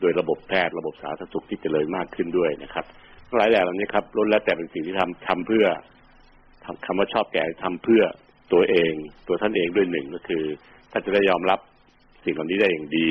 [0.00, 2.84] โดยระบบแพทย์ระบบสาธารณสุขที่เจริญมากขึ้นด้วยนะครับ
[3.38, 5.66] หลายอย่างเหล่านี้ครับล้วนแล้วแต่เป็นสิ่งที่ทำทำเพื่อ
[6.64, 8.02] ทำคำว่าชอบแก่ทำเพื่อ
[8.52, 8.92] ตัวเอง
[9.26, 10.44] ตัวท่านเองด้วยหนึ่งก็คือ
[10.92, 11.60] ท่านจะได้ยอมรับ
[12.24, 13.08] สิ่งเหล่านี้ได้อย่างดี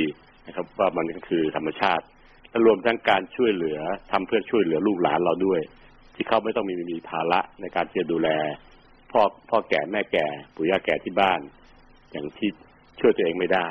[0.48, 2.06] นะครับ ว่ามันก็คือธรรมชาติ
[2.50, 3.80] และรวมทั้งการช่วยเหลือ
[4.12, 5.62] ทำเพื่อช่วยเหลือลูกหลานเราด้วย
[6.16, 8.30] ที่เขาไม่ต้องมีมีภาระในการที่จะดูแล
[9.12, 10.26] พ่อพ่อแก่แม่แก่
[10.56, 11.40] ปู่ย่าแก่ที่บ้าน
[12.12, 12.50] อย่างที่
[13.00, 13.68] ช่วยตัวเองไม่ได้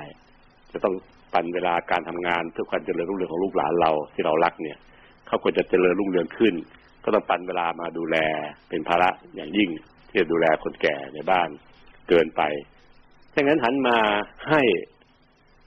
[0.73, 0.95] จะต้อง
[1.33, 4.79] ปันเวลาการทำงานเพื่อความเจริญรุ่งเรืองของลูกหลานเราที่เรารักเนี่ย
[5.27, 6.55] เขาควรจะเจริญรุ่งเรืองขึ้น
[7.05, 8.17] ก็ต้องปันเวลามาดูแล
[8.69, 9.69] เป็นภาระอย่างยิ่ง
[10.09, 11.49] ที่จะดูแลคนแก่ในบ้าน
[12.09, 12.43] เกินไป
[13.35, 13.99] ดังนั้นหันมา
[14.49, 14.63] ให้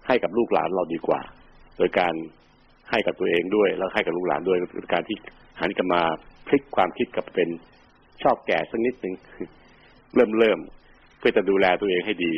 [0.07, 1.21] ให้กับลูกหลานเราดีกว่า
[1.77, 2.13] โดยการ
[2.89, 5.17] ให้กับตัวเองด้วย แล้วให้กับลูกหลานด้วยโดยการที่
[5.59, 6.01] หันกลับมา
[6.47, 7.49] พลิกความคิดกลับเป็น
[8.23, 9.15] ชอบแก่สักนิดหนึ่ง
[10.15, 10.59] เริ่มเริ่ม
[11.19, 12.35] เพื่อจะดูแลตัวเองให้ดี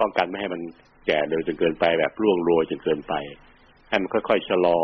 [0.00, 0.60] ป้องกันไม่ให้มัน
[1.06, 3.14] แก่เร็วจนเกินไปแบบร่วงโรยจนเกินไป
[3.88, 4.78] ให้มันค่อยๆชะลอ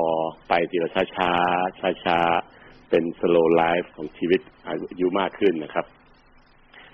[0.49, 5.87] ไปทีละช้าๆช้าๆเป็น slow life ของชีวิตอายุมากขึ้นนะครับ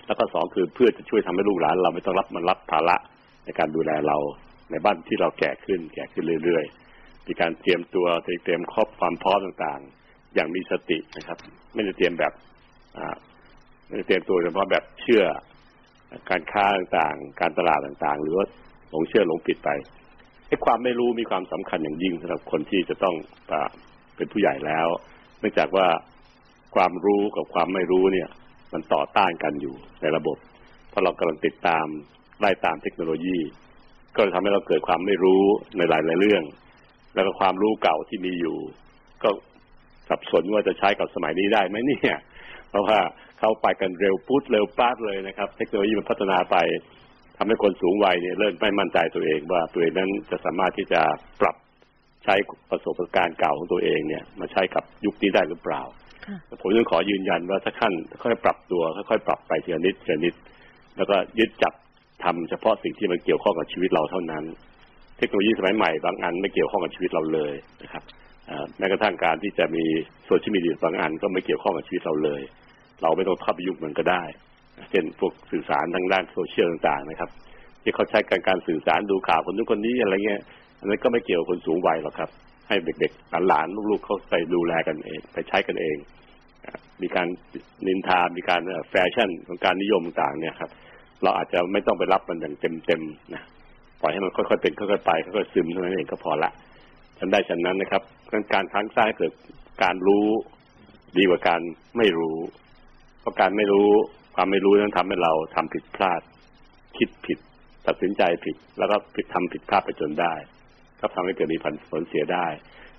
[0.05, 2.97] แล้วก็สองคือเพื่อจะช่วยทำให้ลูกหลาน เราไม่ต้องรับมันรับภาระ
[3.45, 4.17] ในการดูแลเรา
[4.71, 11.37] ในบ้านที่เราแก่ขึ้น แก่ขึ้นเรื่อยๆมีการเตรียมตัวเตรียมครอบความพร้อมต่างๆ อย่างมีสตินะครับ
[11.73, 12.33] ไม่ได้เตรียมแบบ
[12.97, 13.15] อ่า
[13.87, 15.23] ไม่ได้เตรียมตัวเฉพาะแบบเชื่อ
[16.29, 18.45] การค้าต่างๆ การตลาดต่างๆ หรือว่า
[18.89, 19.69] หลงเชื่อหลงผิดไป
[20.47, 23.15] ไอ้ความไม่รู้มีความสำคัญอย่างยิ่งสำหรับคนที่จะต้อง
[24.15, 24.87] เป็นผู้ใหญ่แล้ว
[25.39, 25.87] เนื่องจากว่า
[26.75, 28.29] ความรู้กับความไม่รู้เนี่ย
[28.73, 30.37] มันต่อต้านกันอยู่ในระบบ
[30.89, 31.85] เพราะเรากำลังติดตาม
[32.39, 33.37] ไล่ตามเทคโนโลยี
[34.15, 35.43] ก็จะทำให้เราเกิดความไม่รู้
[35.77, 36.43] ในหลายๆเรื่อง
[37.13, 38.57] แล้วก็ความรู้เก่าที่มีอยู่
[39.23, 39.29] ก็
[40.09, 42.17] สับสนว่าจะใช้กับสมัยนี้ได้ไหมเนี่ย
[42.71, 42.99] เพราะว่า
[43.39, 46.57] เขาไปกันเร็วปุ๊ดเร็วป๊าดเลยนะครับ เทคโนโลยีมันพัฒนาไป
[47.37, 51.01] ทำให้คนสูงวัยเนี่ยเริ่มไม่มั่นใจตัวเอง ว่าตัวเองนั้นจะสามารถที่จะ
[51.41, 51.55] ปรับ
[52.23, 52.35] ใช้
[52.69, 55.81] ประสบการณ์เก่าของตัวเองเนี่ย มาใช้กับยุคนี้ได้หรือเปล่า
[56.61, 60.33] ผมยังขอยืนยันว่าถ้าขั้นค่อยๆปรับตัวค่อยๆปรับไปทีละนิดทีละนิด
[60.97, 61.73] แล้วก็ยึดจับ
[62.23, 64.43] ทำเฉพาะสิ่งที่มันเกี่ยวข้องกับชีวิตเราเท่านั้น
[65.17, 68.03] เทคโนโลยีสมัยใหม่บางอันไม่เกี่ยวข้องกับชีวิตเราเลยนะครับ
[68.77, 69.85] แม้กระทั่งการที่จะมี
[70.25, 72.41] โซเชียลมีเดียบางอันก็ไม่เกี่ยวข้องกับชีวิตเราเลย
[73.01, 74.23] เราไม่ต้องเข้าไปยุ่งมันก็ได้
[74.91, 77.29] เช่นพวกสื่อสารทางด้านโซเชียลต่างๆนะครับ
[77.81, 80.41] ที่เขาใช้การการสื่อสารดูข่าวคนนู้นคนนี้อะไรเงี้ย
[80.79, 82.29] อันนั้นก็ไม่เกี่ยวกับคนสูงวัยหรอกครับ
[82.67, 85.97] ให้เด็กๆหลานๆลูกๆเขาไปดูแลกันเอง ไปใช้กันเอง
[87.01, 87.27] มีการ
[87.87, 90.71] นินทา มีการแฟชั่นของการนิยมต่างเนี่ยครับ
[91.23, 92.55] เราอาจจะไม่ต้องไปรับมันอย่าง
[92.87, 93.41] เต็มๆนะ
[94.01, 96.51] ปล่อยให้มันค่อยๆเป็นค่อยๆไปค่อยๆซึมเท่านั้นเองก็พอละ
[97.17, 98.03] ฉันได้ฉันนั้นนะครับ
[98.53, 99.33] การทั้งสร้างเกิด
[99.83, 100.27] การรู้
[101.17, 101.61] ดีกว่าการ
[101.97, 102.37] ไม่รู้
[103.21, 103.89] เพราะการไม่รู้
[104.35, 106.21] ความไม่รู้นั้นทำให้เราทำผิดพลาด
[106.97, 107.39] คิดผิด
[107.87, 110.33] ตัดสินใจผิด แล้วก็ผิดทำผิดพลาดไปจนได้
[110.99, 111.57] ก็ทำให้เกิดมี
[111.91, 112.47] ผลเสียได้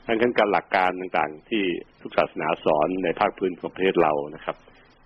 [0.07, 1.65] ดังนั้นการหลักการต่างๆ ที่
[2.01, 4.57] ทุกศาสนาสอนในภาคพื้นของประเทศเรานะครับ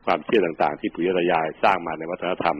[0.06, 2.58] ความเชื่อต่างๆ ที่ปุยรยายสร้างมาในวัฒนธรรม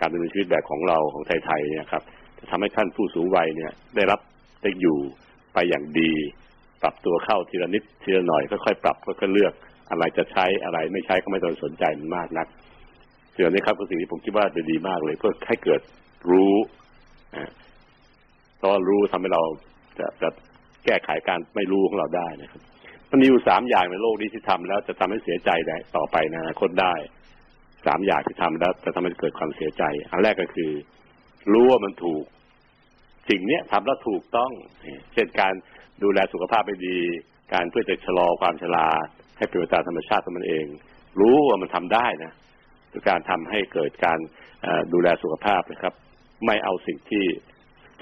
[0.00, 2.02] การดำเนินชีวิตแบบของเราของไทยๆเนี่ยครับ
[2.38, 4.20] จะทำให้ท่านผู้สูงวัยเนี่ย ได้รับ
[4.62, 4.98] ได้อยู่
[5.54, 6.12] ไปอย่างดี
[6.82, 9.54] ปรับตัวเข้าทีละนิดทีละหน่อยค่อยๆปรับค่อยๆเลือก
[9.90, 12.46] อะไรจะใช้อะไรไม่ใช้ก็ไม่ต้องสนใจมันมากนัก
[13.34, 15.80] ส่วนนี้ครับก็สิ่งที่ผมคิดว่าจะดีมากเลย เพื่อให้เกิด
[16.30, 16.54] รู้
[18.58, 19.42] เพราะรู้ทำให้เรา
[19.98, 20.28] จะจะ
[20.84, 22.60] แก้ไขการไม่รู้ของเราได้นะครับ
[23.10, 26.94] มันมีอยู่สามอย่างในโลกนี้ที่ทำแล้วจะทำให้เสียใจได้ต่อไปนอนาคตได้
[27.86, 30.70] สามอย่างที่ทำแล้วจะทำให้เกิดความเสียใจ อันแรกก็คือ
[31.52, 32.24] รู้ว่ามันถูก
[33.30, 34.52] สิ่งเนี้ยทำแล้วถูกต้อง
[35.12, 35.54] เช่นการ
[36.02, 36.98] ดูแลสุขภาพไปดี
[37.52, 38.88] การเพื่อจะชะลอความชรา
[39.36, 40.66] ให้เป็นไปตามธรรมชาติของมันเอง
[41.20, 42.32] รู้ว่ามันทำได้นะ
[42.92, 44.18] คือการทำให้เกิดการ
[44.92, 45.94] ดูแลสุขภาพนะครับ
[46.46, 47.24] ไม่เอาสิ่งที่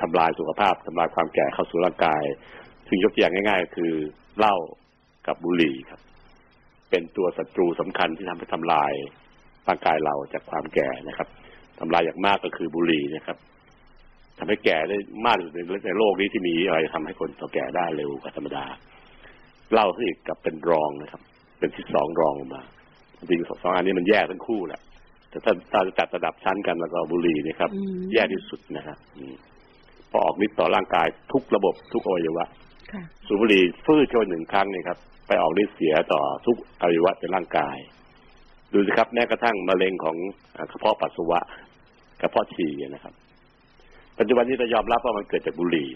[0.01, 2.22] ทำลายสุขภาพทำลายความแก่เข้าสู่ร่างกาย
[2.89, 3.93] ซึ่งยกตัวอย่างง่าย ๆ คือ
[4.39, 4.57] เหล้า
[5.26, 6.01] กับบุหรี่ครับ
[6.91, 8.93] เป็นตัวศัตรูสำคัญที่ทำให้ทำลาย
[9.68, 11.28] ร่างกายเราจากความแก่นะครับ
[11.80, 13.37] ทำลายอย่างมากก็คือบุหรี่นะครับ
[14.39, 18.64] ทำให้แก่ได้มากที่สุดในโลกนี้ที่มีอะไรทำให้คนต่อแก่ได้เร็วกว่าธรรมดา
[19.73, 21.20] เหล้าที่กับเป็นรองนะครับ
[21.59, 22.62] เป็นที่สองรองลงมา
[23.18, 24.81] จริงสองอันนี้มันแยกทั้งคู่แหละ
[25.31, 27.70] แต่ถ้าถ้าจะจัดระดับชั้นกันแล้วก็บุหรี่นะครับ
[28.12, 28.99] แย่ที่สุดนะครับ
[30.11, 32.45] พอออกฤทธิ์ต่อร่างกายทุกระบบทุกอวัยวะ
[33.27, 37.77] สูบบุหรี่ฟื้นโชนหนึ่งครั้งนี่ครับ ไปออกฤทธิ์เสียต่อทุกอวัยวะในร่างกาย
[38.73, 40.16] ดูสิครับแม้กระทั่งมะเร็งของ
[40.70, 41.41] กระเพาะปัสสาวะ
[42.20, 43.14] กระเพาะฉี่นะครับ
[44.18, 45.89] ปัจจุบันนี้เรายอมรับว่ามันเกิดจากบุหรี่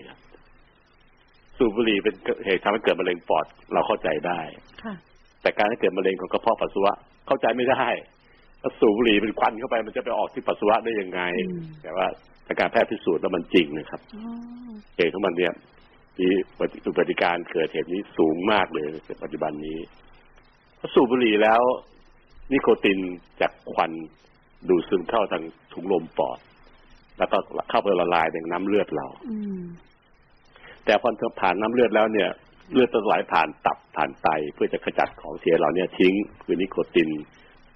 [1.59, 4.41] สูบบุหรี่เป็นเหตุทำให้เกิดมะเร็งปอดเราเข้าใจได้
[5.43, 6.93] แต่การให้เกิดมะเร็งของกระเพาะปัสสาวะ
[7.27, 7.87] เข้าใจไม่ได้
[8.63, 11.21] ถ้าสูบบุหรี่เป็นควันเข้าไปมันจะไปออกที่ปัสสาวะได้ยังไง
[11.83, 12.07] แต่ว่า
[12.45, 15.53] แต่การแพทย์พิสูจน์แล้วมันจริงนะครับอ๋อเหตุของมันเนี่ย
[16.19, 16.29] มี
[16.87, 19.79] อุบัติการเกิดเหตุนี้สูงมากเลยในปัจจุบันนี้
[20.79, 21.63] ถ้าสูบบุหรี่แล้ว
[22.53, 22.99] นิโคติน
[23.41, 23.93] จากควัน
[24.69, 25.43] ดูดซึมเข้าทาง
[25.73, 26.39] ถุงลมปอด
[27.19, 27.37] แล้วก็
[27.71, 29.63] เข้าไปละลายในน้ำเลือดเราอืม
[30.87, 31.11] แต่พอ
[31.41, 32.29] ผ่านน้ำเลือดแล้วเนี่ย
[32.73, 36.15] เลือดต้องไหลผ่านตับผ่านไตเพื่อจะขจัดของเสียเหล่านี้ทิ้ง
[36.45, 37.11] คือนิโคติน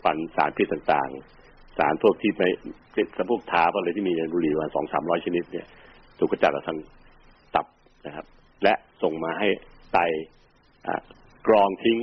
[0.03, 2.45] ควันสารพิษต่างๆ สารพวกที่ใน
[3.17, 5.67] สพวกทาอะไรที่มีในบุหรี่วันสองสามร้อยชนิดเนี่ย
[6.19, 6.79] ถูกกระจัดออกทาง
[7.55, 7.67] ตับ
[8.07, 8.27] นะครับ
[8.63, 9.49] และส่งมาให้
[9.93, 9.99] ไต
[11.47, 11.99] กรองทิ้ง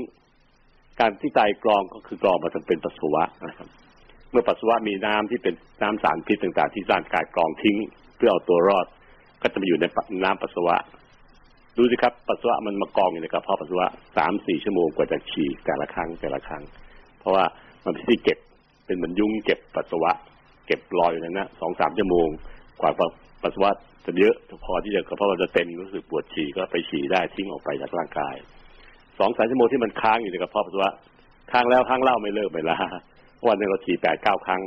[1.00, 3.68] การที่ไตกรองก็คือกรองมาทำเป็นปัสสาวะนะครับ
[4.32, 7.78] เมื่อปัสสาวะมีน้ำที่เป็นน้ำสารพิษต่าง ๆ ที่ร่างกายกรองทิ้ง
[8.18, 8.86] เพื่อเอาตัวรอด
[9.42, 9.86] ก็จะมาอยู่ใน
[10.24, 10.76] น้ำปัสสาวะ
[11.78, 16.64] ดูสิครับปัสสาวะมันมากองอยู่ในกระเพาะปัสสาวะสามสี่ชั่วโมงกว่าจะฉี่แต่ละครั้งแต่ละครั้ง
[17.20, 17.46] เพราะว่า
[17.86, 18.38] มันเป็นที่เก็บ
[18.86, 20.12] เป็นเหมือนยุงเก็บปัสสาวะ
[20.68, 22.28] เก็บรอยอยู่นั้นนะสองสามชั่วโมง
[22.82, 22.92] กว่า
[23.44, 23.72] ปัสสาวะ
[24.06, 28.36] จะเยอะพอที่จะกระเพาะมันจะเต็มรู้สึกปวดฉี่ก็ไปฉี่ได้ทิ้งออกไปจากร่างกาย
[29.20, 30.92] สองสามชั่วโมงที่มันค้างอยู่ในกระเพาะปัสสาวะ
[31.52, 32.78] ค้างแล้วค้างเล่าไม่เลิกไม่ลา
[33.48, 34.62] วันหนึงเราฉี่แปดเก้าครั้ง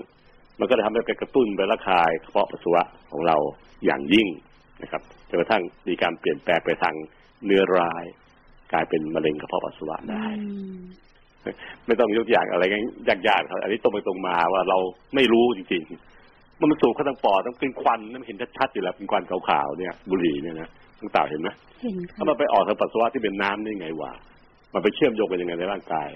[0.58, 2.82] มันก็จะทำให้กระตุ้นไประคายกระเพาะปัสสาวะ
[3.12, 3.36] ของเรา
[3.84, 4.28] อย่างยิ่ง
[4.82, 6.94] นะครับจนกระทั่งมีการเปลี่ยนแปลงไปทาง
[7.44, 8.04] เนื้อร้าย
[8.72, 10.80] กลายเป็นมะเร็งกระเพาะปัสสาวะได้อืม
[11.86, 14.78] ไม่ต้องยกอย่างอะไรกันยากๆครับอันนี้ตรงไปตรงมาว่าเรา
[15.14, 20.68] ไม่รู้จริงๆมันมันสูบเข้าทางปอดต้องเป็นควันนั่นเห็นชัดๆอยู่แล้วเป็นควันขาวๆเนี่ยบุหรี่เนี่ยนะ
[20.98, 21.48] ทั้งเต่าเห็นไหม
[21.82, 24.12] เห็นถ้าค่ะมันไปออกทางปัสสาวะที่เป็นน้ำได้ไงวะ
[24.74, 26.08] มันไปเชื่อมโยงกันยังไงในร่างกาย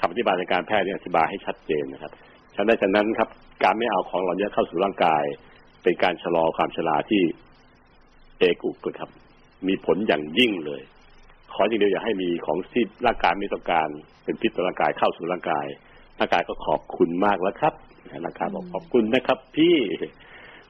[0.00, 2.12] คำอธิบายในการแพทย์เนี่ยอธิบายให้ชัดเจนนะครับ
[2.56, 3.28] ฉะนั้นฉะนั้นครับ
[3.64, 5.24] การไม่เอาของเหล่านี้เข้าสู่ร่างกาย
[5.82, 7.22] เป็นการชะลอความชราที่
[8.38, 9.10] เอกุกครับ
[9.68, 10.82] มีผลอย่างยิ่งเลย
[11.52, 13.88] ขออย่างเดียวอย่าให้มีของที่ร่างกายไม่ต้องการ
[14.24, 15.66] เป็นพิษต่อร่างกายเข้าสู่ร่างกาย
[16.18, 17.74] ร่างกายก็ขอบคุณมากแล้วครับ
[18.24, 19.76] ร่างกายบอกขอบคุณนะครับ พี่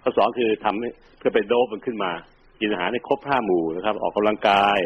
[0.03, 0.89] ข้อสองคือทำให้
[1.19, 2.11] เพื่อไปโดบมันขึ้นมา
[2.61, 4.79] กินอาหารให้ครบห้าหมู่นะครับ ออกกำลังกาย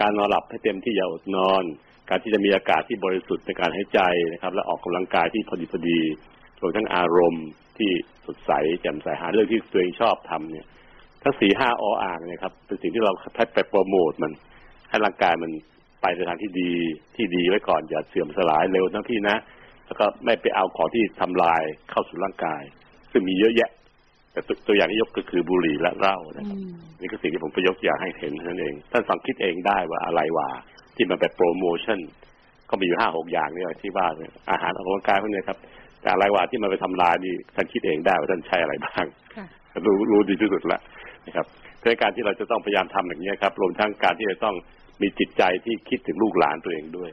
[0.00, 1.62] การนอนหลับให้เต็มที่อย่าอดนอน
[2.08, 4.00] การที่จะมีอากาศที่บริสุทธิ์ในการหายใจ
[4.32, 6.00] นะครับ และออกกำลังกายที่พอดีพอดี
[6.60, 7.46] รวมทั้งอารมณ์
[7.78, 7.90] ที่
[8.26, 10.66] สดใสแจ่มใสหาเรื่องที่ตัวเองชอบทำเนี่ย
[11.22, 14.32] ทั้งสี่ห้าออ่างเนะครับเป็นสิ่งที่เราแพทย์ไปโปรโมทมัน
[14.90, 15.50] ให้ร่างกายมัน
[16.02, 16.72] ไปในทางที่ดี
[17.16, 19.36] ที่ดีไว้ก่อนอย่าเสื่อมสลายเร็วนะพี่นะ
[19.86, 22.62] แล้วก็ไม่ไปเอาของที่ทำลายเข้าสู่ร่างกาย
[23.12, 23.70] ซึ่งมีเยอะแยะ
[24.32, 30.48] แต่ตัวตัวอย่างที่ยกก็คือบุหรี่และเหล้านะครับอืมนี่ก็สิ่งที่ผมไปยกตัวอย่างให้เห็นเท่านั้นเองท่านฟังคิดเองได้ว่าอะไรว่า
[30.96, 31.98] ที่มันไปโปรโมชั่น
[32.70, 35.58] ก็มีอยู่ห้าหกอย่างเนี่ยที่ว่าเนี่ยอาหารออกกำลังกายพวกเนี้ยครับ
[36.00, 39.04] แต่อะไรว่าที่มันไปทำลายนี่ท่านคิดเองได้ว่าท่านใช้อะไรบ้าง
[39.36, 39.46] ค่ะ
[39.86, 40.80] รู้รู้ดีที่สุดแล้ว
[41.26, 41.46] นะครับ
[41.78, 44.56] เพราะการที่เราจะต้องพยายามทำอย่างนี้ครับ รวมทั้งการที่จะต้อง
[45.02, 47.10] มีจิตใจที่คิดถึงลูกหลานตัวเองด้วย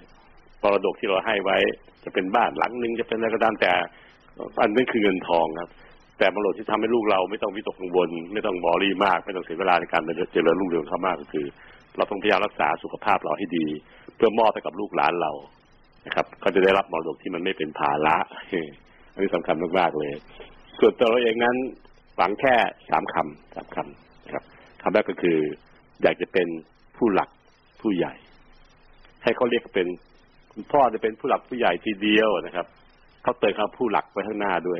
[0.61, 1.57] มรดกที่เราให้ไว้
[2.03, 3.71] จะเป็นบ้านหลังหนึ่งจะเป็นอะไรก็ตามแต่
[4.61, 5.69] อันนั้นคือเงินทองครับ
[6.17, 10.01] แต่มรดกที่ทำให้ลูกเราไม่ต้องวิตกกังวล ไม่ต้องบอรี่มาก ไม่ต้องเสียเวลาในการ
[10.33, 11.45] เจริญรุ่งเรืองเขามากก็คือ
[11.97, 13.67] เราต้องพยายามรักษาสุขภาพเราให้ดี
[14.15, 15.31] เพื่อมอบให้กับลูกหลานเรา
[16.05, 18.15] นะครับเขาจะได้รับมรดกที่มันไม่เป็นภาระ
[19.13, 20.13] อันนี้สำคัญมากๆเลย
[20.79, 21.55] ส่วนตัวเราเองนั้น
[22.17, 22.55] หวังแค่
[22.89, 24.43] สามคำสามคำนะครับ
[24.81, 25.37] คำแรกก็คือ
[26.01, 26.47] อยากจะเป็น
[26.97, 27.29] ผู้หลัก
[27.81, 28.13] ผู้ใหญ่
[29.23, 29.87] ให้เขาเรียกเป็น
[30.53, 32.67] คุณพ่อจะเป็นผู้หลักผู้ใหญ่ทีเดียวนะครับ
[33.23, 34.79] เขาเติมคำผู้หลักไว้ข้างหน้าด้วย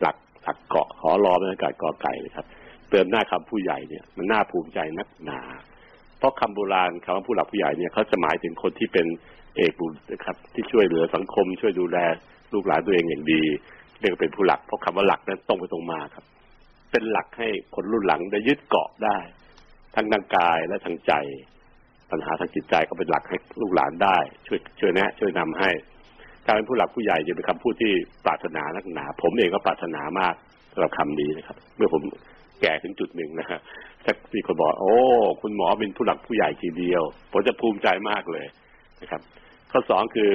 [0.00, 2.46] หลักหลักเกาะขอรอบรรยากาศกอไก่เลยครับ
[2.90, 5.40] เติมหน้าคำผู้ใหญ่เนี่ย มันน่าภูมิใจนักหนา
[6.18, 9.06] เพราะคำโบราณคำว่าผู้หลักผู้ใหญ่เนี่ยเขาจะหมายถึงคนที่เป็น
[9.56, 11.98] เอกบุตรนะครับ ที่ช่วยเหลือสังคม ช่วยดูแล
[12.52, 13.42] ลูกหลานตัวเองอย่างดี
[14.00, 16.24] เรียกเป็นผู้หลักเพราะคำว่าหลักนั้นตรงไปตรงมาครับ
[16.90, 19.18] เป็นหลักให้คนรุ่นหลังได้ยึดเกาะได้
[19.94, 21.12] ทั้งทางกายและทางใจ
[22.10, 25.70] ปัญหาทางจิตใจก็เป็นหลักให้ลูกหลานได้ ช่วยช่วยแนะ ช่วยนำให้
[26.46, 27.92] การเป็นผู้หลักผู้ใหญ่จะเป็นคำพูดที่
[28.24, 30.34] ปรารถนานักหนา ผมเองก็ปรารถนามาก
[30.72, 32.02] สำหรับคำนี้นะครับ เมื่อผม
[32.60, 33.60] แก่ถึงจุดหนึ่งนะฮะ
[34.04, 34.94] ถ้ามีคนบอก โอ้
[35.42, 38.46] คุณหมอเป็นผู้หลักผู้ใหญ่ทีเดียว ผมจะภูมิใจมากเลย
[39.02, 39.20] นะครับ
[39.70, 40.30] ข้อสองคือ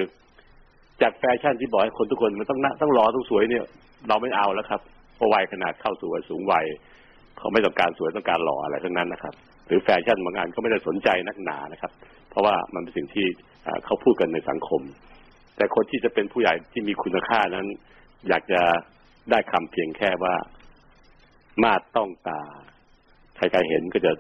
[1.02, 3.66] จัดแฟชั่นที่บอกให้คนทุกคนมันต้องน่าต้องรอต้องสวยเนี่ย
[4.08, 4.82] เราไม่เอาแล้วครับ
[5.24, 6.66] ราะวัยขนาดเข้าสู่วัยสูงวัย
[7.38, 9.34] เขาไม่ต้องการสวยต้องการหล่ออะไรทั้งนั้นนะครับ
[9.68, 11.92] หรือแฟชั่นบางอันก็ไม่ได้สนใจนักหนานะครับ
[12.30, 13.28] เพราะว่ามันเป็นสิ่งที่
[13.86, 14.82] เขาพูดกันในสังคม
[15.58, 17.68] แต่คนที่จะเป็นผู้ใหญ่ที่มีคุณค่านั้น
[18.30, 18.62] อยากจะ
[19.32, 20.36] ได้คำเพียงแค่ว่า
[21.64, 22.42] มาต้องตา
[23.36, 24.12] ใครๆเห็นก็จะ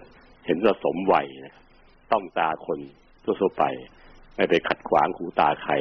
[0.45, 1.57] เห็นว่าสมวัยนะ
[2.11, 2.79] ต้องตาคน
[3.23, 3.63] ทั่วๆไป
[4.35, 5.73] ไม่ไปขัดขวางหูตาใคร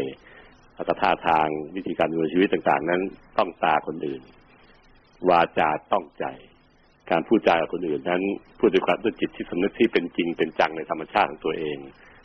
[0.74, 1.46] แล้วก็ท่าทาง
[1.76, 3.02] วิธีการดำเนินชีวิตต่าง ๆ นั้น
[3.38, 4.22] ต้องตาคนอื่น
[5.28, 6.24] วาจาต้องใจ
[7.10, 8.22] การพูดจากับคนอื่นนั้น
[8.58, 11.76] พูดด้วยความด้วยจิตที่สำนึกที่เป็นจริงเป็นจังในธรรมชาติของตัวเอง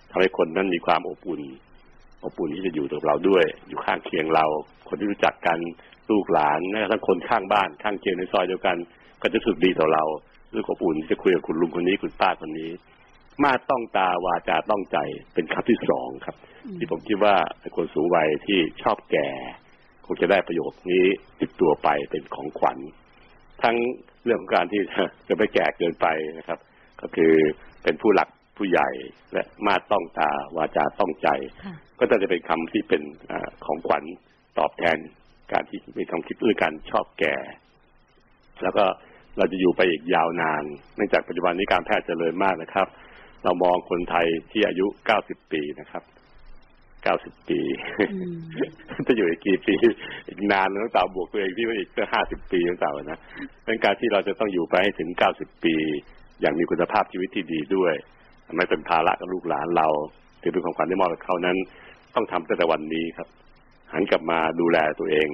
[0.10, 1.42] ทำให้คนนั้นมีความอบอุ่น
[2.26, 4.46] อบอุ่นที่จะอยู่กับเราด้วย อยู่ข้างเคียงเรา
[4.88, 5.60] คนที่รู้จักกัน
[6.10, 8.78] ลูกหลานแม้กระทั่งคนข้างบ้าน ข้างเคียงในซอยเดียวกัน
[9.22, 10.04] ก็จะสึกดีต่อเรา
[10.50, 12.72] รู้สึกอบอุ่นที่จะคุยกับคุณลุงคนนี้คุณป้าคนนี้
[13.44, 14.98] มาต้องตาวาจาต้องใจ
[15.34, 16.36] เป็นคำที่สองครับ
[16.78, 17.36] ที่ผมคิดว่า
[17.76, 19.28] คนสูงวัยที่ชอบแก่
[20.08, 21.06] คงจะได้ประโยคนี้
[21.42, 22.78] ติดตัวไปเป็นของขวัญ
[23.64, 23.76] ทั้ง
[24.26, 24.82] เรื่องของการที่
[25.28, 26.60] จะไม่แก่เกินไปนะครับ
[27.02, 27.34] ก็คือ
[27.84, 28.90] เป็นผู้หลักผู้ใหญ่
[29.34, 31.30] และมาต้องตาวาจาต้องใจ
[31.66, 33.02] ค่ะก็จะเป็นคำที่เป็น
[33.32, 34.04] อาของขวัญ
[34.60, 34.98] ตอบแทน
[35.52, 37.36] การที่มีความคิดด้วยกันชอบแก่
[38.64, 38.86] แล้วก็
[39.38, 40.64] เราจะอยู่ไปอีกยาวนาน
[40.96, 42.88] เนื่องจากปัจจุบันนี้การแพทย์เจริญมากนะครับ
[43.44, 44.86] เรามองคนไทยที่อายุ
[45.20, 46.04] 90 ปีนะครับ
[47.16, 47.60] 90ปี
[48.00, 49.76] อืมจะอยู่อีกกี่ปี
[50.28, 53.20] อีกนานต้องตามบวกตัวเองที่ว่าอีกสักห้าสิบปีต้องตามนะ
[53.66, 55.76] เป็นการที่เราจะต้องอยู่ไปให้ถึง90ปี
[56.42, 57.94] อย่างมีคุณภาพชีวิตที่ดีด้วย
[58.56, 59.88] ไม่เป็นภาระกับลูกหลานเรา
[60.42, 61.58] ถือเป็นของขวัญที่มอบให้เขานั้น
[62.16, 63.28] ต้องทำตั้งแต่วันนี้ครับ
[63.94, 65.30] หันกลับมาดูแลตัวเอง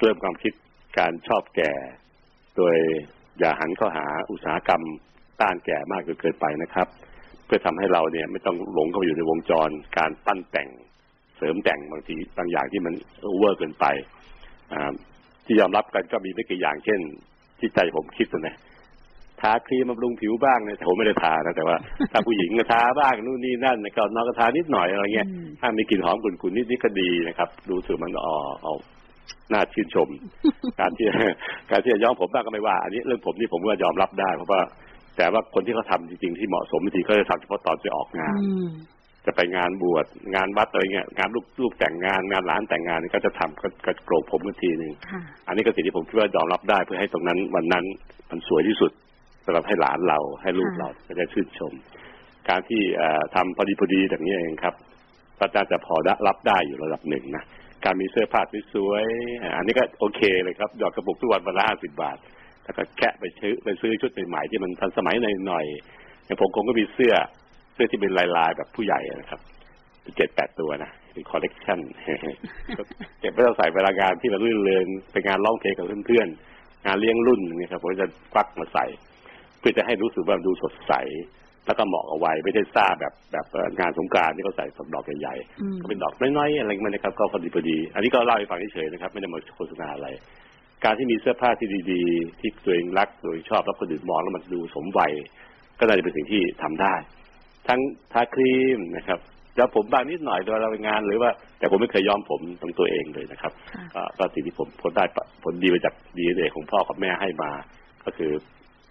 [0.00, 0.52] เริ่มความคิด
[0.98, 1.72] การชอบแก่
[2.56, 2.76] โดย
[3.38, 4.82] อย่าหันเข้าหาอุตสาหกรรม
[5.40, 6.88] ต้านแก่มากจนเกินไปนะครับ
[7.46, 10.68] เพื่อทำให้เราเนี่ย ไม่ต้องหลงเข้าไปอยู่ในวงจร การปั้นแต่ง
[11.36, 12.94] เสริมแต่งบางทีบางอย่างที่มัน
[13.38, 13.84] เวอร์เกินไป
[14.72, 14.92] อ่า
[15.46, 17.00] ที่ยอมรับกันก็มีไม่กี่อย่างเช่น
[17.58, 18.56] ที่ใจผมคิดนะ
[19.40, 21.76] ทาครีมบำรุงผิวบ้างเนี่ยแต่ผมไม่ได้ทานะแต่ว่า
[22.12, 28.74] ถ้าผู้หญิงก็ทาบ้างนู่นนี่นั่นนะก็นอนก็ทานิดหน่อยอะไรเงี้ยอืมถ้ามีกลิ่นหอมกลุ่นๆนิดนี่ก็ดีนะครับ ดูสึกมันอ๋อเอา
[29.52, 30.08] น่าชื่นชม
[30.80, 31.06] การที่
[31.70, 34.60] การที่จะย้อมผมบ้างก็ไม่ว่า อันนี้เรื่องผมนี่ผมก็ยอมรับได้เพราะว่า
[35.16, 38.68] แต่ว่าคนที่เขาทำจริงๆที่เหมาะสมบางทีเขาจะทำเฉพาะตอนไปออกงานอืม
[39.26, 47.84] จะไปงานบวชงานวัดอะไรเงี้ยงานลูกลูกแต่งงานงานหลานแต่งงานนี่ก็จะทำก็ก็โกรกผมกันทีหนึ่งค่ะอันนี้ก็สิ่งที่ผมคิดว่ายอมรับได้เพื่อให้ตรงนั้นวันนั้น
[48.30, 48.90] มันสวยที่สุด
[49.44, 51.72] สำหรับให้หลานเราให้ลูกค่ะเราจะได้ชื่นชม
[52.48, 54.74] การที่เอ่อทำพอดีพอดีแบบนี้เองครับ
[55.38, 57.44] ก็น่าจะพอได้รับได้อยู่ระดับหนึ่งนะ
[57.84, 58.42] การมีเสื้อผ้า
[58.74, 62.18] สวยๆอ่าอันนี้ก็โอเคเลยครับหยอดกระปุกทุกวันวันละห้าสิบบาท
[62.66, 67.14] แล้วก็แคะไปซื้อไปซื้อชุดใหม่ๆที่มันทันสมัยหน่อยๆอย่างผมคงก็มีเสื้อ
[67.74, 69.40] เสื้อที่เป็นลายๆแบบผู้ใหญ่นะครับ
[70.16, 71.78] เจ็ดแปดตัวนะเป็นคอลเลกชัน
[73.20, 78.86] เก็บไว้เราใส่เวลางานที่เราลื่นเริงไปงานร้องเพลงกับเพื่อนๆงานเลี้ยงรุ่นอย่างเงี้ยครับผมจะควักมาใส่
[79.58, 80.92] เพื่อจะให้รู้สึกว่าดูสดใส
[81.66, 90.08] แล้วก็เหมาะกับวัยไม่ได้ซ่าแบบแบบเอ่องานสงกรารที่เขาใส่ดอกใหญ่อืมๆก็เป็นดอกน้อยๆอะไรมันนะครับก็พอดีพอดี อันนี้ก็เล่าให้ฟังเฉยๆนะครับ ไม่ได้มาโฆษณาอะไร
[90.84, 95.12] การที่มีเสื้อผ้าที่ดีๆ ที่ตัวเองรักตัวเองชอบแล้วคนอื่นมองแล้วมันดูสมวัย
[95.78, 96.94] ก็น่าจะเป็นสิ่งที่ทำได้
[97.68, 97.80] ทั้ง
[98.12, 99.18] ทาครีมนะครับ
[99.56, 107.50] แล้วผมบางนิดหน่อยเวลาเราไปงานหรือว่า แต่ผมไม่เคยย้อมผมตรงตัวเองเลยนะครับค่ะก็ก็สิ่งที่ผมผลได้ปะผลดีมาจากดีเอของพ่อกับแม่ให้มา
[108.04, 108.32] ก็คือ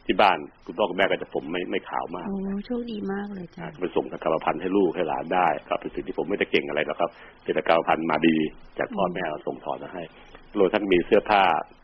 [0.05, 7.09] ที่บ้านคุณพ่อคุณแม่ก็จะผมไม่ไม่ขาวมากโอ้โชคดีมากเลยจ้ะอ่าไปส่งกับกรรมพันธุ์ให้ลูกให้หลานได้ก็เป็นสิ่งที่ผมไม่ได้เก่งอะไรหรอกครับ
[7.43, 8.35] เป็นแต่กรรมพันธุ์มาดี
[8.79, 10.03] จากพ่อแม่เราส่งถอนมาให้
[10.57, 11.74] รวมทั้งมีเสื้อผ้าอ่า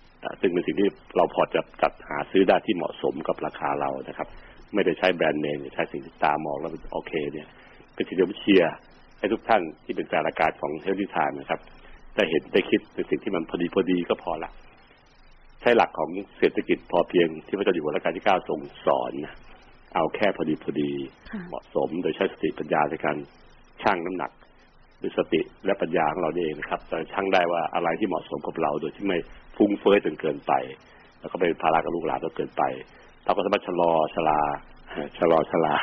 [0.42, 4.28] ซึ่งเป็นสิ่งที่เราพอจะจัดหาซื้อได้ที่เหมาะสมกับราคาเรานะครับ
[4.74, 7.48] ไม่ได้ใช้แบรนด์เนมหรือใช้สิ่งที่ตามองแล้วโอเคเนี่ย
[7.94, 8.74] เป็นสิ่งที่ผมเชียร์
[9.20, 11.60] ให้ทุกท่านที่เป็นแฟนรายการของเฮลที่ทานนะครับ
[12.16, 14.52] ได้เห็นได้คิดเป็นสิ่งที่มันพอดีพอดีก็พอละ
[15.62, 19.36] ใช้หลักของเศรษฐกิจพอเพียงที่พระเจ้าอยู่หัวรัชกาลที่เก้าทรงสอนนะ
[19.96, 20.92] เอาแค่พอดีพอดี
[21.30, 23.18] ค่ะเหมาะสมโดยใช้สติปัญญาในการ
[23.84, 24.32] ชั่งน้ำหนัก
[25.02, 29.18] ด้วยสติและปัญญาของเราเองนะครับจะชั่งได้ว่าอะไรที่เหมาะสมกับเราโดยที่ไม่
[29.62, 30.54] ฟุ้งเฟ้อจนเกินไป
[31.20, 32.64] แล้วก็ไปภาระกับลูกหลานจนเกินไป
[33.24, 34.40] เราก็สามารถชะลอชะลา
[35.18, 35.76] ชะลอชะลา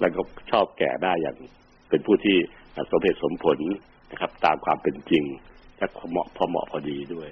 [0.00, 0.20] แล้วก็
[0.50, 1.36] ชอบแก่ได้อย่าง
[1.90, 2.36] เป็นผู้ที่
[2.90, 3.58] สมเหตุสมผล
[4.10, 5.24] นะครับ ตามความเป็นจริง
[5.78, 7.28] และเหมาะพอเหมาะพอดีด้วย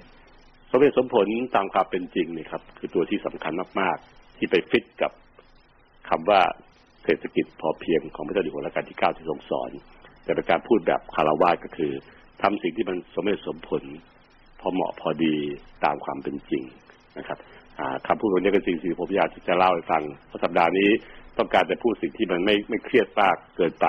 [0.71, 5.11] สมเหตุสมผลตามความเป็นจริงนี่ครับ คือตัวที่สำคัญมากๆ ที่ไปฟิตกับ
[6.09, 6.41] คำว่า
[7.03, 9.71] เศรษฐกิจพอเพียงของพระเจ้าอยู่หัวรัชกาลที่เก้าที่ทรงสอน
[10.23, 11.91] แต่เป็นการพูดแบบคารวะก็คือ
[12.41, 13.83] ทำสิ่งที่มันสมเหตุสมผล
[14.63, 15.35] พอเหมาะพอดี
[15.85, 16.63] ตามความเป็นจริง
[17.17, 17.37] นะครับ
[17.79, 20.89] อ่าคำพูดตรงนี้เป็นสิ่งที่ผมอยากที่จะเล่าให้ฟังเพราะสัปดาห์นี้
[21.37, 23.87] ต้องการจะพูดสิ่งที่มันไม่ไม่เครียดมากเกินไป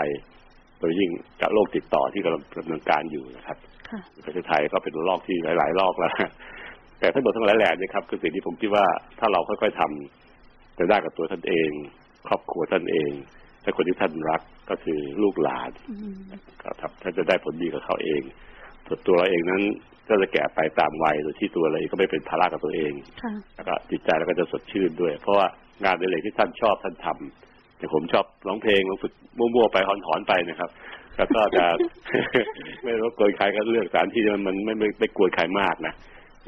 [0.78, 1.10] โดยยิ่ง
[1.40, 6.12] กับโรคติดต่อที่กำลังดำเนินการอยู่นะครับค่ะประเทศไทยก็เป็นโรคที่หลาย ๆ โรคแล้ว
[6.98, 8.86] แต่ทั้งหมดทั้งหลายแหล่นี่ครับคือสิ่งที่ผมคิดว่า
[9.18, 11.70] ถ้าเราค่อยๆทำจะได้กับตัวท่านเอง
[12.28, 13.12] ครอบครัวท่านเอง
[13.62, 16.16] และคนที่ท่านรักก็คือลูกหลานอืม
[16.62, 18.22] ก็ครับท่านจะได้ผลดีกับเขาเอง
[18.86, 19.62] ส่วนตัวเราเองนั้น
[20.08, 22.92] ก็จะแก่ไปตามวัยโดยที่ตัวเราเองก็ไม่เป็นภาระกับตัวเอง
[23.22, 25.46] ค่ะแล้วก็จิตใจเราก็จะสดชื่นด้วย เพราะว่า
[25.84, 30.70] งานในเลยที่ท่านชอบท่านทำแต่ผมชอบร้องเพลงร้องฝึกมั่วๆไปหอนๆไปนะครับ
[31.16, 31.64] แล้วก็จะ
[32.82, 35.94] ไม่รบกวนใครก็เลือกสถานที่ที่มันมันไม่ไม่ไม่กวนใครมากนะ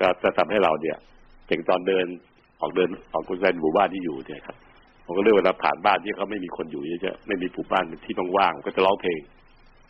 [0.01, 0.97] ก็จะทำให้เราเนี่ย
[1.47, 2.07] เก่งตอนเดิน
[2.61, 4.57] ออกเดินออกกุญแจหมู่บ้านที่อยู่เนี่ยครับ
[5.05, 9.21] ผมก็เลือกเวลาผ่านบ้านที่เขาไม่มีคนอยู่เยอะๆไม่มีผูบ้านเป็นที่ว่างๆก็จะร้องเพลง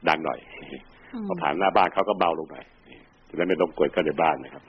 [0.09, 0.81] ดังหน่อยอืม
[1.29, 2.57] พอผ่านหน้าบ้านเขาก็เบาลงไป
[3.29, 4.63] จะได้ไม่ต้องกวนกันในบ้านนะครับ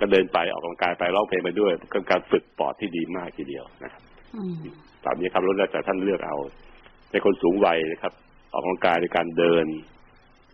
[0.00, 4.02] ก็เดินไปออกกำลังกายไปร้องเพลงไปด้วยก็การฝึกปอดที่ดีมากทีเดียวนะครับ
[5.04, 6.36] ตอนนี้ครับรถแต่ท่านเลือกเอา
[7.10, 8.12] ในคนสูงวัยนะครับ
[8.52, 9.66] ออกกำลังกายในการเดิน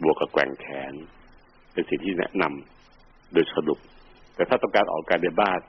[0.02, 0.92] บวกกับแกว่งแขน
[1.72, 3.78] เป็นสิ่งที่แนะนำโดยสรุป
[4.34, 5.60] แต่ถ้าต้องการออกการในบ้าน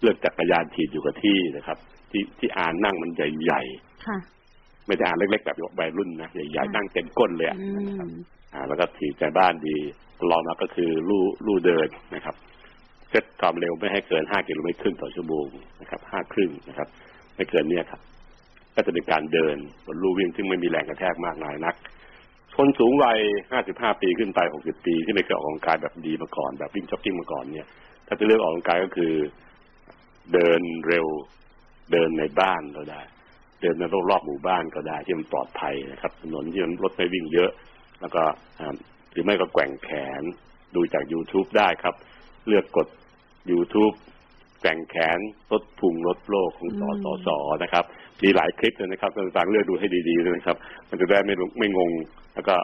[0.00, 1.78] เลือกจักรยานถีบอยู่กับที่นะครับ
[2.10, 9.76] ที่ที่อ่านนั่งมันใหญ่ๆไม่ได้อ่านเล็กๆแบบวัยรุ่นนะใหญ่ๆนั่งเต็มก้นเลยนะครับอ่า แล้วก็ถีบใจบ้านดี
[10.30, 12.34] ลองมาก็คือลู่ลู่เดินนะครับ
[13.10, 15.46] เซตความเร็วไม่ให้เกินห้ากิโลเมตรครึ่งต่อชั่วโมง
[15.80, 16.88] นะครับห้าครึ่งนะครับ
[17.36, 18.00] ไม่เกินเนี้ยครับ
[18.74, 19.56] ก็จะเป็นการเดิน
[19.86, 21.74] บนลู่วิ่งซึ่งไม่มีแรงกระแทกมากมายนัก
[22.56, 23.18] คนสูงวัย
[23.50, 27.68] ห้าสิบห้าปีขึ้นไปหกสิบปี ที่ไม่เคยออกกำลังกายแบบดีมาก่อน แบบวิ่งจ็อกกิ้งมาก่อนเนี่ย
[28.06, 29.12] ถ้าจะเลือกออกกำลังกายก็คือ
[30.32, 31.06] เดินเร็ว
[31.92, 33.00] เดินในบ้านก็ได้
[33.60, 37.50] เดินในรอบๆหมู่บ้านก็ได้ที่มันปลอดภัยนะครับ ถนนที่มันรถไม่วิ่งเยอะ
[38.04, 38.24] แล้วก็
[39.12, 39.90] หรือไม่ก็แกว่งแข
[40.20, 40.22] น
[40.74, 41.94] ดูจาก YouTube ได้ครับ
[42.48, 42.88] เลือกกด
[43.50, 43.94] YouTube
[44.60, 45.18] แกว่งแขน
[45.52, 47.84] ลดพุงลดโลกของสอสอสอนะครับ
[48.22, 50.56] มีหลายคลิปเลยนะครับต่างๆเลือกดูให้ดีๆเลยนะครับ
[50.88, 51.90] มันจะได้ไม่ไม่งง
[52.34, 52.54] แล้วก็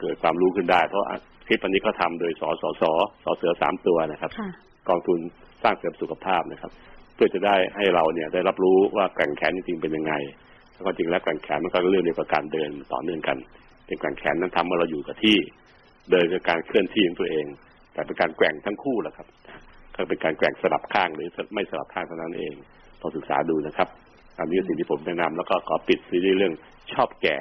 [0.00, 1.02] เกิดความรู้ขึ้นได้ เพราะ
[1.46, 2.90] คลิปอันนี้เขาทาโดยสอสอสอ
[3.24, 4.30] สอเสือสามตัวนะครับ
[4.88, 5.18] กองทุน
[5.62, 6.70] สร้างเสริมสุขภาพนะครับ
[7.14, 10.14] เพื่อจะได้ให้เราเนี่ยได้รับรู้ว่าแกว่งแขนจริงๆเป็นยังไง
[10.72, 13.36] แล้วก็จริงแล้วแกว่งแขนมันก็เรื่องเดียวกับการเดินต่อเนื่องกัน
[13.94, 15.36] เป็นแกว่งแขนนั้นทำเมื่อเราอยู่กับที่
[16.10, 17.46] เดินคือการเคลื่อนที่ของตัวเอง
[17.92, 19.26] แต่เป็นการแกว่งทั้งคู่แหละครับ
[19.94, 22.54] ก็เป็นการแกว่งสลับข้างหรือไม่สลับข้างเท่านั้นเอง
[23.00, 23.88] ลองศึกษาดูนะครับ
[24.38, 26.54] อันนี้สิ่งที่ผมแนะนำแล้วก็ขอปิดซีรีส์เรื่อง
[26.92, 27.38] ชอบแก่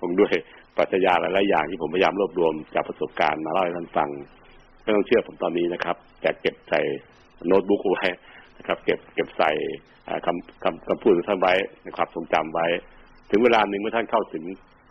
[0.00, 0.32] ผมด้วย
[0.76, 4.08] ปรัชญาหลายๆอย่างที่ผมพยายามรวบรวมจากประสบการณ์มาเล่าให้ท่านฟัง
[4.82, 6.80] ไม่ต้องเชื่อผมตอนนี้นะครับแต่เก็บใส่
[7.46, 8.06] โน้ตบุ๊กไว้
[8.58, 9.50] นะครับเก็บเก็บใส่
[10.26, 12.66] คำคำคำพูดของท่านไว้ในความทรงจำไว้
[13.30, 14.44] ถึงเวลาหนึ่งเมื่อท่านเข้าถึง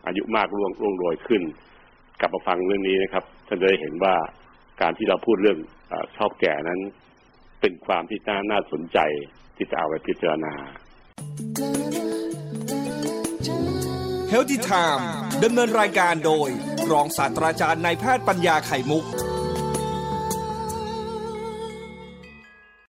[0.07, 1.41] อายุมากร่วงร่วงโรยขึ้น
[2.19, 4.15] กลับมาฟังเรื่องนี้นะครับท่านจะได้เห็นว่า
[4.81, 5.59] การที่เราพูดเรื่อง
[5.91, 6.79] อชอบแก่นั้น
[7.61, 8.99] เป็นความที่น่าน่าสนใจ
[9.55, 10.53] ที่จะเอาไปพิจารณา
[14.31, 15.03] Healthy Time
[15.43, 16.49] ดำเนินรายการโดย
[16.91, 19.03] รองศาสตราจารย์นายแพทย์ปัญญาไข่มุก